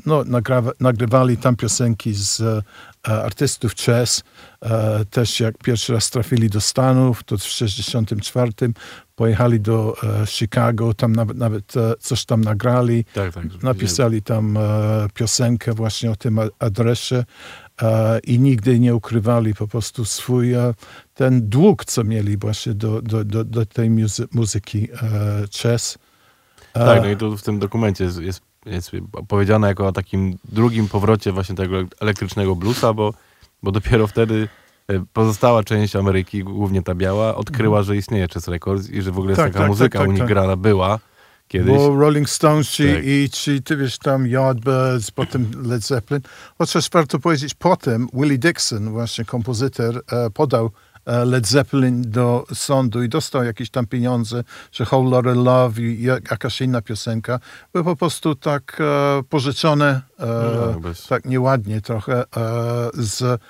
no, 0.07 0.25
nagrawa, 0.25 0.71
nagrywali 0.81 1.37
tam 1.37 1.57
piosenki 1.57 2.15
z 2.15 2.41
e, 2.41 2.63
artystów 3.03 3.75
chess, 3.75 4.23
e, 4.63 5.05
też 5.05 5.41
jak 5.41 5.59
pierwszy 5.59 5.93
raz 5.93 6.11
trafili 6.11 6.51
do 6.51 6.61
Stanów, 6.61 7.25
to 7.25 7.39
w 7.39 7.43
64 7.43 8.53
pojechali 9.15 9.61
do 9.61 9.97
Chicago, 10.27 10.95
tam 10.95 11.13
nawet, 11.13 11.37
nawet 11.37 11.73
coś 12.01 12.25
tam 12.25 12.41
nagrali, 12.41 13.05
Tak, 13.15 13.35
tak. 13.35 13.63
napisali 13.63 14.23
tam 14.23 14.59
piosenkę 15.15 15.73
właśnie 15.73 16.11
o 16.11 16.17
tym 16.17 16.39
adresie 16.59 17.25
i 18.25 18.39
nigdy 18.39 18.81
nie 18.81 18.95
ukrywali 18.95 19.55
po 19.55 19.69
prostu 19.69 20.05
swój 20.05 20.55
e, 20.55 20.75
ten 21.15 21.49
dług, 21.49 21.85
co 21.85 22.05
mieli 22.05 22.37
właśnie 22.37 22.75
do, 22.75 23.03
do, 23.03 23.25
do, 23.25 23.45
do 23.45 23.67
tej 23.67 23.91
muzy- 23.91 24.29
muzyki 24.33 24.89
e, 24.93 24.99
chess. 25.63 25.99
E, 26.75 26.85
Tak, 26.87 27.03
no 27.03 27.09
i 27.11 27.17
tu 27.17 27.37
w 27.37 27.43
tym 27.43 27.59
dokumencie 27.59 28.05
jest, 28.05 28.19
jest, 28.21 28.41
jest 28.67 28.91
powiedziane 29.29 29.69
jako 29.69 29.87
o 29.87 29.93
takim 29.93 30.39
drugim 30.45 30.89
powrocie 30.89 31.33
właśnie 31.33 31.55
tego 31.55 31.77
elektrycznego 32.01 32.57
bluesa, 32.57 32.93
bo, 32.93 33.15
bo 33.63 33.73
dopiero 33.73 34.07
wtedy 34.07 34.49
e, 34.89 35.05
pozostała 35.13 35.65
część 35.65 35.97
Ameryki, 35.97 36.45
głównie 36.45 36.83
ta 36.83 36.95
biała, 36.95 37.35
odkryła, 37.35 37.83
że 37.83 37.97
istnieje 37.97 38.29
Chess 38.35 38.49
Records 38.49 38.91
i 38.91 39.03
że 39.03 39.13
w 39.13 39.19
ogóle 39.19 39.31
jest 39.31 39.39
Mhm. 39.41 39.53
Tak, 39.53 39.53
taka 39.53 39.65
tak, 39.65 39.69
muzyka 39.69 39.99
tak, 39.99 40.03
tak, 40.03 40.09
u 40.09 40.13
nich 40.13 40.21
tak. 40.21 40.29
grana 40.29 40.57
była 40.57 40.99
kiedyś. 41.49 41.69
Bo 41.77 41.97
Rolling 41.97 42.31
Stones 42.31 42.69
ci, 42.71 42.95
Tak. 42.95 43.05
i 43.05 43.31
ci, 43.33 43.63
ty 43.63 43.77
wiesz, 43.77 43.99
tam 43.99 44.27
Yardbirds, 44.27 45.11
potem 45.11 45.51
Led 45.67 45.83
Zeppelin. 45.87 46.23
Chociaż 46.59 46.91
warto 46.91 47.19
powiedzieć, 47.19 47.55
potem 47.55 48.09
Willie 48.15 48.39
Dixon, 48.39 48.91
właśnie 48.91 49.25
kompozytor, 49.25 50.03
e, 50.13 50.31
podał 50.31 50.71
e, 51.07 51.25
Led 51.25 51.47
Zeppelin 51.49 52.03
do 52.11 52.45
sądu 52.55 53.03
i 53.03 53.09
dostał 53.09 53.45
jakieś 53.45 53.71
tam 53.71 53.87
pieniądze, 53.87 54.45
że 54.73 54.87
Whole 54.93 55.11
Lotta 55.11 55.35
Love 55.35 55.83
i 55.83 56.03
jak- 56.03 56.31
jakaś 56.31 56.61
inna 56.61 56.83
piosenka 56.83 57.41
były 57.73 57.85
po 57.85 57.97
prostu 57.97 58.35
tak 58.35 58.79
e, 58.81 59.23
pożyczone, 59.29 60.01
e, 60.21 60.27
No, 60.83 60.91
tak 61.09 61.25
nieładnie 61.25 61.81
trochę 61.81 62.21
e, 62.21 62.25
z 62.95 63.41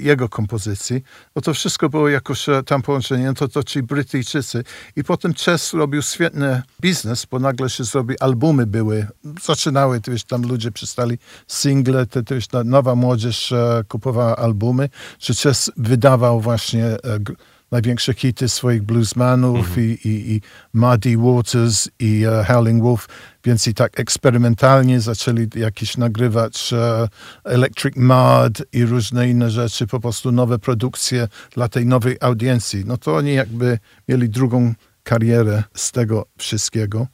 jego 0.00 0.28
kompozycji. 0.28 1.02
No 1.36 1.42
to 1.42 1.54
wszystko 1.54 1.88
było 1.88 2.08
jakoś 2.08 2.48
e, 2.48 2.62
tam 2.62 2.82
połączenie, 2.82 3.26
no 3.26 3.34
to, 3.34 3.48
to 3.48 3.62
ci 3.62 3.82
Brytyjczycy. 3.82 4.64
I 4.96 5.04
potem 5.04 5.34
Chess 5.34 5.72
robił 5.72 6.02
świetny 6.02 6.62
biznes, 6.80 7.26
bo 7.30 7.38
nagle 7.38 7.70
się 7.70 7.84
zrobi, 7.84 8.18
albumy 8.18 8.66
były, 8.66 9.06
zaczynały, 9.42 10.00
to 10.00 10.10
wiesz, 10.10 10.24
tam 10.24 10.42
ludzie 10.42 10.72
przystali 10.72 11.18
single, 11.46 12.06
to, 12.06 12.22
to 12.22 12.34
wiesz, 12.34 12.46
ta 12.46 12.64
nowa 12.64 12.94
młodzież 12.94 13.52
e, 13.52 13.84
kupowała 13.88 14.36
albumy, 14.36 14.88
że 15.20 15.34
Chess 15.34 15.70
wydawał 15.76 16.40
właśnie 16.40 16.84
e, 16.84 16.98
największe 17.70 18.14
hity 18.14 18.48
swoich 18.48 18.82
bluesmanów 18.82 19.78
i, 19.78 19.80
i, 19.80 20.32
i 20.32 20.40
Muddy 20.72 21.16
Waters 21.16 21.88
i 21.98 22.24
e, 22.24 22.44
Howling 22.44 22.82
Wolf, 22.82 23.08
więc 23.44 23.66
i 23.66 23.74
tak 23.74 24.00
eksperymentalnie 24.00 25.00
zaczęli 25.00 25.48
jakieś 25.56 25.96
nagrywać 25.96 26.72
e, 26.72 27.08
Electric 27.44 27.96
Mud 27.96 28.62
i 28.72 28.84
różne 28.84 29.28
inne 29.28 29.50
rzeczy, 29.50 29.86
po 29.86 30.00
prostu 30.00 30.32
nowe 30.32 30.58
produkcje 30.58 31.28
dla 31.50 31.68
tej 31.68 31.86
nowej 31.86 32.16
audiencji. 32.20 32.84
No 32.86 32.96
to 32.96 33.16
oni 33.16 33.34
jakby 33.34 33.78
mieli 34.08 34.28
drugą 34.28 34.74
karierę 35.02 35.62
z 35.74 35.92
tego 35.92 36.26
wszystkiego. 36.38 37.06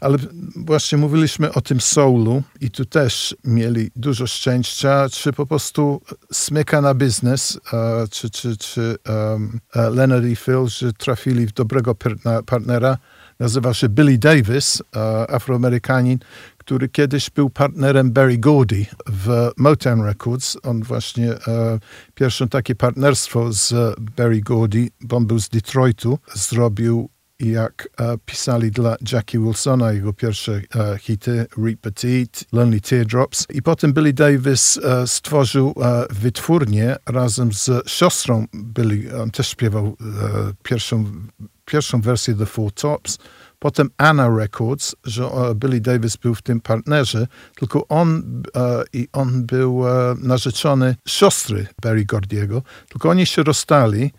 Ale 0.00 0.18
właśnie 0.56 0.98
mówiliśmy 0.98 1.52
o 1.52 1.60
tym 1.60 1.80
soulu 1.80 2.42
i 2.60 2.70
tu 2.70 2.84
też 2.84 3.36
mieli 3.44 3.90
dużo 3.96 4.26
szczęścia, 4.26 5.08
czy 5.12 5.32
po 5.32 5.46
prostu 5.46 6.00
smyka 6.32 6.80
na 6.80 6.94
biznes, 6.94 7.60
e, 7.72 8.08
czy, 8.10 8.30
czy, 8.30 8.56
czy 8.56 8.96
um, 9.08 9.60
e, 9.74 9.90
Leonard 9.90 10.24
i 10.24 10.36
Phil, 10.36 10.66
że 10.66 10.92
trafili 10.92 11.46
w 11.46 11.52
dobrego 11.52 11.94
partnera. 12.46 12.98
Nazywa 13.40 13.74
się 13.74 13.88
Billy 13.88 14.18
Davis, 14.18 14.82
e, 14.96 15.30
afroamerykanin, 15.30 16.18
który 16.58 16.88
kiedyś 16.88 17.30
był 17.30 17.50
partnerem 17.50 18.10
Barry 18.10 18.38
Gordy 18.38 18.86
w 19.06 19.50
Motown 19.56 20.02
Records. 20.02 20.56
On 20.62 20.82
właśnie 20.82 21.32
e, 21.32 21.78
pierwsze 22.14 22.48
takie 22.48 22.74
partnerstwo 22.74 23.52
z 23.52 23.96
Barry 24.16 24.40
Gordy, 24.40 24.88
bo 25.00 25.16
on 25.16 25.26
był 25.26 25.38
z 25.38 25.48
Detroitu, 25.48 26.18
zrobił 26.34 27.08
jak 27.40 27.88
e, 27.96 28.18
pisali 28.26 28.70
dla 28.70 28.96
Jackie 29.12 29.38
Wilsona 29.38 29.92
jego 29.92 30.12
pierwsze 30.12 30.60
e, 30.74 30.98
hity 30.98 31.46
Reap 31.64 31.80
Petite, 31.80 32.40
Lonely 32.52 32.80
Teardrops. 32.80 33.46
I 33.54 33.62
potem 33.62 33.92
Billy 33.92 34.12
Davis 34.12 34.78
e, 34.78 35.06
stworzył 35.06 35.74
wytwórnię 36.10 36.96
razem 37.06 37.52
z 37.52 37.88
siostrą 37.88 38.46
Billy, 38.54 39.22
on 39.22 39.30
też 39.30 39.48
śpiewał 39.48 39.96
pierwszą, 40.62 41.04
pierwszą 41.64 42.00
wersję 42.00 42.34
The 42.34 42.46
Four 42.46 42.72
Tops, 42.72 43.18
potem 43.58 43.90
Anna 43.96 44.28
Records, 44.38 44.96
że 45.04 45.30
Billy 45.54 45.80
Davis 45.80 46.16
był 46.16 46.34
w 46.34 46.42
tym 46.42 46.60
partnerze, 46.60 47.26
tylko 47.58 47.88
on 47.88 48.22
e, 48.56 48.82
i 48.92 49.08
on 49.12 49.46
był 49.46 49.88
e, 49.88 50.14
narzeczony 50.18 50.96
siostry 51.06 51.66
Barry 51.82 52.04
Gordiego, 52.04 52.62
tylko 52.88 53.08
oni 53.10 53.26
się 53.26 53.42
rozstali 53.42 54.12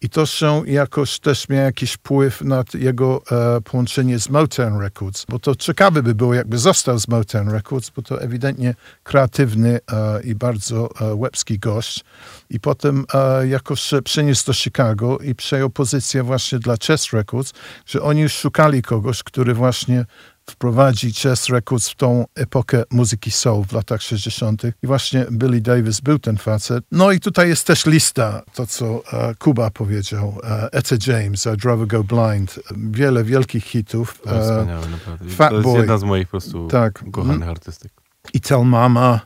i 0.00 0.08
to 0.08 0.26
się 0.26 0.62
jakoś 0.66 1.18
też 1.18 1.48
miał 1.48 1.64
jakiś 1.64 1.92
wpływ 1.92 2.40
na 2.40 2.64
jego 2.74 3.22
e, 3.30 3.60
połączenie 3.60 4.18
z 4.18 4.28
Motown 4.28 4.80
Records, 4.80 5.24
bo 5.28 5.38
to 5.38 5.54
ciekawe 5.54 6.02
by 6.02 6.14
było, 6.14 6.34
jakby 6.34 6.58
został 6.58 6.98
z 6.98 7.08
Motown 7.08 7.48
Records, 7.48 7.90
bo 7.90 8.02
to 8.02 8.22
ewidentnie 8.22 8.74
kreatywny 9.02 9.78
e, 9.92 10.22
i 10.22 10.34
bardzo 10.34 10.88
e, 11.00 11.14
łebski 11.14 11.58
gość. 11.58 12.04
I 12.50 12.60
potem 12.60 13.04
e, 13.14 13.48
jakoś 13.48 13.90
przeniósł 14.04 14.46
do 14.46 14.52
Chicago 14.52 15.18
i 15.18 15.34
przejął 15.34 15.70
pozycję 15.70 16.22
właśnie 16.22 16.58
dla 16.58 16.74
Chess 16.86 17.12
Records, 17.12 17.52
że 17.86 18.02
oni 18.02 18.20
już 18.20 18.32
szukali 18.32 18.82
kogoś, 18.82 19.22
który 19.22 19.54
właśnie 19.54 20.04
wprowadzi 20.50 21.12
Chess 21.12 21.48
Records 21.48 21.88
w 21.88 21.94
tą 21.96 22.24
epokę 22.34 22.82
muzyki 22.90 23.30
soul 23.30 23.64
w 23.64 23.72
latach 23.72 24.02
60. 24.02 24.62
I 24.82 24.86
właśnie 24.86 25.26
Billy 25.32 25.60
Davis 25.60 26.00
był 26.00 26.18
ten 26.18 26.36
facet. 26.36 26.84
No 26.92 27.12
i 27.12 27.20
tutaj 27.20 27.48
jest 27.48 27.66
też 27.66 27.86
lista, 27.86 28.42
to 28.54 28.66
co 28.66 29.02
e, 29.12 29.34
Kuba 29.34 29.70
powiedział. 29.70 30.38
E, 30.44 30.68
Etta 30.72 30.96
James, 31.06 31.46
I'd 31.46 31.64
Rather 31.64 31.86
Go 31.86 32.04
Blind. 32.04 32.60
Wiele 32.76 33.24
wielkich 33.24 33.64
hitów. 33.64 34.20
To 34.24 34.34
jest 34.34 34.50
E, 34.50 34.52
wspaniałe, 34.58 34.88
naprawdę. 34.88 35.28
Fat 35.30 35.48
to 35.50 35.54
jest 35.56 35.64
Boy. 35.68 35.78
jedna 35.78 35.98
z 35.98 36.04
moich 36.04 36.26
po 36.26 36.30
prostu 36.30 36.68
Tak. 36.68 37.02
ukochanych 37.06 37.48
artystek. 37.48 37.92
i 38.34 38.40
Tell 38.40 38.64
Mama, 38.64 39.20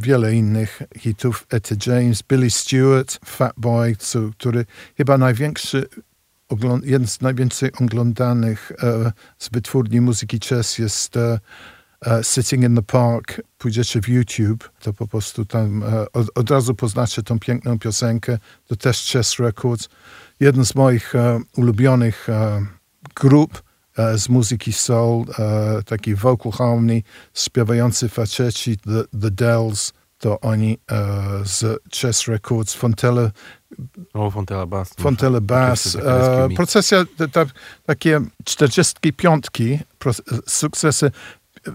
wiele 0.00 0.34
innych 0.34 0.82
hitów, 0.98 1.46
Etta 1.50 1.74
James, 1.86 2.22
Billy 2.22 2.50
Stewart, 2.50 3.18
Fat 3.24 3.52
Boy, 3.56 3.96
który 4.38 4.66
chyba 4.96 5.18
największy, 5.18 5.86
jeden 6.84 7.08
z 7.08 7.20
najwięcej 7.20 7.70
oglądanych 7.80 8.72
e, 8.82 9.12
z 9.38 9.48
wytwórni 9.48 10.00
muzyki 10.00 10.40
chess 10.48 10.78
jest 10.78 11.16
e, 11.16 11.38
e, 12.06 12.24
Sitting 12.24 12.64
in 12.64 12.76
the 12.76 12.82
Park. 12.82 13.40
Pójdziecie 13.58 14.00
w 14.00 14.08
YouTube, 14.08 14.70
to 14.80 14.92
po 14.92 15.08
prostu 15.08 15.44
tam 15.44 15.82
e, 15.82 16.12
od, 16.12 16.26
od 16.34 16.50
razu 16.50 16.74
poznacie 16.74 17.22
tą 17.22 17.38
piękną 17.38 17.78
piosenkę. 17.78 18.38
To 18.66 18.76
też 18.76 19.10
Chess 19.12 19.38
Records. 19.38 19.88
Jeden 20.40 20.64
z 20.64 20.74
moich 20.74 21.14
e, 21.14 21.40
ulubionych 21.56 22.28
e, 22.28 22.66
grup 23.14 23.62
z 24.14 24.28
muzyki 24.28 24.72
soul, 24.72 25.26
taki 25.86 26.14
vocal 26.14 26.52
harmony, 26.52 27.02
śpiewający 27.34 28.08
faceci, 28.08 28.76
The, 28.78 29.18
the 29.20 29.30
Dells, 29.30 29.92
to 30.18 30.40
oni 30.40 30.78
z 31.44 31.82
Chess 31.94 32.28
Records, 32.28 32.74
Fontella, 32.74 33.30
O, 34.14 34.30
Fontella 34.30 34.66
Bass. 34.66 34.94
Fontella 35.00 35.40
Bass, 35.40 35.96
e, 35.96 36.48
procesja, 36.56 37.04
te, 37.16 37.28
te, 37.28 37.46
takie 37.86 38.20
45, 38.44 39.46
pro, 39.98 40.12
sukcesy 40.46 41.10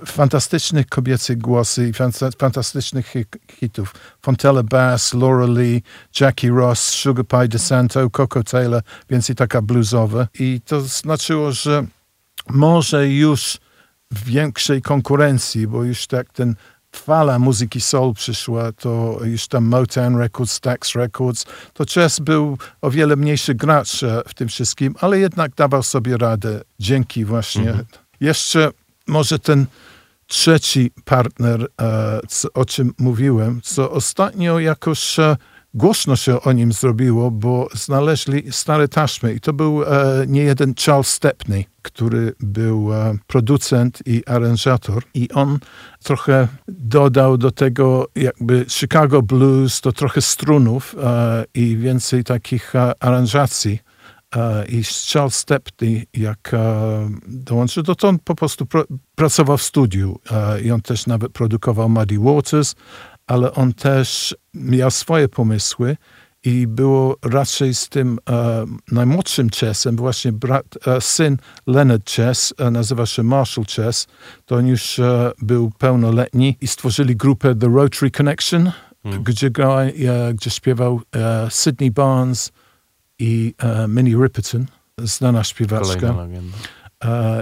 fantastycznych 0.06 0.88
kobiecych 0.88 1.38
głosy 1.38 1.88
i 1.90 1.94
fanta- 1.94 2.32
fantastycznych 2.40 3.08
hi- 3.08 3.26
hitów. 3.52 3.94
Fontella 4.22 4.64
Bass, 4.64 5.14
Laura 5.14 5.46
Lee, 5.46 5.82
Jackie 6.20 6.50
Ross, 6.50 6.80
Sugar 6.84 7.26
Pie 7.26 7.48
DeSanto, 7.48 8.10
Coco 8.10 8.44
Taylor, 8.44 8.82
więc 9.10 9.30
i 9.30 9.36
taka 9.36 9.62
bluesowa. 9.62 10.28
I 10.40 10.62
to 10.66 10.82
znaczyło, 10.82 11.52
że 11.52 11.86
może 12.50 13.08
już 13.10 13.58
w 14.12 14.24
większej 14.24 14.82
konkurencji, 14.82 15.68
bo 15.68 15.84
już 15.84 16.08
tak 16.08 16.34
ten 16.34 16.56
fala 16.96 17.40
muzyki 17.40 17.82
soul 17.82 18.14
przyszła, 18.14 18.72
to 18.72 19.20
już 19.24 19.48
tam 19.48 19.66
Motown 19.66 20.18
Records, 20.18 20.52
Stax 20.52 20.96
Records, 20.96 21.46
to 21.74 21.84
Chess 21.94 22.20
był 22.20 22.58
o 22.82 22.92
wiele 22.92 23.16
mniejszy 23.16 23.56
gracz 23.56 24.04
e, 24.04 24.22
w 24.28 24.34
tym 24.34 24.48
wszystkim, 24.48 24.96
ale 25.00 25.20
jednak 25.20 25.56
dawał 25.56 25.84
sobie 25.84 26.18
radę. 26.18 26.62
Dzięki 26.80 27.26
właśnie. 27.26 27.74
Jeszcze 28.20 28.72
może 29.08 29.40
ten 29.40 29.66
trzeci 30.28 30.92
partner, 31.06 31.68
e, 31.82 32.20
co, 32.28 32.48
o 32.54 32.66
czym 32.66 32.94
mówiłem, 33.00 33.62
co 33.64 33.92
ostatnio 33.92 34.60
jakoś 34.60 35.20
e, 35.20 35.38
głośno 35.78 36.16
się 36.16 36.42
o 36.42 36.52
nim 36.52 36.74
zrobiło, 36.74 37.32
bo 37.32 37.68
znaleźli 37.74 38.52
stare 38.52 38.88
taśmy 38.88 39.34
i 39.34 39.40
to 39.40 39.54
był 39.54 39.84
e, 39.84 39.88
nie 40.28 40.42
jeden 40.42 40.74
Charles 40.86 41.08
Stepney, 41.08 41.66
który 41.82 42.34
był 42.40 42.94
e, 42.94 43.18
producent 43.28 44.00
i 44.06 44.24
aranżator 44.26 45.04
i 45.14 45.32
on 45.32 45.60
trochę 46.04 46.48
dodał 46.68 47.38
do 47.38 47.52
tego 47.52 48.08
jakby 48.16 48.66
Chicago 48.70 49.22
Blues, 49.22 49.82
to 49.82 49.92
trochę 49.92 50.22
strunów 50.22 50.96
e, 51.04 51.46
i 51.54 51.78
więcej 51.78 52.24
takich 52.24 52.76
e, 52.76 53.04
aranżacji. 53.04 53.80
E, 54.36 54.66
I 54.66 54.84
Charles 54.84 55.36
Stepney, 55.36 56.08
jak 56.14 56.54
e, 56.54 57.10
dołączył, 57.28 57.84
to, 57.84 57.96
to 57.96 58.08
on 58.08 58.20
po 58.20 58.36
prostu 58.36 58.66
pro, 58.66 58.84
pracował 59.16 59.58
w 59.58 59.64
studiu 59.64 60.20
i 60.64 60.72
on 60.72 60.82
też 60.82 61.08
nawet 61.08 61.32
produkował 61.32 61.90
Muddy 61.90 62.20
Waters, 62.20 62.76
ale 63.28 63.54
on 63.54 63.74
też 63.74 64.36
miał 64.54 64.92
swoje 64.92 65.30
pomysły 65.30 65.98
i 66.44 66.68
było 66.68 67.18
raczej 67.24 67.76
z 67.76 67.90
tym 67.90 68.20
e, 68.30 68.66
najmłodszym 68.92 69.50
Chessem, 69.50 69.96
właśnie 69.96 70.32
brat, 70.32 70.66
e, 70.88 71.02
syn 71.02 71.38
Leonard 71.68 72.12
Chess, 72.12 72.54
e, 72.58 72.72
nazywa 72.72 73.06
się 73.06 73.24
Marshall 73.24 73.66
Chess, 73.66 74.08
to 74.46 74.56
on 74.56 74.68
już 74.68 75.00
e, 75.00 75.32
był 75.42 75.72
pełnoletni 75.78 76.58
i 76.62 76.68
stworzyli 76.68 77.16
grupę 77.16 77.56
The 77.56 77.68
Rotary 77.68 78.12
Connection, 78.12 78.72
gdzie, 79.24 79.52
grał, 79.52 79.78
e, 79.80 79.92
gdzie 80.34 80.50
śpiewał 80.50 81.02
e, 81.16 81.48
Sydney 81.52 81.92
Barnes 81.92 82.52
i 83.20 83.54
e, 83.58 83.88
Minnie 83.88 84.16
Riperton, 84.24 84.66
znana 84.98 85.44
śpiewaczka. 85.44 86.16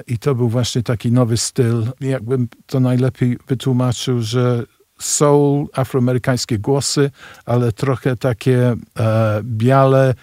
I 0.07 0.19
to 0.19 0.36
był 0.36 0.49
właśnie 0.49 0.83
taki 0.83 1.11
nowy 1.11 1.38
styl. 1.38 1.91
Jakbym 2.01 2.47
to 2.65 2.79
najlepiej 2.79 3.38
wytłumaczył, 3.47 4.21
że 4.21 4.63
soul, 4.99 5.67
afroamerykańskie 5.73 6.59
głosy, 6.59 7.11
ale 7.45 7.71
trochę 7.71 8.15
takie 8.15 8.75
e, 8.99 9.41
biale, 9.43 10.13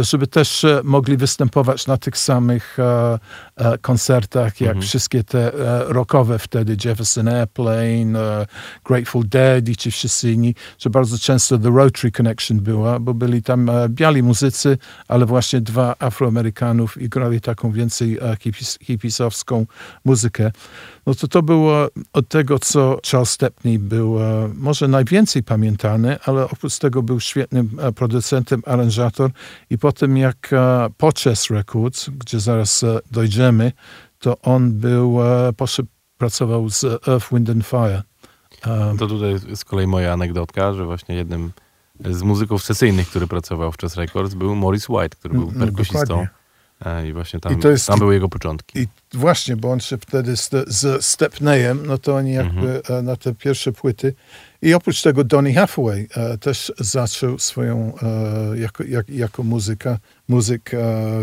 żeby 0.00 0.26
też 0.26 0.64
e, 0.64 0.80
mogli 0.84 1.16
występować 1.16 1.86
na 1.86 1.96
tych 1.96 2.18
samych 2.18 2.78
e, 2.78 3.18
e, 3.56 3.78
koncertach, 3.78 4.60
jak 4.60 4.80
wszystkie 4.80 5.24
te 5.24 5.54
e, 5.54 5.84
rockowe 5.92 6.38
wtedy, 6.38 6.76
Jefferson 6.84 7.28
Airplane, 7.28 8.18
e, 8.18 8.46
Grateful 8.84 9.28
Dead 9.28 9.68
i 9.68 9.76
ci 9.76 9.90
wszyscy 9.90 10.32
inni, 10.32 10.54
że 10.78 10.90
bardzo 10.90 11.18
często 11.18 11.58
The 11.58 11.70
Rotary 11.70 12.12
Connection 12.12 12.60
była, 12.60 12.98
bo 13.00 13.14
byli 13.14 13.42
tam 13.42 13.70
e, 13.70 13.88
biali 13.88 14.22
muzycy, 14.22 14.78
ale 15.08 15.26
właśnie 15.26 15.60
dwa 15.60 15.94
Afroamerykanów 15.98 17.02
i 17.02 17.08
grali 17.08 17.40
taką 17.40 17.72
więcej 17.72 18.18
e, 18.18 18.36
hipis, 18.40 18.78
hipisowską 18.82 19.66
muzykę. 20.04 20.50
No 21.06 21.14
to 21.14 21.28
to 21.28 21.42
było 21.42 21.88
od 22.12 22.28
tego, 22.28 22.58
co 22.58 22.98
Charles 23.10 23.30
Stepney 23.30 23.78
był 23.78 24.22
e, 24.22 24.50
może 24.54 24.88
najwięcej 24.88 25.42
pamiętany, 25.42 26.18
ale 26.24 26.44
oprócz 26.44 26.78
tego 26.78 27.02
był 27.02 27.20
świetnym 27.20 27.70
e, 27.82 27.92
producentem, 27.92 28.62
aranżator 28.66 29.30
i 29.70 29.78
potem 29.78 30.16
jak 30.16 30.52
e, 30.52 30.88
po 30.96 31.10
Chess 31.18 31.50
Records, 31.50 32.08
gdzie 32.10 32.40
zaraz 32.40 32.82
e, 32.82 32.98
dojdziemy, 33.10 33.72
to 34.18 34.38
on 34.40 34.72
był, 34.72 35.22
e, 35.22 35.52
poszedł, 35.52 35.88
pracował 36.18 36.70
z 36.70 36.84
Earth, 36.84 37.28
Wind 37.32 37.50
and 37.50 37.66
Fire. 37.66 38.02
To 38.98 39.06
tutaj 39.06 39.38
z 39.54 39.64
kolei 39.64 39.86
moja 39.86 40.12
anegdotka, 40.12 40.72
że 40.74 40.84
właśnie 40.84 41.14
jednym 41.14 41.52
z 42.10 42.22
muzyków 42.22 42.64
sesyjnych, 42.64 43.08
który 43.08 43.26
pracował 43.26 43.72
w 43.72 43.76
Chess 43.78 43.96
Records 43.96 44.34
był 44.34 44.54
Morris 44.56 44.88
White, 44.88 45.16
który 45.16 45.34
był 45.34 45.48
Mm, 45.48 45.60
perkusistą. 45.60 46.00
dokładnie. 46.00 46.28
E, 46.84 47.08
I 47.08 47.12
właśnie 47.12 47.40
tam, 47.40 47.60
I 47.60 47.66
jest- 47.66 47.86
tam 47.86 47.98
były 47.98 48.14
jego 48.14 48.28
początki. 48.28 48.78
I 48.78 48.88
właśnie, 49.14 49.56
bo 49.56 49.70
on 49.70 49.80
się 49.80 49.98
wtedy 49.98 50.36
z, 50.36 50.50
z 50.66 51.04
Stepneyem, 51.06 51.86
no 51.86 51.98
to 51.98 52.16
oni 52.16 52.32
jakby 52.32 52.60
Mhm. 52.76 52.98
e, 52.98 53.02
na 53.02 53.16
te 53.16 53.34
pierwsze 53.34 53.72
płyty. 53.72 54.14
I 54.62 54.74
oprócz 54.74 55.02
tego 55.02 55.24
Donny 55.24 55.54
Hathaway 55.54 56.08
e, 56.16 56.38
też 56.38 56.72
zaczął 56.78 57.38
swoją 57.38 57.92
jako, 58.54 58.84
jak, 58.84 59.08
jako 59.08 59.42
muzyka, 59.42 59.98
muzyk 60.28 60.70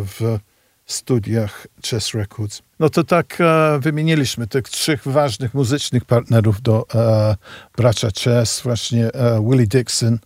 w 0.05 0.39
studiach 0.86 1.68
Chess 1.86 2.14
Records. 2.14 2.62
No 2.80 2.89
to 2.89 3.03
tak 3.03 3.38
e, 3.41 3.80
wymieniliśmy 3.82 4.47
tych 4.47 4.64
trzech 4.64 5.08
ważnych 5.08 5.53
muzycznych 5.53 6.05
partnerów 6.05 6.62
do 6.62 6.86
e, 6.95 7.36
bracia 7.78 8.08
Chess, 8.24 8.62
właśnie 8.62 9.05
e, 9.14 9.41
Willie 9.49 9.68
Dixon, 9.68 10.20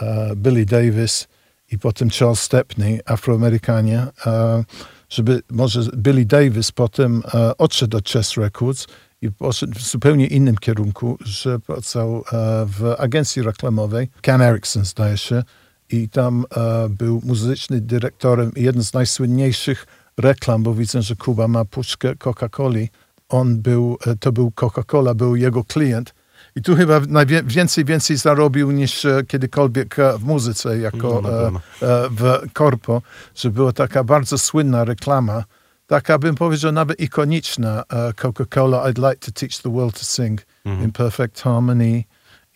e, 0.00 0.30
Billy 0.36 0.64
Davis 0.66 1.28
i 1.70 1.78
potem 1.78 2.10
Charles 2.10 2.40
Stepney, 2.40 3.00
Afroamerykanie, 3.06 4.06
e, 4.26 4.64
żeby 5.08 5.42
może 5.50 5.80
Billy 5.96 6.24
Davis 6.24 6.72
potem 6.72 7.22
e, 7.34 7.56
odszedł 7.56 7.96
od 7.96 8.08
Chess 8.08 8.36
Records 8.36 8.86
i 9.22 9.30
poszedł 9.30 9.78
w 9.78 9.82
zupełnie 9.82 10.26
innym 10.26 10.56
kierunku, 10.56 11.18
że 11.24 11.58
pracował 11.58 12.16
e, 12.16 12.22
w 12.66 12.94
agencji 12.98 13.42
reklamowej, 13.42 14.08
Ken 14.20 14.42
Erickson 14.42 14.84
zdaje 14.84 15.16
się, 15.16 15.42
i 15.90 16.08
tam 16.08 16.44
był 16.90 17.20
muzycznym 17.24 17.86
dyrektorem 17.86 18.52
jeden 18.56 18.82
z 18.84 18.92
najsłynniejszych 18.92 19.86
reklam, 20.18 20.62
bo 20.62 20.74
widzę, 20.74 21.02
że 21.02 21.16
Kuba 21.16 21.48
ma 21.48 21.64
puszkę 21.64 22.14
Coca-Coli. 22.14 22.88
On 23.28 23.56
był, 23.56 23.98
to 24.20 24.32
był 24.32 24.50
Coca-Cola, 24.50 25.14
był 25.14 25.36
jego 25.36 25.64
klient. 25.64 26.14
I 26.58 26.62
tu 26.62 26.76
chyba 26.76 27.00
najwie- 27.00 27.42
więcej, 27.42 27.84
więcej 27.84 28.16
zarobił 28.16 28.70
niż 28.70 29.04
e, 29.04 29.22
kiedykolwiek 29.28 29.98
e, 29.98 30.18
w 30.18 30.24
muzyce, 30.24 30.78
jako 30.78 31.20
No, 31.22 31.60
e, 31.88 32.08
w 32.10 32.52
korpo, 32.52 33.02
że 33.34 33.50
była 33.50 33.72
taka 33.72 34.04
bardzo 34.04 34.38
słynna 34.38 34.84
reklama, 34.84 35.44
taka 35.86 36.18
bym 36.18 36.34
powiedział 36.34 36.72
nawet 36.72 37.00
ikoniczna, 37.00 37.82
Coca-Cola, 38.16 38.82
I'd 38.92 39.08
like 39.10 39.16
to 39.26 39.32
teach 39.40 39.58
the 39.62 39.72
world 39.72 39.98
to 39.98 40.04
sing 40.04 40.40
in 40.84 40.92
perfect 40.92 41.40
harmony. 41.40 42.04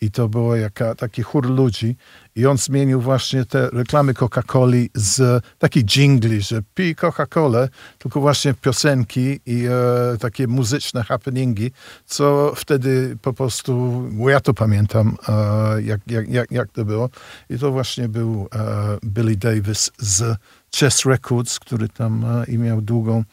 I 0.01 0.11
to 0.11 0.27
było 0.29 0.55
jaka, 0.55 0.95
taki 0.95 1.21
chór 1.23 1.49
ludzi. 1.49 1.95
I 2.35 2.45
on 2.45 2.57
zmienił 2.57 3.01
właśnie 3.01 3.45
te 3.45 3.69
reklamy 3.69 4.13
Coca-Coli 4.13 4.89
z 4.95 5.43
takich 5.59 5.85
jingli, 5.85 6.41
że 6.41 6.61
pij 6.73 6.95
Coca-Colę, 6.95 7.69
tylko 7.97 8.21
właśnie 8.21 8.53
piosenki 8.53 9.39
i 9.45 9.65
e, 9.65 10.17
takie 10.17 10.47
muzyczne 10.47 11.03
happeningi, 11.03 11.71
co 12.05 12.53
wtedy 12.55 13.17
po 13.21 13.33
prostu, 13.33 14.03
bo 14.11 14.29
ja 14.29 14.39
to 14.39 14.53
pamiętam, 14.53 15.17
e, 15.27 15.81
jak, 15.81 16.01
jak, 16.07 16.29
jak, 16.29 16.51
jak 16.51 16.71
to 16.71 16.85
było. 16.85 17.09
I 17.49 17.59
to 17.59 17.71
właśnie 17.71 18.09
był 18.09 18.47
e, 18.55 18.97
Billy 19.05 19.35
Davis 19.35 19.91
z 19.97 20.37
Chess 20.75 21.05
Records, 21.05 21.59
który 21.59 21.89
tam 21.89 22.25
e, 22.25 22.45
i 22.45 22.57
miał 22.57 22.81
długą 22.81 23.23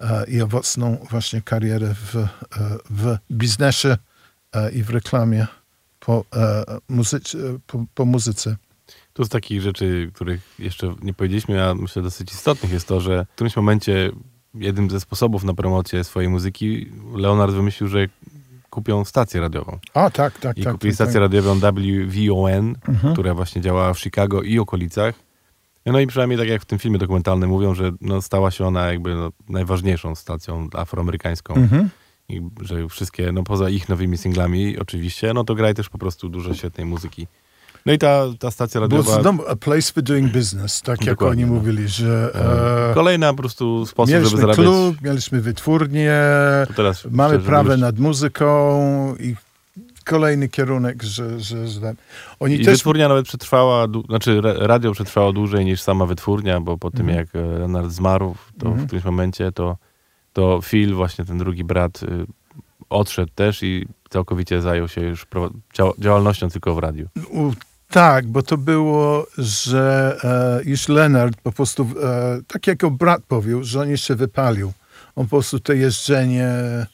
e, 0.00 0.24
i 0.28 0.42
owocną 0.42 0.96
właśnie 1.10 1.42
karierę 1.42 1.94
w, 1.94 2.16
e, 2.16 2.28
w 2.90 3.16
biznesie 3.30 3.96
i 4.72 4.82
w 4.82 4.90
reklamie 4.90 5.46
po, 6.06 6.24
e, 6.36 6.64
muzyce, 6.88 7.38
po, 7.66 7.84
po 7.94 8.04
muzyce. 8.04 8.56
Tu 9.12 9.24
z 9.24 9.28
takich 9.28 9.60
rzeczy, 9.60 10.10
których 10.14 10.40
jeszcze 10.58 10.94
nie 11.02 11.14
powiedzieliśmy, 11.14 11.64
a 11.64 11.74
myślę 11.74 12.02
dosyć 12.02 12.32
istotnych 12.32 12.72
jest 12.72 12.88
to, 12.88 13.00
że 13.00 13.26
w 13.30 13.34
którymś 13.34 13.56
momencie 13.56 14.10
jednym 14.54 14.90
ze 14.90 15.00
sposobów 15.00 15.44
na 15.44 15.54
promocję 15.54 16.04
swojej 16.04 16.30
muzyki 16.30 16.92
Leonard 17.14 17.52
wymyślił, 17.52 17.88
że 17.88 18.06
kupią 18.70 19.04
stację 19.04 19.40
radiową. 19.40 19.78
A, 19.94 20.10
tak, 20.10 20.38
tak, 20.38 20.58
I 20.58 20.62
tak. 20.62 20.72
kupili 20.72 20.90
tak, 20.92 20.94
stację 20.94 21.12
tak. 21.12 21.20
radiową 21.20 21.54
WVON, 22.08 22.74
Mhm. 22.88 23.12
która 23.12 23.34
właśnie 23.34 23.62
działała 23.62 23.94
w 23.94 24.00
Chicago 24.00 24.42
i 24.42 24.58
okolicach. 24.58 25.14
No 25.86 26.00
i 26.00 26.06
przynajmniej 26.06 26.38
tak 26.38 26.48
jak 26.48 26.62
w 26.62 26.64
tym 26.64 26.78
filmie 26.78 26.98
dokumentalnym 26.98 27.50
mówią, 27.50 27.74
że 27.74 27.92
no, 28.00 28.22
stała 28.22 28.50
się 28.50 28.66
ona 28.66 28.86
jakby 28.86 29.14
no, 29.14 29.30
najważniejszą 29.48 30.14
stacją 30.14 30.68
afroamerykańską. 30.72 31.54
Mhm. 31.54 31.90
I 32.28 32.40
że 32.60 32.88
wszystkie, 32.88 33.32
no 33.32 33.42
poza 33.42 33.70
ich 33.70 33.88
nowymi 33.88 34.18
singlami 34.18 34.78
oczywiście, 34.78 35.34
no 35.34 35.44
to 35.44 35.54
graj 35.54 35.74
też 35.74 35.88
po 35.88 35.98
prostu 35.98 36.28
dużo 36.28 36.54
świetnej 36.54 36.86
muzyki. 36.86 37.26
No 37.86 37.92
i 37.92 37.98
ta, 37.98 38.24
ta 38.38 38.50
stacja 38.50 38.80
radiowa... 38.80 39.22
znowu 39.22 39.48
a 39.48 39.56
place 39.56 39.92
for 39.92 40.02
doing 40.02 40.32
business, 40.32 40.82
tak 40.82 41.06
jak 41.06 41.22
oni 41.22 41.42
no. 41.44 41.52
mówili, 41.52 41.88
że 41.88 42.30
e, 42.90 42.94
Kolejna 42.94 43.32
po 43.32 43.36
prostu 43.38 43.86
sposób, 43.86 44.10
żeby 44.10 44.18
mieliśmy 44.20 44.40
zarabiać. 44.40 44.66
klub, 44.66 44.96
mieliśmy 45.02 45.40
wytwórnię, 45.40 46.12
mamy 47.10 47.38
prawę 47.38 47.62
mówiąc, 47.62 47.80
nad 47.80 47.98
muzyką 47.98 49.16
i 49.20 49.34
kolejny 50.04 50.48
kierunek, 50.48 51.02
że, 51.02 51.40
że, 51.40 51.68
że 51.68 51.80
tam- 51.80 51.96
oni 52.40 52.54
I 52.54 52.64
też... 52.64 52.74
wytwórnia 52.74 53.08
nawet 53.08 53.26
przetrwała, 53.26 53.86
znaczy 54.08 54.40
ra- 54.40 54.54
radio 54.58 54.92
przetrwało 54.92 55.32
dłużej 55.32 55.64
niż 55.64 55.80
sama 55.82 56.06
wytwórnia, 56.06 56.60
bo 56.60 56.78
po 56.78 56.90
tym 56.90 57.08
Mhm. 57.08 57.18
jak 57.18 57.36
e, 57.36 57.58
Leonard 57.58 57.90
zmarł, 57.90 58.34
to 58.58 58.66
Mhm. 58.66 58.82
w 58.84 58.86
którymś 58.86 59.04
momencie 59.04 59.52
to, 59.52 59.76
to 60.34 60.60
Phil, 60.62 60.94
właśnie 60.94 61.24
ten 61.24 61.38
drugi 61.38 61.64
brat, 61.64 62.02
y, 62.02 62.06
odszedł 62.90 63.32
też 63.34 63.62
i 63.62 63.86
całkowicie 64.10 64.62
zajął 64.62 64.88
się 64.88 65.00
już 65.00 65.26
działalnością 65.98 66.48
tylko 66.48 66.74
w 66.74 66.78
radiu. 66.78 67.08
Tak, 67.90 68.26
bo 68.26 68.42
to 68.42 68.56
było, 68.58 69.26
że 69.38 70.16
e, 70.64 70.70
już 70.70 70.88
Leonard 70.88 71.40
po 71.42 71.52
prostu, 71.52 71.88
e, 72.02 72.40
tak 72.46 72.66
jak 72.66 72.86
brat 72.90 73.22
powiedział, 73.28 73.64
że 73.64 73.80
on 73.80 73.88
jeszcze 73.88 74.14
wypalił. 74.16 74.72
On 75.16 75.24
po 75.26 75.30
prostu 75.30 75.60
to 75.60 75.72
jeżdżenie, 75.72 76.48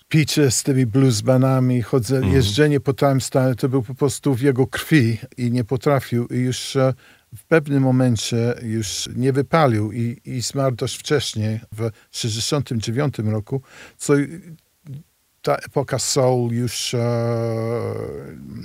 picie 0.08 0.50
z 0.50 0.62
tymi 0.62 0.86
bluesbanami, 0.86 1.82
chodzę, 1.82 2.16
Mhm. 2.16 2.34
jeżdżenie 2.34 2.80
po 2.80 2.94
całym 2.94 3.20
stanie, 3.20 3.54
to 3.54 3.68
był 3.68 3.82
po 3.82 3.94
prostu 3.94 4.34
w 4.34 4.40
jego 4.40 4.66
krwi 4.66 5.18
i 5.36 5.50
nie 5.50 5.64
potrafił. 5.64 6.26
I 6.26 6.36
już 6.38 6.76
e, 6.76 6.94
w 7.36 7.44
pewnym 7.44 7.82
momencie 7.82 8.54
już 8.62 9.08
nie 9.16 9.32
wypalił 9.32 9.92
i, 9.92 10.20
i 10.24 10.40
zmarł 10.42 10.76
dość 10.76 10.96
wcześnie, 10.96 11.60
w 11.72 11.90
69 12.10 13.14
roku, 13.18 13.62
co 13.96 14.14
ta 15.42 15.56
epoka 15.56 15.98
soul 15.98 16.52
już, 16.52 16.94
e, 16.94 17.00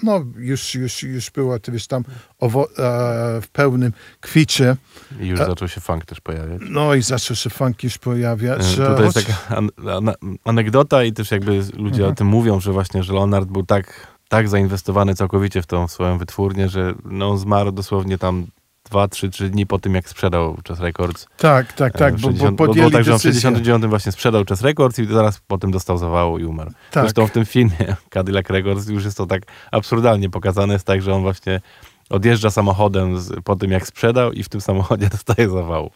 no, 0.04 0.26
już, 0.38 0.76
już, 0.76 1.04
już 1.04 1.30
była, 1.32 1.60
ty 1.60 1.72
wiesz, 1.72 1.88
tam 1.88 2.04
owo, 2.40 2.70
e, 2.70 3.42
w 3.42 3.48
pełnym 3.52 3.94
kwicie. 4.22 4.76
I 5.20 5.28
już 5.28 5.40
A- 5.40 5.46
zaczął 5.46 5.68
się 5.68 5.82
funk 5.82 6.06
też 6.06 6.22
pojawiać. 6.22 6.62
No 6.70 6.94
i 6.94 7.02
zaczął 7.02 7.36
się 7.36 7.50
funk 7.50 7.84
już 7.84 7.98
pojawiać. 7.98 8.62
E, 8.80 8.88
Tutaj 8.88 9.06
jest 9.06 9.18
taka 9.28 9.58
an- 9.98 10.12
anegdota 10.44 11.04
i 11.04 11.14
też 11.14 11.32
jakby 11.32 11.52
ludzie 11.58 11.76
Mhm. 11.96 12.12
o 12.12 12.16
tym 12.16 12.28
mówią, 12.28 12.60
że 12.60 12.72
właśnie, 12.72 13.04
że 13.04 13.14
Leonard 13.14 13.50
był 13.50 13.64
tak, 13.66 14.08
tak 14.30 14.50
zainwestowany 14.50 15.16
całkowicie 15.16 15.62
w 15.62 15.66
tą 15.66 15.88
swoją 15.88 16.18
wytwórnię, 16.18 16.70
że 16.70 16.94
no, 17.06 17.30
on 17.30 17.38
zmarł 17.38 17.72
dosłownie 17.72 18.18
tam 18.18 18.48
dwa, 18.86 19.08
trzy, 19.08 19.30
trzy 19.30 19.50
dni 19.50 19.66
po 19.66 19.80
tym, 19.80 19.96
jak 19.96 20.10
sprzedał 20.10 20.58
Chess 20.68 20.80
Records. 20.80 21.28
Tak, 21.38 21.74
tak, 21.74 21.98
tak, 21.98 22.16
w 22.16 22.22
bo, 22.22 22.28
bo 22.28 22.34
60 22.34 22.58
bo 22.58 22.66
podjęli 22.66 22.90
było 22.90 22.98
tak, 22.98 23.06
że 23.06 23.14
on 23.14 23.20
w 23.20 23.24
decyzję. 23.24 23.42
69 23.42 23.86
właśnie 23.86 24.12
sprzedał 24.12 24.44
Chess 24.50 24.62
Records 24.62 25.00
i 25.00 25.06
zaraz 25.06 25.42
potem 25.48 25.72
dostał 25.72 25.98
zawału 25.98 26.40
i 26.40 26.46
umarł. 26.46 26.72
Tak. 26.92 27.04
Zresztą 27.04 27.28
w 27.28 27.32
tym 27.32 27.46
filmie 27.46 27.96
Cadillac 28.14 28.50
Records 28.50 28.88
już 28.88 29.06
jest 29.06 29.18
to 29.18 29.26
tak 29.26 29.42
absurdalnie 29.72 30.30
pokazane, 30.30 30.74
jest 30.74 30.86
tak, 30.86 31.02
że 31.02 31.14
on 31.14 31.22
właśnie 31.22 31.62
odjeżdża 32.10 32.52
samochodem 32.52 33.20
z, 33.20 33.44
po 33.44 33.56
tym, 33.56 33.72
jak 33.72 33.88
sprzedał 33.88 34.32
i 34.32 34.44
w 34.44 34.50
tym 34.50 34.62
samochodzie 34.62 35.10
dostaje 35.18 35.50
zawału. 35.50 35.92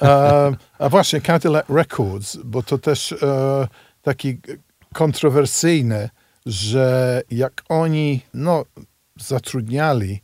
A, 0.00 0.30
a 0.78 0.88
właśnie 0.88 1.20
Cadillac 1.20 1.64
Records, 1.68 2.36
bo 2.44 2.62
to 2.62 2.78
też 2.78 3.12
e, 3.12 3.68
taki 4.02 4.38
kontrowersyjne, 4.94 6.10
że 6.46 7.22
jak 7.30 7.62
oni 7.68 8.20
no, 8.34 8.64
zatrudniali 9.20 10.20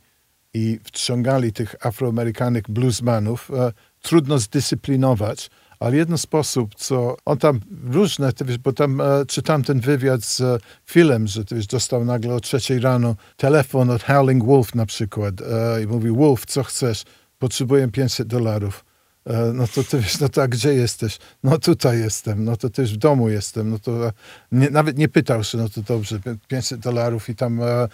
i 0.53 0.79
wciągali 0.83 1.53
tych 1.53 1.85
afroamerykanych 1.85 2.63
bluesmanów, 2.69 3.51
e, 3.51 3.71
trudno 4.01 4.39
zdyscyplinować, 4.39 5.49
ale 5.79 5.95
jeden 5.95 6.17
sposób, 6.17 6.75
co 6.75 7.17
on 7.25 7.37
tam 7.37 7.59
różne, 7.83 8.33
ty 8.33 8.45
wiesz, 8.45 8.57
bo 8.57 8.73
tam 8.73 9.01
e, 9.01 9.25
czytam 9.27 9.63
ten 9.63 9.79
wywiad 9.79 10.23
z 10.23 10.41
e, 10.41 10.57
Philem, 10.85 11.27
że 11.27 11.45
ty 11.45 11.59
dostał 11.71 12.05
nagle 12.05 12.33
o 12.33 12.39
trzeciej 12.39 12.79
rano 12.79 13.15
telefon 13.37 13.89
od 13.89 14.03
Howling 14.03 14.45
Wolf 14.45 14.75
na 14.75 14.85
przykład 14.85 15.33
e, 15.41 15.83
i 15.83 15.87
mówi, 15.87 16.11
Wolf, 16.11 16.45
co 16.45 16.63
chcesz? 16.63 17.03
Potrzebuję 17.39 17.87
500 17.87 18.27
dolarów. 18.27 18.85
E, 19.27 19.53
No 19.53 19.67
to 19.67 19.83
ty 19.83 19.99
wiesz, 19.99 20.19
no 20.19 20.29
to 20.29 20.41
a 20.41 20.47
gdzie 20.47 20.73
jesteś? 20.73 21.19
No 21.43 21.57
tutaj 21.57 21.99
jestem, 21.99 22.43
no 22.43 22.57
to 22.57 22.69
też 22.69 22.93
w 22.93 22.97
domu 22.97 23.29
jestem. 23.29 23.69
No 23.69 23.79
to 23.79 24.07
e, 24.07 24.11
nie, 24.51 24.69
nawet 24.69 24.97
nie 24.97 25.07
pytał 25.09 25.43
się, 25.43 25.57
no 25.57 25.69
to 25.69 25.81
dobrze, 25.81 26.19
500 26.47 26.79
dolarów 26.79 27.29
i 27.29 27.35
tam 27.35 27.61
e, 27.61 27.87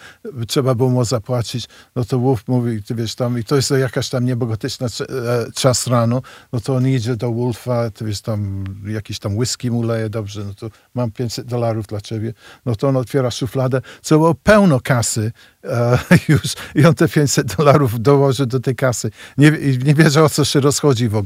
trzeba 0.47 0.75
było 0.75 0.89
mu 0.89 1.05
zapłacić. 1.05 1.67
No 1.95 2.05
to 2.05 2.19
Wolf 2.19 2.47
mówi, 2.47 2.83
ty 2.83 2.95
wiesz, 2.95 3.15
tam 3.15 3.39
i 3.39 3.43
to 3.43 3.55
jest 3.55 3.71
jakaś 3.71 4.09
tam 4.09 4.25
niebogotyczna 4.25 4.87
e, 4.87 5.51
czas 5.51 5.87
rano, 5.87 6.21
no 6.53 6.59
to 6.59 6.75
on 6.75 6.87
idzie 6.87 7.15
do 7.15 7.31
Wolfa, 7.31 7.89
ty 7.89 8.05
wiesz, 8.05 8.21
tam 8.21 8.63
jakiś 8.87 9.19
tam 9.19 9.37
whisky 9.37 9.71
mu 9.71 9.83
leje, 9.83 10.09
dobrze, 10.09 10.43
no 10.43 10.53
to 10.53 10.69
mam 10.93 11.11
500 11.11 11.47
dolarów 11.47 11.87
dla 11.87 12.01
ciebie. 12.01 12.33
No 12.65 12.75
to 12.75 12.87
on 12.87 12.97
otwiera 12.97 13.31
szufladę, 13.31 13.81
co 14.01 14.17
było 14.17 14.35
pełno 14.35 14.79
kasy 14.79 15.31
e, 15.63 15.97
już 16.29 16.41
i 16.75 16.85
on 16.85 16.93
te 16.95 17.07
500 17.07 17.55
dolarów 17.55 18.01
dołoży 18.01 18.45
do 18.45 18.59
tej 18.59 18.75
kasy. 18.75 19.11
Nie, 19.37 19.51
nie 19.85 19.93
wiedział, 19.93 20.25
o 20.25 20.29
co 20.29 20.45
się 20.45 20.59
rozchodzi 20.59 21.09
w 21.09 21.15
ogóle, 21.15 21.22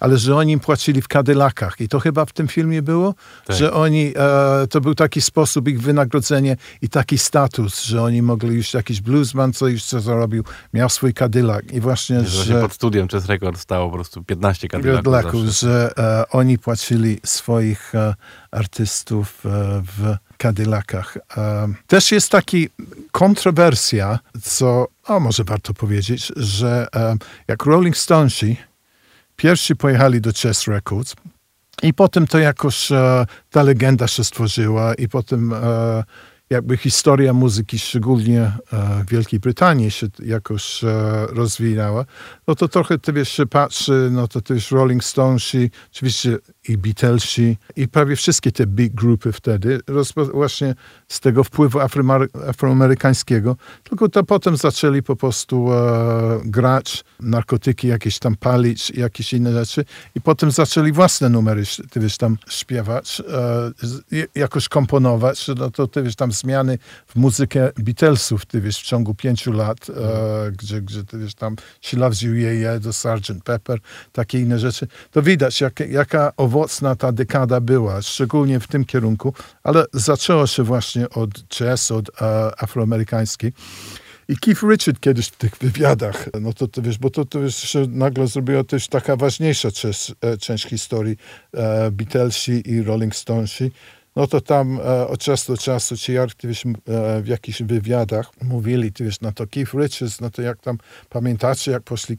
ale 0.00 0.18
że 0.18 0.36
oni 0.36 0.52
im 0.52 0.60
płacili 0.60 1.02
w 1.02 1.08
Cadillacach 1.08 1.80
i 1.80 1.88
to 1.88 2.00
chyba 2.00 2.24
w 2.24 2.32
tym 2.32 2.48
filmie 2.48 2.82
było, 2.82 3.14
Tak. 3.46 3.56
że 3.56 3.72
oni, 3.72 4.12
e, 4.16 4.66
to 4.66 4.80
był 4.80 4.94
taki 4.94 5.20
sposób 5.20 5.68
ich 5.68 5.82
wynagrodzenie 5.82 6.56
i 6.82 6.88
taki 6.88 7.18
status, 7.18 7.82
że 7.82 8.02
oni 8.02 8.22
mogli 8.22 8.56
już 8.56 8.74
jakiś 8.74 9.00
bluesman, 9.00 9.52
co 9.52 9.68
już 9.68 9.84
co 9.84 10.00
zarobił, 10.00 10.44
miał 10.74 10.88
swój 10.88 11.14
Cadillac 11.14 11.64
i 11.72 11.80
właśnie, 11.80 12.24
Że 12.24 12.44
że... 12.44 12.60
pod 12.60 12.72
studiem 12.72 13.08
Chess 13.08 13.26
Records 13.26 13.60
stało 13.60 13.88
po 13.88 13.94
prostu 13.94 14.24
15 14.24 14.68
Cadillaców 14.68 15.04
Cadillacu, 15.04 15.46
zawsze. 15.46 15.66
że 15.66 15.90
e, 15.98 16.24
oni 16.30 16.58
płacili 16.58 17.20
swoich 17.24 17.94
e, 17.94 18.14
artystów 18.50 19.46
e, 19.46 19.48
w 19.96 20.16
Cadillacach. 20.38 21.18
E, 21.36 21.68
też 21.86 22.12
jest 22.12 22.30
taki 22.30 22.68
kontrowersja, 23.12 24.18
co, 24.42 24.86
o 25.04 25.20
może 25.20 25.44
warto 25.44 25.74
powiedzieć, 25.74 26.32
że 26.36 26.86
e, 26.96 27.16
jak 27.48 27.64
Rolling 27.66 27.96
Stonesi 27.96 28.56
pierwsi 29.38 29.76
pojechali 29.76 30.20
do 30.20 30.32
Chess 30.32 30.66
Records 30.66 31.14
i 31.82 31.94
potem 31.94 32.26
to 32.26 32.38
jakoś 32.38 32.92
e, 32.92 33.26
ta 33.50 33.62
legenda 33.62 34.08
się 34.08 34.24
stworzyła 34.24 34.94
i 34.94 35.08
potem 35.08 35.52
e, 35.52 36.04
jakby 36.50 36.76
historia 36.76 37.32
muzyki, 37.32 37.78
szczególnie 37.78 38.40
e, 38.40 38.52
w 39.04 39.10
Wielkiej 39.10 39.40
Brytanii 39.40 39.90
się 39.90 40.06
jakoś 40.18 40.84
e, 40.84 40.88
rozwinęła, 41.26 42.04
no 42.46 42.54
to 42.54 42.68
trochę 42.68 42.98
ty 42.98 43.12
wiesz, 43.12 43.32
się 43.32 43.46
patrzy, 43.46 44.08
no 44.12 44.28
to 44.28 44.40
też 44.40 44.70
Rolling 44.70 45.04
Stonesi, 45.04 45.70
oczywiście 45.92 46.38
i 46.68 46.78
Beatlesi 46.78 47.56
i 47.76 47.88
prawie 47.88 48.16
wszystkie 48.16 48.52
te 48.52 48.66
big 48.66 48.94
grupy 48.94 49.32
wtedy, 49.32 49.80
właśnie 50.32 50.74
z 51.08 51.20
tego 51.20 51.44
wpływu 51.44 51.78
afroamery- 51.78 52.48
afroamerykańskiego, 52.48 53.56
tylko 53.84 54.08
to 54.08 54.24
potem 54.24 54.56
zaczęli 54.56 55.02
po 55.02 55.16
prostu 55.16 55.72
e, 55.72 56.40
grać, 56.44 57.04
narkotyki 57.20 57.88
jakieś 57.88 58.18
tam 58.18 58.36
palić, 58.36 58.90
jakieś 58.90 59.32
inne 59.32 59.52
rzeczy 59.52 59.84
i 60.14 60.20
potem 60.20 60.50
zaczęli 60.50 60.92
własne 60.92 61.28
numery, 61.28 61.62
ty 61.90 62.00
wiesz, 62.00 62.16
tam 62.16 62.38
śpiewać, 62.48 63.22
e, 64.12 64.26
jakoś 64.34 64.68
komponować, 64.68 65.46
no 65.56 65.70
to 65.70 65.86
ty 65.86 66.02
wiesz, 66.02 66.16
tam 66.16 66.32
zmiany 66.32 66.78
w 67.06 67.16
muzykę 67.16 67.70
Beatlesów, 67.78 68.46
ty 68.46 68.60
wiesz, 68.60 68.78
w 68.78 68.82
ciągu 68.82 69.14
pięciu 69.14 69.52
lat, 69.52 69.90
e, 69.90 70.52
gdzie, 70.52 70.82
gdzie 70.82 71.04
ty 71.04 71.18
wiesz, 71.18 71.34
tam 71.34 71.56
She 71.80 71.96
Loves 71.96 72.22
You, 72.22 72.34
Yeah, 72.34 72.54
Yeah, 72.54 72.80
do 72.80 72.92
Sgt. 72.92 73.44
Pepper, 73.44 73.78
takie 74.12 74.40
inne 74.40 74.58
rzeczy, 74.58 74.86
to 75.10 75.22
widać, 75.22 75.60
jak, 75.60 75.80
jaka 75.80 76.32
owocna 76.58 76.96
ta 76.96 77.12
dekada 77.12 77.60
była, 77.60 78.02
szczególnie 78.02 78.60
w 78.60 78.66
tym 78.66 78.84
kierunku, 78.84 79.34
ale 79.62 79.84
zaczęło 79.92 80.46
się 80.46 80.62
właśnie 80.62 81.10
od 81.10 81.30
jazz, 81.48 81.90
od 81.90 82.08
e, 82.08 82.52
afroamerykańskiej. 82.62 83.52
I 84.28 84.36
Keith 84.36 84.62
Richard 84.62 85.00
kiedyś 85.00 85.28
w 85.28 85.36
tych 85.36 85.56
wywiadach, 85.56 86.28
no 86.40 86.52
to, 86.52 86.68
to 86.68 86.82
wiesz, 86.82 86.98
bo 86.98 87.10
to, 87.10 87.24
to 87.24 87.40
wiesz, 87.40 87.56
się 87.56 87.86
nagle 87.88 88.26
zrobiła 88.26 88.64
też 88.64 88.88
taka 88.88 89.16
ważniejsza 89.16 89.70
część, 89.70 90.12
e, 90.20 90.36
część 90.36 90.64
historii 90.64 91.16
e, 91.54 91.90
Beatlesi 91.90 92.70
i 92.70 92.82
Rolling 92.82 93.16
Stonesi. 93.16 93.70
No 94.18 94.26
to 94.26 94.40
tam 94.40 94.80
e, 94.80 95.08
od 95.08 95.20
czasu 95.20 95.52
do 95.52 95.58
czasu 95.58 95.96
ci 95.96 96.18
aktywiści 96.18 96.68
e, 96.68 97.22
w 97.22 97.26
jakichś 97.26 97.62
wywiadach 97.62 98.30
mówili, 98.42 98.92
ty 98.92 99.04
wiesz, 99.04 99.20
no 99.20 99.32
to 99.32 99.46
Keith 99.46 99.74
Richards, 99.74 100.20
no 100.20 100.30
to 100.30 100.42
jak 100.42 100.60
tam, 100.60 100.78
pamiętacie, 101.08 101.70
jak 101.70 101.82
poszli 101.82 102.18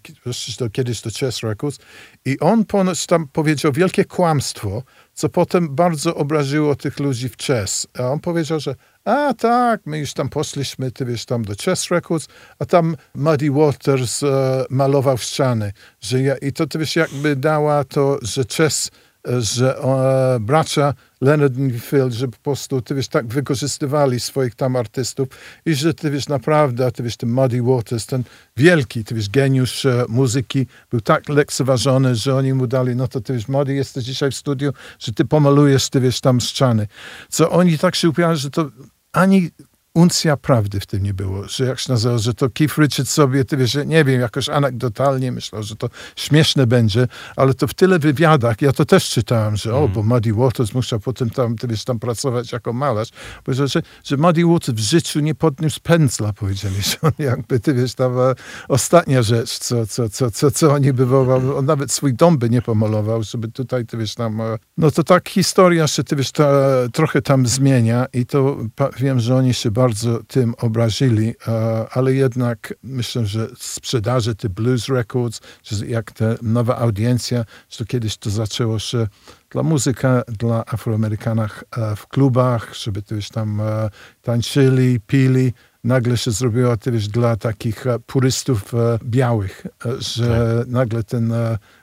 do, 0.59 0.69
kiedyś 0.69 1.01
do 1.01 1.09
Chess 1.19 1.43
Records 1.43 1.77
i 2.25 2.39
on 2.39 2.65
ponoć 2.65 3.05
tam 3.05 3.27
powiedział 3.27 3.71
wielkie 3.71 4.05
kłamstwo, 4.05 4.83
co 5.13 5.29
potem 5.29 5.75
bardzo 5.75 6.15
obraziło 6.15 6.75
tych 6.75 6.99
ludzi 6.99 7.29
w 7.29 7.37
Chess. 7.37 7.87
A 7.97 8.03
on 8.03 8.19
powiedział, 8.19 8.59
że 8.59 8.75
a 9.05 9.33
tak, 9.33 9.81
my 9.85 9.99
już 9.99 10.13
tam 10.13 10.29
poszliśmy, 10.29 10.91
ty 10.91 11.05
wiesz, 11.05 11.25
tam 11.25 11.45
do 11.45 11.53
Chess 11.65 11.91
Records, 11.91 12.27
a 12.59 12.65
tam 12.65 12.95
Muddy 13.15 13.51
Waters 13.51 14.23
e, 14.23 14.65
malował 14.69 15.17
ściany. 15.17 15.73
Że 16.01 16.21
ja, 16.21 16.37
I 16.37 16.53
to 16.53 16.67
ty 16.67 16.79
wiesz, 16.79 16.95
jakby 16.95 17.35
dała 17.35 17.83
to, 17.83 18.19
że 18.21 18.43
Chess 18.57 18.91
że 19.25 19.77
e, 19.77 20.39
bracia 20.39 20.93
Leonard 21.21 21.57
i 21.57 21.79
Phil, 21.79 22.11
że 22.11 22.27
po 22.27 22.37
prostu, 22.37 22.81
ty 22.81 22.95
wiesz, 22.95 23.07
tak 23.07 23.27
wykorzystywali 23.27 24.19
swoich 24.19 24.55
tam 24.55 24.75
artystów 24.75 25.27
i 25.65 25.75
że 25.75 25.93
ty 25.93 26.11
wiesz, 26.11 26.27
naprawdę, 26.27 26.91
ty 26.91 27.03
wiesz, 27.03 27.17
ten 27.17 27.29
Muddy 27.29 27.61
Waters, 27.61 28.05
ten 28.05 28.23
wielki, 28.57 29.03
ty 29.03 29.15
wiesz, 29.15 29.29
geniusz 29.29 29.85
e, 29.85 30.05
muzyki 30.09 30.67
był 30.91 31.01
tak 31.01 31.29
lekceważony, 31.29 32.15
że 32.15 32.35
oni 32.35 32.53
mu 32.53 32.67
dali, 32.67 32.95
no 32.95 33.07
to 33.07 33.21
ty 33.21 33.33
wiesz, 33.33 33.47
Muddy, 33.47 33.73
jesteś 33.73 34.03
dzisiaj 34.03 34.31
w 34.31 34.35
studiu, 34.35 34.73
że 34.99 35.13
ty 35.13 35.25
pomalujesz, 35.25 35.89
ty 35.89 36.01
wiesz, 36.01 36.21
tam 36.21 36.39
ściany. 36.39 36.87
Co 37.29 37.49
oni 37.49 37.77
tak 37.77 37.95
się 37.95 38.09
upierali, 38.09 38.37
że 38.37 38.49
to 38.49 38.69
ani 39.11 39.51
uncja 39.95 40.37
prawdy 40.37 40.79
w 40.79 40.85
tym 40.85 41.03
nie 41.03 41.13
było, 41.13 41.47
że 41.47 41.65
jak 41.65 41.79
się 41.79 41.91
nazywa, 41.91 42.17
że 42.17 42.33
to 42.33 42.49
Keith 42.49 42.77
Richards 42.77 43.11
sobie, 43.11 43.45
ty 43.45 43.57
wiesz, 43.57 43.71
że 43.71 43.85
nie 43.85 44.03
wiem, 44.05 44.21
jakoś 44.21 44.49
anegdotalnie 44.49 45.31
myślał, 45.31 45.63
że 45.63 45.75
to 45.75 45.89
śmieszne 46.15 46.67
będzie, 46.67 47.07
ale 47.35 47.53
to 47.53 47.67
w 47.67 47.73
tyle 47.73 47.99
wywiadach, 47.99 48.61
ja 48.61 48.71
to 48.71 48.85
też 48.85 49.09
czytałem, 49.09 49.55
że 49.55 49.75
o, 49.75 49.87
bo 49.87 50.03
Muddy 50.03 50.33
Waters 50.33 50.73
musiał 50.73 50.99
potem 50.99 51.29
tam, 51.29 51.55
ty 51.55 51.67
wiesz, 51.67 51.83
tam 51.83 51.99
pracować 51.99 52.51
jako 52.51 52.73
malarz, 52.73 53.09
powiedział, 53.43 53.67
że, 53.67 53.81
że 54.03 54.17
Muddy 54.17 54.45
Waters 54.45 54.77
w 54.77 54.81
życiu 54.81 55.19
nie 55.19 55.35
podniósł 55.35 55.79
pędzla, 55.83 56.33
powiedzieli, 56.33 56.81
że 56.81 56.97
on 57.01 57.11
jakby, 57.19 57.59
ty 57.59 57.73
wiesz, 57.73 57.93
tam 57.93 58.19
e, 58.19 58.33
ostatnia 58.67 59.21
rzecz, 59.21 59.57
co, 59.57 59.87
co, 59.87 60.09
co, 60.09 60.31
co, 60.31 60.51
co 60.51 60.73
oni 60.73 60.93
by 60.93 61.05
wołał, 61.05 61.57
on 61.57 61.65
nawet 61.65 61.91
swój 61.91 62.13
dom 62.13 62.37
by 62.37 62.49
nie 62.49 62.61
pomalował, 62.61 63.23
żeby 63.23 63.51
tutaj, 63.51 63.85
ty 63.85 63.97
wiesz, 63.97 64.15
tam, 64.15 64.41
e, 64.41 64.57
no 64.77 64.91
to 64.91 65.03
tak 65.03 65.29
historia 65.29 65.87
się, 65.87 66.03
ty 66.03 66.15
wiesz, 66.15 66.31
ta, 66.31 66.51
trochę 66.93 67.21
tam 67.21 67.47
zmienia 67.47 68.05
i 68.13 68.25
to 68.25 68.57
pa, 68.75 68.89
wiem, 68.97 69.19
że 69.19 69.35
oni 69.35 69.53
się 69.53 69.71
bardzo 69.79 70.23
tym 70.27 70.53
obrazili, 70.57 71.35
e, 71.47 71.85
ale 71.91 72.13
jednak 72.13 72.73
myślę, 72.83 73.25
że 73.25 73.47
sprzedaży 73.59 74.35
tych 74.35 74.51
Blues 74.51 74.87
Records, 74.89 75.41
że 75.63 75.87
jak 75.87 76.11
ta 76.11 76.25
nowa 76.41 76.77
audiencja, 76.77 77.45
że 77.69 77.77
to 77.77 77.85
kiedyś 77.85 78.17
to 78.17 78.29
zaczęło 78.29 78.79
się 78.79 79.07
dla 79.49 79.63
muzyka, 79.63 80.23
dla 80.27 80.65
Afroamerykanów 80.65 81.63
e, 81.77 81.95
w 81.95 82.07
klubach, 82.07 82.75
żeby 82.75 83.01
już 83.11 83.29
tam 83.29 83.61
e, 83.61 83.89
tańczyli, 84.21 84.99
pili. 84.99 85.53
Nagle 85.83 86.17
się 86.17 86.31
zrobiło 86.31 86.77
to 86.77 86.89
już 86.89 87.07
dla 87.07 87.35
takich 87.35 87.85
purystów 88.05 88.71
białych, 89.03 89.67
że 89.99 90.57
Tak. 90.59 90.67
nagle 90.67 91.03
ten, 91.03 91.33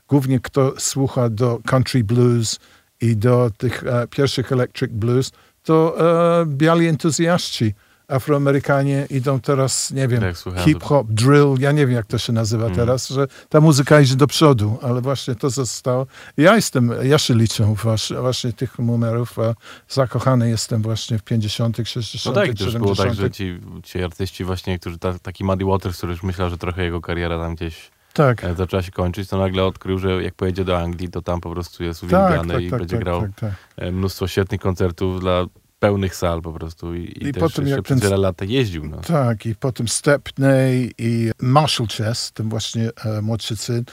głównie 0.09 0.41
kto 0.41 0.75
słucha 0.79 1.29
do 1.29 1.61
country 1.67 2.05
blues 2.05 2.59
i 3.01 3.17
do 3.17 3.51
tych 3.59 3.85
pierwszych 4.11 4.53
electric 4.53 4.93
blues, 4.93 5.33
to 5.67 5.97
e, 6.41 6.47
biali 6.47 6.87
entuzjaści, 6.87 7.75
Afroamerykanie 8.09 9.07
idą 9.11 9.41
teraz, 9.41 9.91
nie 9.91 10.09
wiem, 10.09 10.35
słuchałem, 10.35 10.65
hip-hop, 10.65 11.07
drill, 11.11 11.55
ja 11.59 11.73
nie 11.73 11.87
wiem 11.87 11.97
jak 11.97 12.07
to 12.07 12.19
się 12.19 12.33
nazywa 12.33 12.65
Mm. 12.65 12.77
teraz, 12.77 13.09
że 13.09 13.27
ta 13.49 13.61
muzyka 13.61 14.01
idzie 14.01 14.17
do 14.17 14.27
przodu, 14.27 14.79
ale 14.83 15.01
właśnie 15.01 15.35
to 15.35 15.51
zostało. 15.51 16.07
Ja 16.37 16.57
jestem, 16.57 16.93
ja 17.03 17.19
się 17.19 17.35
liczę 17.35 17.75
wasz, 17.85 18.13
właśnie 18.21 18.53
tych 18.53 18.79
numerów, 18.79 19.39
a 19.39 19.55
zakochany 19.89 20.49
jestem 20.49 20.83
właśnie 20.83 21.19
w 21.19 21.23
50., 21.23 21.77
60., 21.85 22.25
No 22.37 22.43
tak, 22.43 22.55
to 22.59 22.65
już 22.65 22.75
było 22.77 22.95
70. 22.95 23.09
tak, 23.09 23.15
że 23.19 23.31
ci, 23.31 23.61
ci 23.83 24.03
artyści 24.03 24.45
właśnie, 24.45 24.79
którzy 24.79 24.99
ta, 24.99 25.19
taki 25.19 25.45
Muddy 25.45 25.65
Waters, 25.65 25.97
który 25.97 26.13
już 26.13 26.23
myślał, 26.23 26.51
że 26.51 26.59
trochę 26.59 26.85
jego 26.85 27.01
kariera 27.01 27.39
tam 27.39 27.55
gdzieś 27.55 27.91
Tak, 28.13 28.45
e, 28.45 28.55
zaczęła 28.55 28.83
się 28.83 28.93
kończyć, 28.93 29.29
to 29.29 29.39
nagle 29.39 29.65
odkrył, 29.65 29.99
że 29.99 30.23
jak 30.23 30.35
pojedzie 30.35 30.65
do 30.65 30.79
Anglii, 30.79 31.09
to 31.09 31.23
tam 31.23 31.41
po 31.41 31.51
prostu 31.51 31.85
jest 31.85 32.01
tak, 32.01 32.11
uwielbiany 32.11 32.55
tak, 32.55 32.63
i 32.63 32.71
tak, 32.71 32.79
będzie 32.79 32.97
tak, 32.97 33.05
grał 33.05 33.21
tak, 33.21 33.31
tak. 33.41 33.53
e, 33.77 33.93
mnóstwo 33.93 34.29
świetnych 34.29 34.61
koncertów 34.61 35.21
dla 35.21 35.45
pełnych 35.79 36.15
sal 36.17 36.43
po 36.43 36.53
prostu 36.53 36.95
i, 36.95 37.01
i, 37.03 37.29
I 37.29 37.33
potem 37.33 37.65
jeszcze 37.65 37.77
jak 37.77 37.83
przez 37.85 38.01
ten- 38.01 38.09
wiele 38.09 38.17
lat 38.23 38.43
jeździł. 38.43 38.87
No. 38.87 39.01
Tak, 39.01 39.47
i 39.47 39.55
potem 39.55 39.89
Stepney 39.89 40.93
i 40.99 41.31
Marshall 41.43 41.87
Chess, 41.87 42.33
ten 42.33 42.49
właśnie 42.49 42.91
e, 43.05 43.23
młodszy 43.23 43.57
syn, 43.57 43.85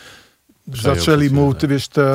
Przejął 0.72 0.96
zaczęli 1.00 1.30
mu, 1.30 1.54
tak. 1.54 1.62
ty 1.62 1.68
wiesz, 1.68 1.88
te 1.88 2.06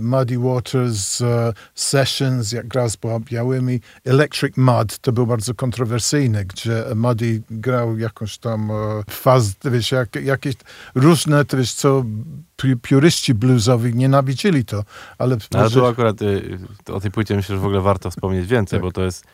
Muddy 0.00 0.38
Waters 0.38 1.20
e, 1.20 1.52
Sessions, 1.74 2.52
jak 2.52 2.68
grał 2.68 2.90
z 2.90 2.96
białymi. 3.20 3.80
Electric 4.04 4.56
Mud 4.56 4.98
to 4.98 5.12
był 5.12 5.26
bardzo 5.26 5.54
kontrowersyjny, 5.54 6.44
gdzie 6.44 6.84
Muddy 6.94 7.42
grał 7.50 7.98
jakąś 7.98 8.38
tam 8.38 8.70
e, 8.70 8.74
faz, 9.10 9.54
ty 9.56 9.70
wiesz, 9.70 9.92
jak, 9.92 10.16
jakieś 10.16 10.54
różne, 10.94 11.44
ty 11.44 11.56
wiesz, 11.56 11.72
co 11.74 12.04
pi- 12.56 12.76
piuryści 12.76 13.34
bluesowi 13.34 13.94
nienawidzili 13.94 14.64
to, 14.64 14.84
ale 15.18 15.36
No, 15.52 15.58
może- 15.62 15.80
tu 15.80 15.86
akurat 15.86 16.22
y, 16.22 16.58
o 16.92 17.00
tej 17.00 17.10
płycie 17.10 17.36
myślę, 17.36 17.54
że 17.56 17.60
w 17.60 17.64
ogóle 17.64 17.80
warto 17.80 18.10
wspomnieć 18.10 18.46
więcej, 18.46 18.76
Tak. 18.78 18.82
bo 18.84 18.92
to 18.92 19.02
jest 19.04 19.24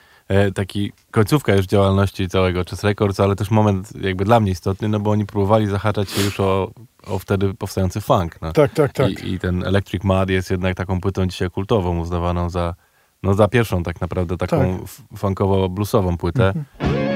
taki 0.54 0.92
końcówka 1.10 1.54
już 1.54 1.66
działalności 1.66 2.28
całego 2.28 2.64
Chess 2.64 2.84
Records, 2.84 3.20
ale 3.20 3.36
też 3.36 3.50
moment 3.50 3.92
jakby 4.00 4.24
dla 4.24 4.40
mnie 4.40 4.52
istotny, 4.52 4.88
no 4.88 5.00
bo 5.00 5.10
oni 5.10 5.26
próbowali 5.26 5.66
zahaczać 5.66 6.10
się 6.10 6.22
już 6.22 6.40
o, 6.40 6.70
o 7.06 7.18
wtedy 7.18 7.54
powstający 7.54 8.00
funk. 8.00 8.38
No. 8.42 8.52
tak, 8.52 8.72
tak, 8.72 8.92
tak. 8.92 9.24
I, 9.24 9.32
I 9.32 9.38
ten 9.38 9.64
Electric 9.64 10.04
Mud 10.04 10.30
jest 10.30 10.50
jednak 10.50 10.74
taką 10.74 11.00
płytą 11.00 11.26
dzisiaj 11.26 11.50
kultową, 11.50 11.98
uznawaną 11.98 12.50
za, 12.50 12.74
no, 13.22 13.34
za 13.34 13.48
pierwszą 13.48 13.82
tak 13.82 14.00
naprawdę 14.00 14.36
taką 14.36 14.58
Tak. 14.58 14.66
Mhm. 14.68 14.86
funkowo-bluesową 15.16 16.16
płytę. 16.16 16.52
Don't 16.80 17.11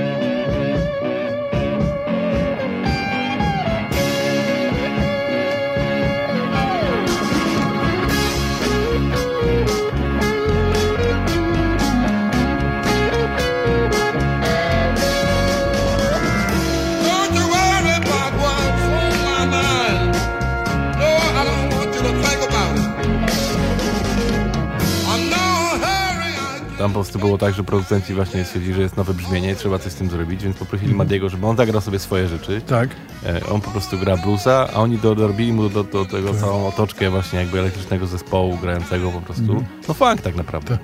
prostu 26.97 27.19
było 27.19 27.39
tak, 27.39 27.55
że 27.55 27.65
producenci 27.65 28.15
właśnie 28.15 28.45
stwierdzili, 28.45 28.75
że 28.75 28.81
jest 28.83 28.97
nowe 28.97 29.15
brzmienie 29.15 29.53
i 29.53 29.57
trzeba 29.57 29.79
coś 29.79 29.93
z 29.93 29.95
tym 29.95 30.11
zrobić, 30.11 30.43
więc 30.45 30.57
poprosili 30.57 30.91
Mhm. 30.91 30.99
Madiego, 30.99 31.29
żeby 31.29 31.47
on 31.47 31.57
zagrał 31.57 31.81
sobie 31.81 31.99
swoje 31.99 32.29
rzeczy. 32.29 32.61
Tak, 32.67 32.89
E, 33.27 33.47
on 33.47 33.61
po 33.61 33.71
prostu 33.71 33.99
gra 33.99 34.17
bluesa, 34.17 34.69
a 34.75 34.77
oni 34.77 34.99
do- 34.99 35.15
dorobili 35.15 35.53
mu 35.53 35.69
do, 35.69 35.85
do 35.85 36.05
tego 36.05 36.31
Tak. 36.31 36.41
całą 36.41 36.67
otoczkę 36.69 37.11
właśnie 37.11 37.39
jakby 37.39 37.59
elektrycznego 37.59 38.07
zespołu 38.07 38.57
grającego 38.59 39.11
po 39.11 39.21
prostu. 39.21 39.65
No 39.89 39.95
funk 39.95 40.21
tak 40.21 40.35
naprawdę. 40.37 40.79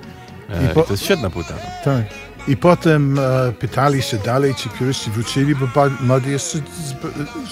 Tak. 0.47 0.57
E, 0.61 0.65
I 0.65 0.73
po- 0.73 0.81
I 0.81 0.83
to 0.83 0.93
jest 0.93 1.03
świetna 1.03 1.29
płyta. 1.29 1.53
Tak. 1.83 2.03
I 2.47 2.57
potem 2.57 3.19
e, 3.19 3.51
pytali 3.59 4.01
się 4.01 4.17
dalej, 4.17 4.55
czy 4.55 4.69
puryści 4.69 5.11
wrócili, 5.11 5.55
bo 5.55 5.67
Muddy 5.99 6.31
jeszcze 6.31 6.59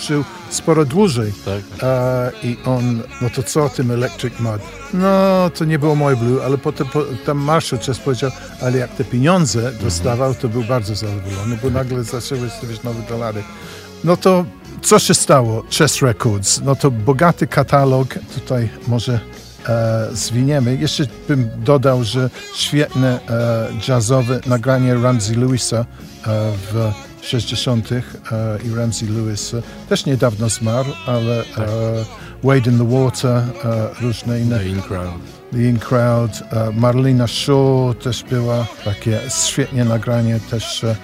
żył 0.08 0.24
sporo 0.50 0.86
dłużej. 0.86 1.34
Tak? 1.46 1.84
E, 1.84 2.32
I 2.44 2.58
on, 2.66 3.02
no 3.22 3.30
to 3.30 3.44
co 3.44 3.66
o 3.66 3.70
tym 3.70 3.92
Electric 3.92 4.40
Mud? 4.40 4.62
No, 4.94 5.50
to 5.50 5.66
nie 5.66 5.80
było 5.80 5.96
moje 5.96 6.16
blue, 6.16 6.46
ale 6.46 6.58
potem 6.58 6.88
po, 6.88 7.04
tam 7.26 7.38
Marshall 7.38 7.80
Chess 7.80 8.00
powiedział, 8.00 8.32
ale 8.62 8.78
jak 8.78 8.96
te 8.96 9.04
pieniądze 9.04 9.72
dostawał, 9.72 10.36
to 10.36 10.50
był 10.50 10.64
bardzo 10.64 10.96
zadowolony, 10.96 11.58
bo 11.64 11.70
nagle 11.70 12.04
zaczęły 12.04 12.50
stawiać 12.50 12.84
nowe 12.84 13.02
dolary. 13.10 13.44
No 14.04 14.18
to 14.18 14.46
co 14.82 15.00
się 15.00 15.14
stało? 15.14 15.64
Chess 15.78 16.02
Records, 16.02 16.62
no 16.62 16.76
to 16.76 16.92
bogaty 16.92 17.48
katalog, 17.48 18.08
tutaj 18.36 18.70
może 18.88 19.20
zwiniemy. 20.12 20.76
Jeszcze 20.76 21.04
bym 21.28 21.50
dodał, 21.58 22.04
że 22.04 22.30
świetne 22.56 23.20
e, 23.30 23.68
jazzowe 23.88 24.40
nagranie 24.46 24.96
Ramsey 24.96 25.36
Lewisa 25.36 25.78
e, 25.78 25.86
w 26.72 26.92
60. 27.22 27.92
E, 27.92 28.02
i 28.66 28.76
Ramsey 28.76 29.10
Lewis 29.10 29.54
e, 29.54 29.62
też 29.90 30.06
niedawno 30.06 30.50
zmarł, 30.50 30.90
ale 31.06 31.40
e, 31.40 31.46
Wade 32.44 32.72
in 32.72 32.78
the 32.78 32.90
Water, 32.90 33.32
e, 33.32 33.44
różne 34.02 34.40
inne 34.40 34.60
The 34.60 34.68
In 34.68 34.82
Crowd. 34.82 35.20
The 35.52 35.62
In 35.62 35.80
Crowd, 35.80 36.44
e, 36.52 36.72
Marlena 36.72 37.28
Shaw 37.28 37.96
też 38.04 38.24
była, 38.24 38.66
takie 38.86 39.20
świetnie 39.46 39.86
nagranie 39.86 40.40
też 40.50 40.84
e, 40.84 40.96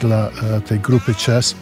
dla 0.00 0.28
e, 0.28 0.60
tej 0.60 0.80
grupy 0.80 1.14
Chess, 1.14 1.54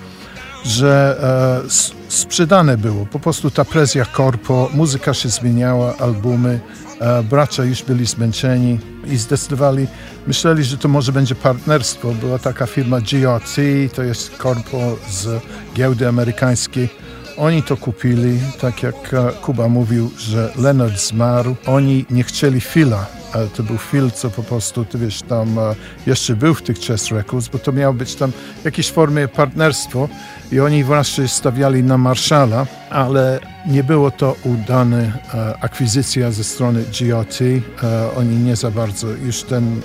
że 0.65 1.19
e, 1.67 1.71
sprzedane 2.09 2.77
było, 2.77 3.07
po 3.07 3.21
prostu 3.21 3.51
ta 3.51 3.65
presja 3.65 4.05
korpo, 4.05 4.71
muzyka 4.75 5.15
się 5.15 5.29
zmieniała, 5.29 5.97
albumy, 5.97 6.61
e, 7.01 7.23
bracia 7.23 7.65
już 7.65 7.83
byli 7.83 8.07
zmęczeni 8.07 8.79
i 9.07 9.17
zdecydowali, 9.17 9.87
myśleli, 10.27 10.65
że 10.65 10.79
to 10.79 10.89
może 10.89 11.13
będzie 11.13 11.35
partnerstwo, 11.35 12.13
była 12.13 12.39
taka 12.39 12.67
firma 12.67 13.01
GRT, 13.01 13.57
to 13.95 14.03
jest 14.03 14.37
korpo 14.37 14.97
z 15.11 15.43
giełdy 15.75 16.09
amerykańskiej, 16.09 16.89
oni 17.37 17.63
to 17.63 17.77
kupili, 17.77 18.39
tak 18.61 18.83
jak 18.83 19.15
e, 19.15 19.33
Kuba 19.43 19.69
mówił, 19.69 20.11
że 20.19 20.53
Leonard 20.57 21.01
zmarł. 21.01 21.57
Oni 21.67 22.05
nie 22.11 22.25
chcieli 22.25 22.61
Phila 22.61 23.22
ale 23.33 23.49
to 23.49 23.63
był 23.63 23.79
Phil, 23.79 24.11
co 24.11 24.31
po 24.31 24.43
prostu, 24.43 24.85
ty 24.85 24.99
wiesz, 24.99 25.23
tam 25.23 25.59
e, 25.59 25.75
jeszcze 26.07 26.37
był 26.37 26.55
w 26.55 26.63
tych 26.63 26.79
Chess 26.79 27.11
Records, 27.11 27.49
bo 27.49 27.59
to 27.59 27.73
miało 27.73 27.95
być 27.95 28.15
tam 28.15 28.33
jakieś 28.65 28.91
formy 28.91 29.29
partnerstwo 29.29 30.09
i 30.53 30.61
oni 30.61 30.85
właśnie 30.85 31.29
stawiali 31.29 31.83
na 31.83 31.99
Marshalla, 31.99 32.67
ale 32.91 33.41
nie 33.67 33.85
było 33.85 34.11
to 34.11 34.37
udane 34.45 35.13
e, 35.35 35.55
akwizycja 35.61 36.31
ze 36.31 36.45
strony 36.45 36.85
GOT. 37.01 37.39
E, 37.43 38.17
oni 38.17 38.37
nie 38.37 38.57
za 38.57 38.71
bardzo 38.71 39.09
już 39.09 39.43
ten 39.43 39.81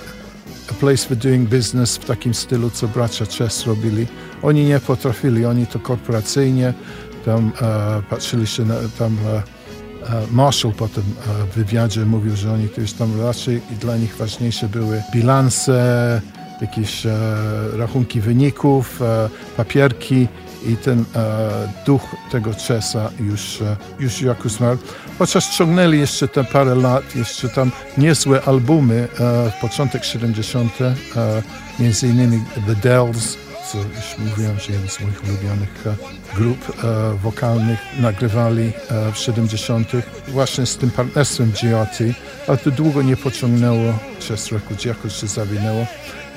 A 0.70 0.74
Place 0.74 1.08
for 1.08 1.16
Doing 1.16 1.48
Business 1.48 1.96
w 1.96 2.04
takim 2.04 2.34
stylu, 2.34 2.70
co 2.70 2.88
bracia 2.88 3.24
Chess 3.38 3.66
robili. 3.66 4.06
Oni 4.42 4.64
nie 4.64 4.80
potrafili, 4.80 5.46
oni 5.46 5.66
to 5.66 5.78
korporacyjnie, 5.78 6.74
tam 7.24 7.52
patrzyli 8.10 8.46
się 8.46 8.64
na, 8.64 8.74
tam 8.98 9.16
Marshall 10.30 10.72
potem 10.72 11.04
e, 11.04 11.46
w 11.46 11.54
wywiadzie 11.54 12.04
mówił, 12.04 12.36
że 12.36 12.52
oni 12.52 12.68
już 12.78 12.92
tam 12.92 13.20
raczej 13.20 13.60
i 13.72 13.76
dla 13.76 13.96
nich 13.96 14.16
ważniejsze 14.16 14.68
były 14.68 15.02
bilanse, 15.12 16.20
jakieś 16.60 17.06
e, 17.06 17.12
rachunki 17.72 18.20
wyników, 18.20 19.02
e, 19.02 19.28
papierki 19.56 20.28
i 20.66 20.76
ten 20.76 21.04
e, 21.16 21.68
duch 21.86 22.02
tego 22.30 22.50
Chessa 22.68 23.10
już, 23.20 23.62
e, 23.62 23.76
już 24.00 24.22
jakoś 24.22 24.52
zmarł. 24.52 24.78
Chociaż 25.18 25.56
ciągnęli 25.56 25.98
jeszcze 25.98 26.28
te 26.28 26.44
parę 26.44 26.74
lat, 26.74 27.16
jeszcze 27.16 27.48
tam 27.48 27.72
niezłe 27.98 28.42
albumy, 28.44 29.08
e, 29.20 29.52
początek 29.60 30.04
70., 30.04 30.72
e, 31.16 31.42
między 31.78 32.08
innymi 32.08 32.44
The 32.66 32.74
Dells, 32.74 33.36
co 33.72 33.78
już 33.78 34.18
mówiłem, 34.18 34.60
że 34.60 34.72
jeden 34.72 34.88
z 34.88 35.00
moich 35.00 35.24
ulubionych 35.24 35.86
e, 35.86 35.94
grup 36.36 36.84
e, 36.84 37.14
wokalnych 37.14 37.78
nagrywali 38.00 38.72
e, 38.90 39.12
w 39.12 39.18
70. 39.18 39.92
właśnie 40.28 40.66
z 40.66 40.76
tym 40.76 40.90
partnerstwem 40.90 41.52
GOT, 41.62 41.98
ale 42.48 42.58
to 42.58 42.70
długo 42.70 43.02
nie 43.02 43.16
pociągnęło 43.16 43.98
Chess 44.28 44.52
Records, 44.52 44.84
jakoś 44.84 45.16
się 45.16 45.26
zawinęło. 45.26 45.86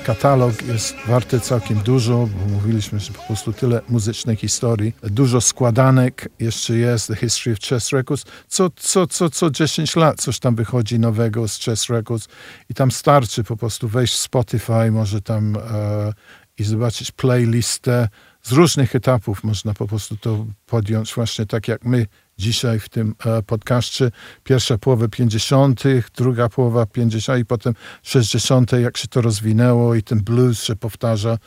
Katalog 0.04 0.62
jest 0.62 0.96
warty 1.06 1.40
całkiem 1.40 1.78
dużo, 1.78 2.12
bo 2.12 2.52
mówiliśmy, 2.52 3.00
że 3.00 3.12
po 3.12 3.22
prostu 3.22 3.52
tyle 3.52 3.80
muzycznej 3.88 4.36
historii. 4.36 4.94
Dużo 5.02 5.40
składanek 5.40 6.28
jeszcze 6.38 6.76
jest, 6.76 7.08
The 7.08 7.16
History 7.16 7.56
of 7.56 7.60
Chess 7.68 7.92
Records. 7.92 8.24
Co, 8.48 8.70
co, 8.76 9.06
co, 9.06 9.30
co 9.30 9.50
10 9.50 9.96
lat 9.96 10.20
coś 10.20 10.38
tam 10.38 10.54
wychodzi 10.54 10.98
nowego 10.98 11.48
z 11.48 11.58
Chess 11.58 11.88
Records 11.88 12.28
i 12.68 12.74
tam 12.74 12.90
starczy 12.90 13.44
po 13.44 13.56
prostu 13.56 13.88
wejść 13.88 14.14
w 14.14 14.18
Spotify, 14.18 14.90
może 14.90 15.20
tam 15.20 15.56
e, 15.56 16.12
i 16.58 16.64
zobaczyć 16.64 17.12
playlistę 17.12 18.08
z 18.42 18.52
różnych 18.52 18.94
etapów. 18.94 19.44
Można 19.44 19.74
po 19.74 19.86
prostu 19.86 20.16
to 20.16 20.46
podjąć 20.66 21.14
właśnie 21.14 21.46
tak 21.46 21.68
jak 21.68 21.84
my 21.84 22.06
dzisiaj 22.38 22.80
w 22.80 22.88
tym 22.88 23.14
e, 23.24 23.42
podcaście. 23.42 24.10
Pierwsza 24.44 24.78
połowa 24.78 25.08
50., 25.08 25.82
druga 26.16 26.48
połowa 26.48 26.86
50. 26.86 27.40
i 27.40 27.44
potem 27.44 27.74
60., 28.02 28.72
jak 28.72 28.96
się 28.96 29.08
to 29.08 29.20
rozwinęło 29.20 29.94
i 29.94 30.02
ten 30.02 30.20
blues 30.20 30.62
się 30.62 30.76
powtarza 30.76 31.38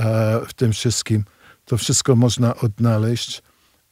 e, 0.00 0.40
w 0.46 0.54
tym 0.54 0.72
wszystkim. 0.72 1.24
To 1.64 1.78
wszystko 1.78 2.16
można 2.16 2.56
odnaleźć 2.56 3.42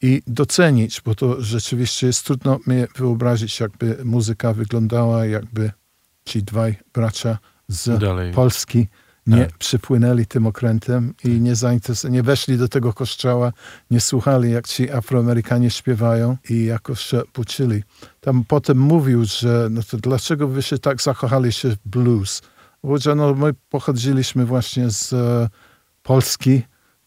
i 0.01 0.21
docenić, 0.27 1.01
bo 1.01 1.15
to 1.15 1.41
rzeczywiście 1.41 2.07
jest 2.07 2.25
trudno 2.25 2.59
mi 2.67 2.75
wyobrazić, 2.95 3.59
jakby 3.59 3.97
muzyka 4.05 4.53
wyglądała, 4.53 5.25
jakby 5.25 5.71
ci 6.25 6.43
dwaj 6.43 6.75
bracia 6.93 7.37
z 7.67 7.99
Dalej. 7.99 8.33
Polski 8.33 8.87
nie 9.27 9.45
Tak. 9.45 9.57
przypłynęli 9.57 10.25
tym 10.25 10.47
okrętem 10.47 11.13
i 11.23 11.29
nie, 11.29 11.53
zainteres- 11.53 12.09
nie 12.09 12.23
weszli 12.23 12.57
do 12.57 12.67
tego 12.67 12.93
kościoła, 12.93 13.53
nie 13.91 14.01
słuchali, 14.01 14.51
jak 14.51 14.67
ci 14.67 14.91
Afroamerykanie 14.91 15.69
śpiewają 15.69 16.37
i 16.49 16.65
jakoś 16.65 17.13
się. 17.33 17.83
Tam 18.21 18.43
potem 18.47 18.77
mówił, 18.79 19.25
że 19.25 19.67
no 19.71 19.81
to 19.83 19.97
dlaczego 19.97 20.47
wy 20.47 20.61
się 20.61 20.77
tak 20.77 21.01
zakochali 21.01 21.51
się 21.51 21.69
w 21.69 21.77
blues? 21.85 22.41
Powiedział, 22.81 23.15
no 23.15 23.33
my 23.33 23.53
pochodziliśmy 23.69 24.45
właśnie 24.45 24.89
z 24.89 25.13
e, 25.13 25.49
Polski, 26.03 26.61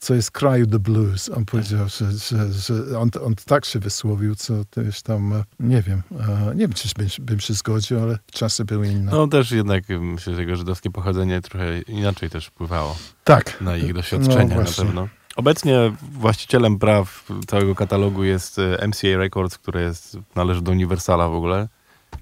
co 0.04 0.14
jest 0.14 0.30
kraju 0.30 0.66
the 0.66 0.78
blues. 0.78 1.28
On 1.28 1.44
powiedział, 1.44 1.88
że, 1.88 2.12
że, 2.12 2.52
że 2.52 2.98
on, 2.98 3.10
on 3.24 3.34
tak 3.46 3.64
się 3.64 3.78
wysłowił, 3.78 4.34
co 4.34 4.54
to 4.70 4.80
jest 4.80 5.02
tam, 5.02 5.32
e, 5.32 5.44
nie 5.60 5.82
wiem, 5.82 6.02
e, 6.20 6.54
nie 6.54 6.60
wiem, 6.60 6.72
czy 6.72 6.88
bym, 6.96 7.08
bym 7.20 7.40
się 7.40 7.54
zgodził, 7.54 8.00
ale 8.00 8.18
czasy 8.32 8.64
były 8.64 8.88
inne. 8.88 9.12
No 9.12 9.26
też 9.26 9.50
jednak 9.50 9.90
y, 9.90 10.00
myślę, 10.00 10.34
że 10.34 10.40
jego 10.40 10.56
żydowskie 10.56 10.90
pochodzenie 10.90 11.40
trochę 11.40 11.80
inaczej 11.80 12.30
też 12.30 12.46
wpływało 12.46 12.96
tak. 13.24 13.60
na 13.60 13.76
ich 13.76 13.94
doświadczenia 13.94 14.56
No 14.56 14.62
na 14.62 14.70
pewno. 14.76 15.08
Obecnie 15.36 15.92
właścicielem 16.12 16.78
praw 16.78 17.24
całego 17.46 17.74
katalogu 17.74 18.24
jest 18.24 18.60
MCA 18.88 19.16
Records, 19.16 19.58
które 19.58 19.82
jest, 19.82 20.18
należy 20.34 20.62
do 20.62 20.72
Universala 20.72 21.28
w 21.28 21.34
ogóle. 21.34 21.68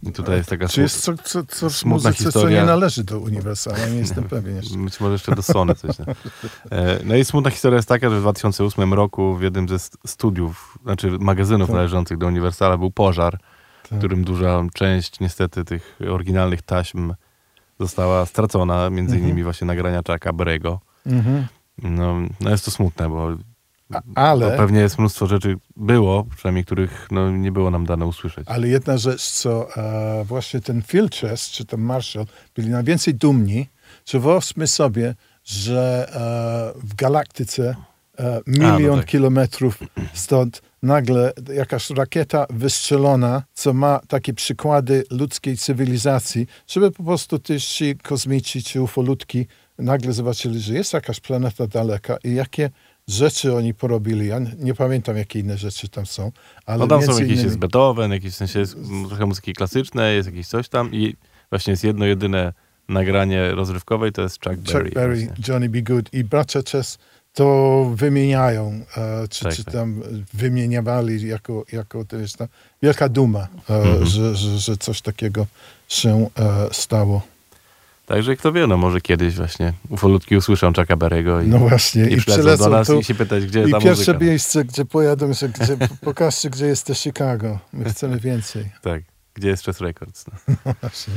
I 0.03 0.13
tutaj 0.13 0.37
jest 0.37 0.51
taka 0.51 0.69
Czy 0.69 0.81
jest 0.81 1.01
co, 1.01 1.17
co, 1.17 1.43
co 1.45 1.71
w 1.71 1.77
smutna 1.77 2.11
muzyce, 2.11 2.25
co 2.25 2.31
historia. 2.31 2.61
nie 2.61 2.67
należy 2.77 3.05
do 3.05 3.19
Uniwersala? 3.19 3.79
Nie 3.89 3.99
jestem 3.99 4.25
pewien 4.25 4.57
jeszcze. 4.57 4.79
Być 4.79 5.01
może 5.01 5.13
jeszcze 5.13 5.35
do 5.35 5.43
Sony 5.43 5.75
coś. 5.75 5.99
No. 5.99 6.05
E, 6.71 6.99
no 7.05 7.17
i 7.17 7.25
smutna 7.25 7.51
historia 7.51 7.77
jest 7.77 7.89
taka, 7.89 8.11
że 8.11 8.17
w 8.19 8.21
2008 8.21 8.95
roku 8.95 9.37
w 9.37 9.43
jednym 9.43 9.69
ze 9.69 9.79
st- 9.79 9.97
studiów, 10.07 10.79
znaczy 10.83 11.11
magazynów 11.21 11.69
Tak. 11.69 11.77
należących 11.77 12.19
do 12.19 12.27
Uniwersala 12.27 12.79
był 12.79 12.91
pożar, 12.91 13.39
w 13.85 13.89
Tak. 13.89 13.99
którym 13.99 14.25
duża 14.25 14.63
część 14.75 15.21
niestety 15.21 15.65
tych 15.65 15.99
oryginalnych 16.11 16.63
taśm 16.63 17.15
została 17.81 18.27
stracona, 18.27 18.91
między 18.91 19.15
Mhm. 19.15 19.23
innymi 19.29 19.45
właśnie 19.45 19.67
nagrania 19.67 19.99
Chucka 20.07 20.33
Berry'ego. 20.33 20.79
Mhm. 21.07 21.47
No, 21.83 22.15
no 22.41 22.51
jest 22.51 22.65
to 22.65 22.71
smutne, 22.71 23.09
bo 23.09 23.29
ale, 24.14 24.51
to 24.51 24.57
pewnie 24.57 24.80
jest 24.80 24.99
mnóstwo 24.99 25.26
rzeczy 25.26 25.57
było, 25.76 26.26
przynajmniej 26.36 26.64
których 26.64 27.09
no, 27.11 27.30
nie 27.30 27.53
było 27.53 27.70
nam 27.70 27.86
dane 27.86 28.07
usłyszeć. 28.07 28.49
ale 28.49 28.68
jedna 28.68 28.99
rzecz, 28.99 29.30
co 29.30 29.76
e, 29.76 30.24
właśnie 30.24 30.61
ten 30.61 30.82
Phil 30.82 31.09
Chess, 31.11 31.51
czy 31.51 31.64
ten 31.64 31.80
Marshall, 31.80 32.26
byli 32.55 32.68
najwięcej 32.68 33.14
dumni, 33.14 33.68
że 34.07 34.20
wyobraźmy 34.20 34.66
sobie, 34.66 35.14
że 35.45 36.09
e, 36.76 36.80
w 36.86 36.95
galaktyce 36.95 37.76
e, 38.18 38.40
milion 38.47 38.99
tak. 38.99 39.07
kilometrów 39.07 39.78
stąd 40.14 40.62
nagle 40.82 41.32
jakaś 41.55 41.90
rakieta 41.90 42.47
wystrzelona, 42.51 43.43
co 43.55 43.72
ma 43.72 44.01
takie 44.09 44.34
przykłady 44.34 45.05
ludzkiej 45.11 45.57
cywilizacji, 45.57 46.47
żeby 46.66 46.90
po 46.90 47.03
prostu 47.03 47.38
też 47.38 47.66
ci 47.66 47.97
kosmici 47.97 48.62
czy 48.62 48.82
ufolutki 48.82 49.47
nagle 49.78 50.12
zobaczyli, 50.12 50.61
że 50.61 50.74
jest 50.74 50.93
jakaś 50.93 51.20
planeta 51.20 51.66
daleka 51.66 52.16
i 52.24 52.34
jakie 52.34 52.70
rzeczy 53.09 53.55
oni 53.57 53.75
porobili. 53.75 54.27
Ja 54.27 54.39
nie- 54.59 54.75
pamiętam, 54.75 55.17
jakie 55.17 55.39
inne 55.39 55.59
rzeczy 55.59 55.89
tam 55.89 56.07
są, 56.07 56.33
ale 56.67 56.79
No 56.79 56.87
tam 56.87 57.03
są 57.03 57.13
jakieś, 57.13 57.29
innymi- 57.39 57.45
jest 57.45 57.59
Beethoven, 57.59 58.13
jakieś 58.13 58.33
w 58.33 58.37
sensie 58.37 58.59
jest 58.59 58.77
trochę 59.09 59.27
muzyki 59.27 59.53
klasycznej, 59.53 60.17
jest 60.17 60.29
jakieś 60.29 60.47
coś 60.47 60.69
tam 60.69 60.93
i 60.95 61.17
właśnie 61.51 61.71
jest 61.71 61.85
jedno 61.85 62.05
jedyne 62.05 62.53
nagranie 62.89 63.51
rozrywkowe 63.53 64.09
i 64.09 64.13
to 64.13 64.23
jest 64.23 64.45
Chuck 64.45 64.57
Berry. 64.57 64.85
Chuck 64.85 64.95
Berry, 64.95 65.27
właśnie. 65.27 65.45
Johnny 65.49 65.69
B. 65.69 65.83
Good 65.83 66.15
i 66.15 66.25
bracia 66.25 66.61
Chess 66.73 66.99
to 67.33 67.85
wymieniają, 67.95 68.81
e, 68.97 69.29
czy, 69.29 69.45
Tak, 69.45 69.55
czy 69.55 69.65
tak. 69.65 69.75
tam 69.75 70.03
wymieniawali 70.35 71.29
jako, 71.29 71.65
jako 71.73 72.05
to 72.05 72.17
jest 72.17 72.37
ta 72.37 72.49
wielka 72.83 73.09
duma, 73.09 73.49
e, 73.71 73.75
Mhm. 73.75 74.07
że, 74.07 74.37
że, 74.37 74.59
że 74.59 74.77
coś 74.77 75.01
takiego 75.01 75.47
się 75.89 76.29
e, 76.39 76.69
stało. 76.73 77.23
Także 78.07 78.37
kto 78.37 78.53
wie, 78.53 78.67
no 78.67 78.77
może 78.77 79.01
kiedyś 79.01 79.35
właśnie 79.35 79.73
ufolutki 79.89 80.37
usłyszą 80.37 80.67
Chucka 80.73 80.97
Berry'ego 80.97 81.45
i, 81.45 81.49
No 81.49 81.59
właśnie, 81.59 82.05
i 82.09 82.13
i 82.13 82.17
przylecą 82.17 82.65
do 82.65 82.71
nas 82.71 82.87
tu 82.87 82.99
i 83.01 83.05
się 83.05 83.15
pytać, 83.15 83.47
gdzie 83.47 83.63
i 83.63 83.73
pierwsze 83.73 83.91
muzyka. 83.91 84.19
miejsce, 84.19 84.65
gdzie 84.65 84.85
pojadą, 84.85 85.33
że 85.35 85.49
gdzie, 85.49 85.77
pokażcie, 86.05 86.51
gdzie 86.51 86.67
jest 86.67 86.87
to 86.87 86.95
Chicago. 86.95 87.59
My 87.73 87.85
chcemy 87.85 88.21
więcej. 88.21 88.71
Tak, 88.83 89.03
gdzie 89.35 89.49
jest 89.49 89.65
Chess 89.65 89.81
Records. 89.81 90.25
No. 90.67 90.75
Właśnie. 90.81 91.15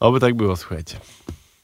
Oby 0.00 0.20
tak 0.20 0.34
było, 0.34 0.56
słuchajcie. 0.56 0.96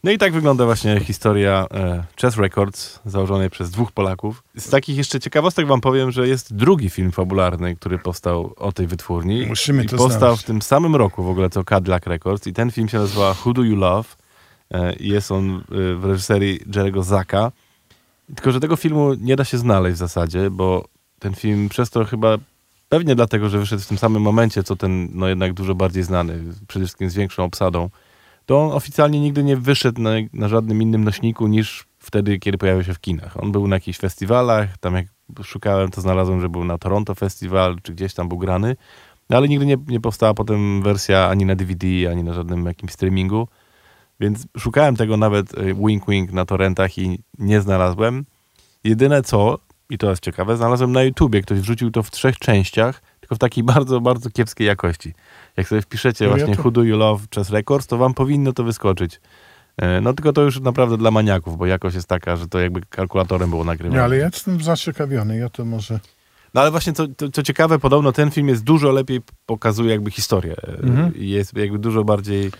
No 0.04 0.10
i 0.10 0.18
tak 0.18 0.32
wygląda 0.32 0.64
właśnie 0.64 1.00
historia 1.00 1.66
e, 1.74 2.04
Chess 2.20 2.36
Records, 2.36 3.00
założonej 3.06 3.50
przez 3.50 3.70
dwóch 3.70 3.92
Polaków. 3.92 4.42
Z 4.56 4.70
takich 4.70 4.96
jeszcze 4.96 5.20
ciekawostek 5.20 5.66
wam 5.66 5.80
powiem, 5.80 6.10
że 6.10 6.28
jest 6.28 6.54
drugi 6.54 6.90
film 6.90 7.12
fabularny, 7.12 7.76
który 7.76 7.98
powstał 7.98 8.54
o 8.56 8.72
tej 8.72 8.86
wytwórni. 8.86 9.46
Musimy 9.46 9.84
I 9.84 9.86
to 9.88 9.96
powstał 9.96 10.20
znaleźć. 10.20 10.42
w 10.42 10.46
tym 10.46 10.62
samym 10.62 10.96
roku 10.96 11.22
w 11.24 11.28
ogóle 11.28 11.50
co 11.50 11.64
Cadillac 11.64 12.06
Records 12.06 12.46
i 12.46 12.52
ten 12.52 12.70
film 12.70 12.88
się 12.88 12.98
nazywa 12.98 13.34
Who 13.44 13.52
Do 13.52 13.62
You 13.62 13.76
Love? 13.76 14.08
E, 14.74 14.94
jest 15.00 15.32
on 15.32 15.56
e, 15.56 15.60
w 15.94 16.04
reżyserii 16.04 16.60
Jerego 16.74 17.02
Zaka. 17.02 17.52
Tylko, 18.26 18.52
że 18.52 18.60
tego 18.60 18.76
filmu 18.76 19.14
nie 19.14 19.36
da 19.36 19.44
się 19.44 19.58
znaleźć 19.58 19.94
w 19.94 19.98
zasadzie, 19.98 20.50
bo 20.50 20.88
ten 21.18 21.34
film 21.34 21.68
przez 21.68 21.90
to 21.90 22.04
chyba 22.04 22.38
pewnie 22.88 23.14
dlatego, 23.14 23.48
że 23.48 23.58
wyszedł 23.58 23.82
w 23.82 23.86
tym 23.86 23.98
samym 23.98 24.22
momencie, 24.22 24.62
co 24.62 24.76
ten 24.76 25.08
no 25.12 25.28
jednak 25.28 25.52
dużo 25.52 25.74
bardziej 25.74 26.02
znany, 26.02 26.44
przede 26.68 26.84
wszystkim 26.84 27.10
z 27.10 27.14
większą 27.14 27.44
obsadą, 27.44 27.90
to 28.46 28.60
on 28.60 28.72
oficjalnie 28.72 29.20
nigdy 29.20 29.44
nie 29.44 29.56
wyszedł 29.56 30.02
na, 30.02 30.10
na 30.32 30.48
żadnym 30.48 30.82
innym 30.82 31.04
nośniku 31.04 31.46
niż 31.46 31.86
wtedy, 31.98 32.38
kiedy 32.38 32.58
pojawił 32.58 32.84
się 32.84 32.94
w 32.94 33.00
kinach. 33.00 33.42
On 33.42 33.52
był 33.52 33.68
na 33.68 33.76
jakichś 33.76 33.98
festiwalach, 33.98 34.78
tam 34.78 34.94
jak 34.94 35.06
szukałem, 35.42 35.90
to 35.90 36.00
znalazłem, 36.00 36.40
że 36.40 36.48
był 36.48 36.64
na 36.64 36.78
Toronto 36.78 37.14
Festival, 37.14 37.76
czy 37.82 37.92
gdzieś 37.92 38.14
tam 38.14 38.28
był 38.28 38.38
grany, 38.38 38.76
no 39.30 39.36
ale 39.36 39.48
nigdy 39.48 39.66
nie, 39.66 39.76
nie 39.86 40.00
powstała 40.00 40.34
potem 40.34 40.82
wersja 40.82 41.28
ani 41.28 41.44
na 41.44 41.56
DVD, 41.56 41.86
ani 42.10 42.24
na 42.24 42.32
żadnym 42.32 42.66
jakimś 42.66 42.92
streamingu, 42.92 43.48
więc 44.20 44.46
szukałem 44.58 44.96
tego 44.96 45.16
nawet 45.16 45.58
y, 45.58 45.74
wink 45.74 46.06
wink 46.08 46.32
na 46.32 46.44
torrentach 46.44 46.98
i 46.98 47.22
nie 47.38 47.60
znalazłem. 47.60 48.24
Jedyne 48.84 49.22
co, 49.22 49.58
i 49.90 49.98
to 49.98 50.10
jest 50.10 50.22
ciekawe, 50.22 50.56
znalazłem 50.56 50.92
na 50.92 51.02
YouTubie, 51.02 51.42
ktoś 51.42 51.58
wrzucił 51.60 51.90
to 51.90 52.02
w 52.02 52.10
trzech 52.10 52.38
częściach, 52.38 53.02
tylko 53.20 53.34
w 53.34 53.38
takiej 53.38 53.64
bardzo, 53.74 54.00
bardzo 54.00 54.30
kiepskiej 54.30 54.66
jakości. 54.66 55.14
Jak 55.56 55.68
sobie 55.68 55.82
wpiszecie 55.82 56.24
No 56.24 56.30
ja 56.30 56.36
właśnie 56.36 56.56
to- 56.56 56.62
Who 56.62 56.70
Do 56.70 56.82
You 56.82 56.96
Love 56.96 57.24
Chess 57.34 57.50
Records, 57.50 57.86
to 57.86 57.96
wam 57.98 58.14
powinno 58.14 58.52
to 58.52 58.64
wyskoczyć. 58.64 59.20
E, 59.76 60.00
No 60.00 60.12
tylko 60.14 60.32
to 60.32 60.42
już 60.42 60.60
naprawdę 60.60 60.96
dla 60.96 61.10
maniaków, 61.10 61.56
bo 61.58 61.66
jakość 61.66 61.94
jest 61.96 62.08
taka, 62.08 62.36
że 62.36 62.48
to 62.48 62.60
jakby 62.60 62.80
kalkulatorem 62.90 63.50
było 63.50 63.64
nagrywane. 63.64 63.96
Nie, 63.98 64.04
ale 64.04 64.16
ja 64.16 64.24
jestem 64.24 64.62
zaciekawiony, 64.62 65.38
ja 65.38 65.48
to 65.48 65.64
może... 65.64 66.00
No 66.54 66.60
ale 66.60 66.70
właśnie 66.70 66.92
co, 66.92 67.06
co 67.32 67.42
ciekawe, 67.42 67.78
podobno 67.78 68.12
ten 68.12 68.30
film 68.30 68.48
jest 68.48 68.64
dużo 68.64 68.92
lepiej 68.92 69.20
pokazuje 69.46 69.90
jakby 69.90 70.10
historię. 70.10 70.56
E, 70.62 70.72
Mhm. 70.82 71.12
Jest 71.16 71.56
jakby 71.56 71.78
dużo 71.78 72.04
bardziej 72.04 72.50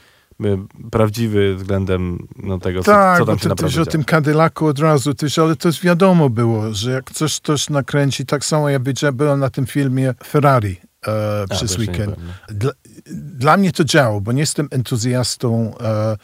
prawdziwy 0.90 1.56
względem 1.56 2.26
no, 2.42 2.58
tego, 2.58 2.80
co, 2.80 2.92
Tak, 2.92 3.18
co 3.18 3.24
bo 3.24 3.32
tam 3.32 3.38
się 3.38 3.42
to 3.42 3.48
naprawdę 3.48 3.78
też 3.78 3.88
o 3.88 3.90
tym 3.90 4.04
Cadillacu 4.04 4.66
od 4.66 4.78
razu, 4.78 5.14
też, 5.14 5.38
ale 5.38 5.56
to 5.56 5.68
wiadomo 5.82 6.30
było, 6.30 6.74
że 6.74 6.90
jak 6.90 7.10
coś 7.10 7.40
ktoś 7.40 7.70
nakręci, 7.70 8.26
tak 8.26 8.44
samo 8.44 8.68
jak 8.68 8.82
widziałem, 8.82 9.16
byłem 9.16 9.40
na 9.40 9.50
tym 9.50 9.66
filmie 9.66 10.14
Ferrari 10.26 10.80
e, 11.06 11.44
A, 11.50 11.54
przez 11.54 11.78
nie 11.78 11.86
weekend. 11.86 12.16
no. 12.18 12.54
Dla, 12.54 12.72
dla 13.12 13.56
mnie 13.56 13.72
to 13.72 13.84
działo, 13.84 14.20
bo 14.20 14.32
nie 14.32 14.40
jestem 14.40 14.68
entuzjastą, 14.70 15.74
e, 15.80 16.16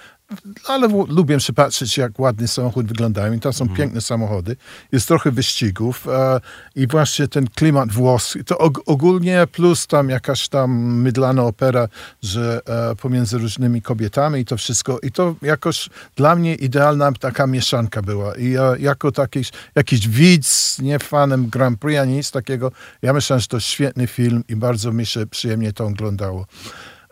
ale 0.68 0.89
lubię 1.09 1.41
się 1.41 1.53
patrzeć, 1.53 1.99
jak 1.99 2.20
ładny 2.20 2.49
samochód 2.49 2.87
wyglądają 2.87 3.33
i 3.33 3.41
to 3.41 3.53
są 3.53 3.68
piękne 3.68 4.01
samochody. 4.01 4.57
Jest 4.93 5.09
trochę 5.09 5.30
wyścigów 5.30 6.09
e, 6.09 6.41
i 6.76 6.87
właśnie 6.87 7.28
ten 7.28 7.47
klimat 7.47 7.93
włoski, 7.93 8.45
to 8.45 8.59
og, 8.59 8.80
ogólnie 8.87 9.47
plus 9.53 9.87
tam 9.87 10.09
jakaś 10.09 10.49
tam 10.49 10.70
mydlana 11.03 11.43
opera, 11.43 11.89
że 12.22 12.61
e, 12.66 12.97
pomiędzy 12.97 13.39
różnymi 13.39 13.83
kobietami 13.83 14.41
i 14.41 14.45
to 14.45 14.57
wszystko. 14.57 14.99
I 15.03 15.12
to 15.12 15.35
jakoś 15.43 15.89
dla 16.16 16.37
mnie 16.37 16.55
idealna 16.55 17.12
taka 17.12 17.47
mieszanka 17.47 18.03
była. 18.03 18.35
I 18.35 18.51
ja 18.51 18.76
jako 18.78 19.12
taki, 19.12 19.41
jakiś 19.74 20.09
widz, 20.09 20.78
nie 20.78 20.99
fanem 20.99 21.49
Grand 21.49 21.80
Prix, 21.80 22.01
ani 22.01 22.12
nic 22.14 22.30
takiego, 22.30 22.72
ja 23.03 23.12
myślałem, 23.12 23.41
że 23.41 23.47
to 23.47 23.61
świetny 23.61 24.07
film 24.07 24.45
i 24.49 24.57
bardzo 24.57 24.93
mi 24.93 25.07
się 25.07 25.26
przyjemnie 25.26 25.72
to 25.72 25.87
oglądało 25.87 26.47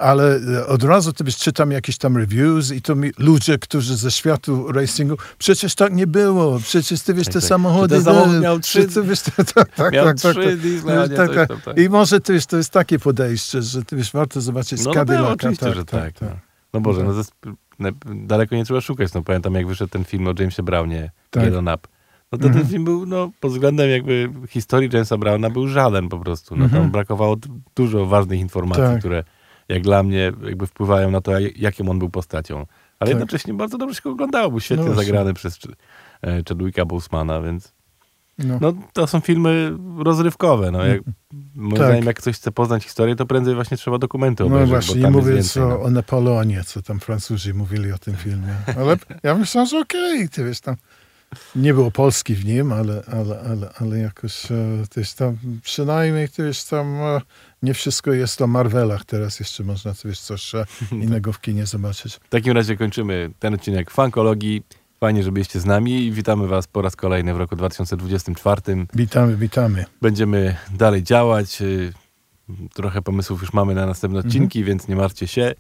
ale 0.01 0.37
e, 0.37 0.67
od 0.67 0.83
razu 0.83 1.13
wiesz, 1.25 1.37
czytam 1.37 1.71
jakieś 1.71 1.99
tam 1.99 2.17
reviews 2.17 2.73
i 2.73 2.83
to 2.83 2.95
mi 2.95 3.11
ludzie, 3.19 3.59
którzy 3.59 3.97
ze 3.97 4.11
światu 4.11 4.73
racingu, 4.73 5.17
przecież 5.39 5.75
tak 5.75 5.93
nie 5.95 6.07
było, 6.07 6.59
przecież 6.59 7.01
ty 7.01 7.15
wiesz, 7.15 7.27
te 7.27 7.33
tak. 7.33 7.43
samochody... 7.43 7.99
Że 7.99 8.05
ten 8.05 8.15
samochód 8.15 8.37
e, 8.37 8.41
miał 8.41 8.59
trzy- 8.59 8.95
ty 8.95 9.03
wiesz, 9.03 9.21
tak, 9.21 9.53
tak, 9.55 9.75
tak, 9.75 9.93
Miał 9.93 10.05
tak, 10.07 10.21
tak, 10.21 10.33
trzy 10.35 10.59
tak. 10.85 11.11
nie 11.11 11.17
tak, 11.17 11.35
tak. 11.35 11.63
tak. 11.65 11.79
I 11.79 11.89
może 11.89 12.21
to 12.21 12.33
jest, 12.33 12.51
to 12.51 12.57
jest 12.57 12.71
takie 12.71 12.99
podejście, 12.99 13.63
że 13.63 13.85
ty 13.85 13.97
wiesz, 13.97 14.13
warto 14.13 14.41
zobaczyć 14.41 14.79
No, 14.79 14.85
no, 14.85 14.91
no 14.91 14.95
Cadillaca. 14.95 15.33
oczywiście, 15.33 15.75
że 15.75 15.85
tak. 15.85 16.21
no. 16.21 16.29
No 16.75 16.81
Boże, 16.81 17.05
no, 17.79 17.91
daleko 18.05 18.57
nie 18.57 18.65
trzeba 18.65 18.81
szukać. 18.81 19.15
No 19.15 19.23
pamiętam, 19.23 19.55
jak 19.55 19.67
wyszedł 19.67 19.91
ten 19.91 20.05
film 20.05 20.27
o 20.27 20.35
Jamesie 20.39 20.63
Brownie, 20.63 21.11
Tak. 21.31 21.45
Get 21.45 21.55
Up. 21.55 21.89
No 22.33 22.39
to 22.39 22.49
ten 22.49 22.67
film 22.67 22.85
był, 22.85 23.07
no 23.07 23.31
pod 23.41 23.53
względem 23.53 23.91
jakby 23.91 24.31
historii 24.49 24.91
Jamesa 24.93 25.19
Browna 25.19 25.51
był 25.51 25.69
żaden 25.69 26.09
po 26.09 26.19
prostu. 26.19 26.57
No 26.57 26.69
tam 26.69 26.91
brakowało 26.91 27.37
dużo 27.77 28.07
ważnych 28.07 28.41
informacji, 28.41 28.85
Tak. 28.85 28.99
które 28.99 29.25
jak 29.71 29.83
dla 29.83 30.03
mnie 30.03 30.33
jakby 30.45 30.67
wpływają 30.67 31.11
na 31.11 31.21
to, 31.21 31.41
jak- 31.41 31.57
jakim 31.59 31.89
on 31.89 31.99
był 31.99 32.11
postacią. 32.11 32.57
Ale 32.57 32.67
Tak. 32.99 33.09
jednocześnie 33.09 33.55
bardzo 33.55 33.79
dobrze 33.79 34.01
się 34.03 34.11
oglądało, 34.11 34.51
był 34.51 34.61
świetnie 34.61 34.85
No 34.85 34.93
właśnie. 34.93 35.07
zagrany 35.07 35.35
przez 35.35 35.59
e, 36.23 36.43
Chadwicka 36.49 36.85
Bosemana, 36.85 37.43
więc 37.43 37.73
No. 38.39 38.59
no 38.61 38.73
to 38.93 39.07
są 39.07 39.21
filmy 39.21 39.73
rozrywkowe. 39.99 40.71
No, 40.71 40.85
jak, 40.87 41.01
moim 41.55 41.77
Tak. 41.77 41.87
zdaniem, 41.87 42.05
jak 42.05 42.17
ktoś 42.19 42.37
chce 42.37 42.53
poznać 42.53 42.85
historię, 42.85 43.17
to 43.17 43.27
prędzej 43.27 43.55
właśnie 43.55 43.77
trzeba 43.77 43.99
dokumenty 43.99 44.43
No 44.45 44.47
obejrzeć, 44.49 44.71
właśnie, 44.71 44.95
bo 45.03 45.09
nie 45.09 45.11
mówiąc 45.17 45.37
więcej. 45.37 45.63
o, 45.63 45.69
no. 45.69 45.81
o 45.83 45.91
Napoleonie, 45.91 46.65
co 46.65 46.83
tam 46.83 47.01
Francuzi 47.01 47.55
mówili 47.55 47.93
o 47.93 47.99
tym 47.99 48.15
filmie. 48.17 48.55
Ale 48.77 48.97
ja 49.23 49.35
myślałem, 49.35 49.69
że 49.69 49.79
okej, 49.79 50.29
ty 50.29 50.45
wiesz, 50.45 50.61
tam 50.61 50.77
nie 51.57 51.75
było 51.75 51.91
Polski 51.91 52.35
w 52.35 52.45
nim, 52.45 52.73
ale, 52.73 53.03
ale, 53.07 53.41
ale, 53.41 53.71
ale 53.81 53.99
jakoś 53.99 54.53
e, 54.53 54.57
też 54.91 55.13
tam, 55.15 55.37
przynajmniej 55.63 56.29
wiesz, 56.39 56.65
tam 56.65 56.87
e, 56.87 57.21
nie 57.63 57.75
wszystko 57.75 58.13
jest 58.13 58.43
o 58.43 58.47
Marvelach. 58.47 59.05
Teraz 59.05 59.41
jeszcze 59.41 59.65
można 59.65 59.95
wiesz, 60.05 60.21
coś 60.21 60.55
e, 60.55 60.67
innego 60.93 61.33
w 61.33 61.41
kinie 61.41 61.67
zobaczyć. 61.67 62.15
W 62.15 62.29
takim 62.29 62.53
razie 62.53 62.77
kończymy 62.77 63.31
ten 63.39 63.55
odcinek 63.55 63.91
Funkologii. 63.91 64.63
Fajnie, 65.01 65.23
że 65.23 65.33
byliście 65.33 65.61
z 65.61 65.65
nami 65.65 66.05
i 66.07 66.13
witamy 66.13 66.49
Was 66.49 66.67
po 66.67 66.83
raz 66.83 66.97
kolejny 66.97 67.35
w 67.35 67.37
roku 67.37 67.57
2024. 67.57 68.63
Witamy, 68.95 69.37
witamy. 69.37 69.85
Będziemy 70.03 70.57
dalej 70.71 71.03
działać. 71.03 71.59
Trochę 72.75 73.03
pomysłów 73.03 73.41
już 73.41 73.53
mamy 73.53 73.75
na 73.75 73.87
następne 73.87 74.19
Mhm. 74.19 74.29
odcinki, 74.29 74.65
więc 74.65 74.89
nie 74.89 74.97
martwcie 74.97 75.27
się. 75.27 75.55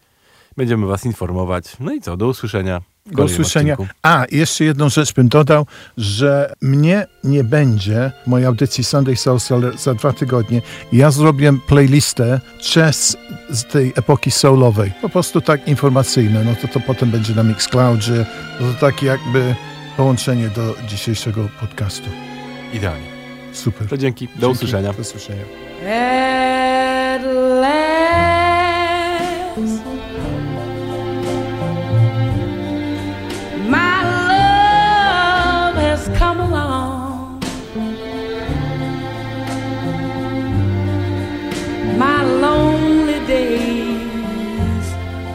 Będziemy 0.56 0.86
Was 0.86 1.04
informować. 1.06 1.64
No 1.80 1.92
i 1.92 2.00
co, 2.00 2.16
do 2.16 2.28
usłyszenia. 2.28 2.80
Do 3.06 3.24
usłyszenia. 3.24 3.76
A, 4.02 4.24
jeszcze 4.30 4.64
jedną 4.64 4.88
rzecz 4.88 5.14
bym 5.14 5.28
dodał, 5.28 5.66
że 5.96 6.52
mnie 6.62 7.06
nie 7.24 7.44
będzie 7.44 8.12
w 8.24 8.26
mojej 8.26 8.46
audycji 8.46 8.84
Sunday 8.84 9.16
Soul 9.16 9.40
za 9.78 9.94
dwa 9.94 10.12
tygodnie. 10.12 10.62
Ja 10.92 11.10
zrobię 11.10 11.52
playlistę 11.66 12.40
chess 12.74 13.16
z 13.50 13.64
tej 13.64 13.92
epoki 13.96 14.30
soulowej. 14.30 14.92
Po 15.02 15.08
prostu 15.08 15.40
tak 15.40 15.68
informacyjne. 15.68 16.44
No 16.44 16.54
to 16.62 16.68
to 16.68 16.80
potem 16.80 17.10
będzie 17.10 17.34
na 17.34 17.42
Mixcloudzie. 17.42 18.26
No 18.60 18.72
to 18.72 18.80
takie 18.80 19.06
jakby 19.06 19.54
połączenie 19.96 20.48
do 20.48 20.74
dzisiejszego 20.88 21.48
podcastu. 21.60 22.10
Idealnie. 22.72 23.06
Super. 23.52 23.88
To 23.88 23.98
dzięki. 23.98 24.26
Do 24.26 24.32
Dzięki. 24.32 24.46
usłyszenia. 24.52 24.92
Do 24.92 25.00
usłyszenia. 25.00 25.44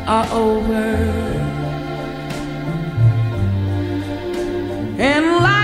Are 0.08 0.28
over. 0.32 0.84
And 4.98 5.44
life 5.44 5.55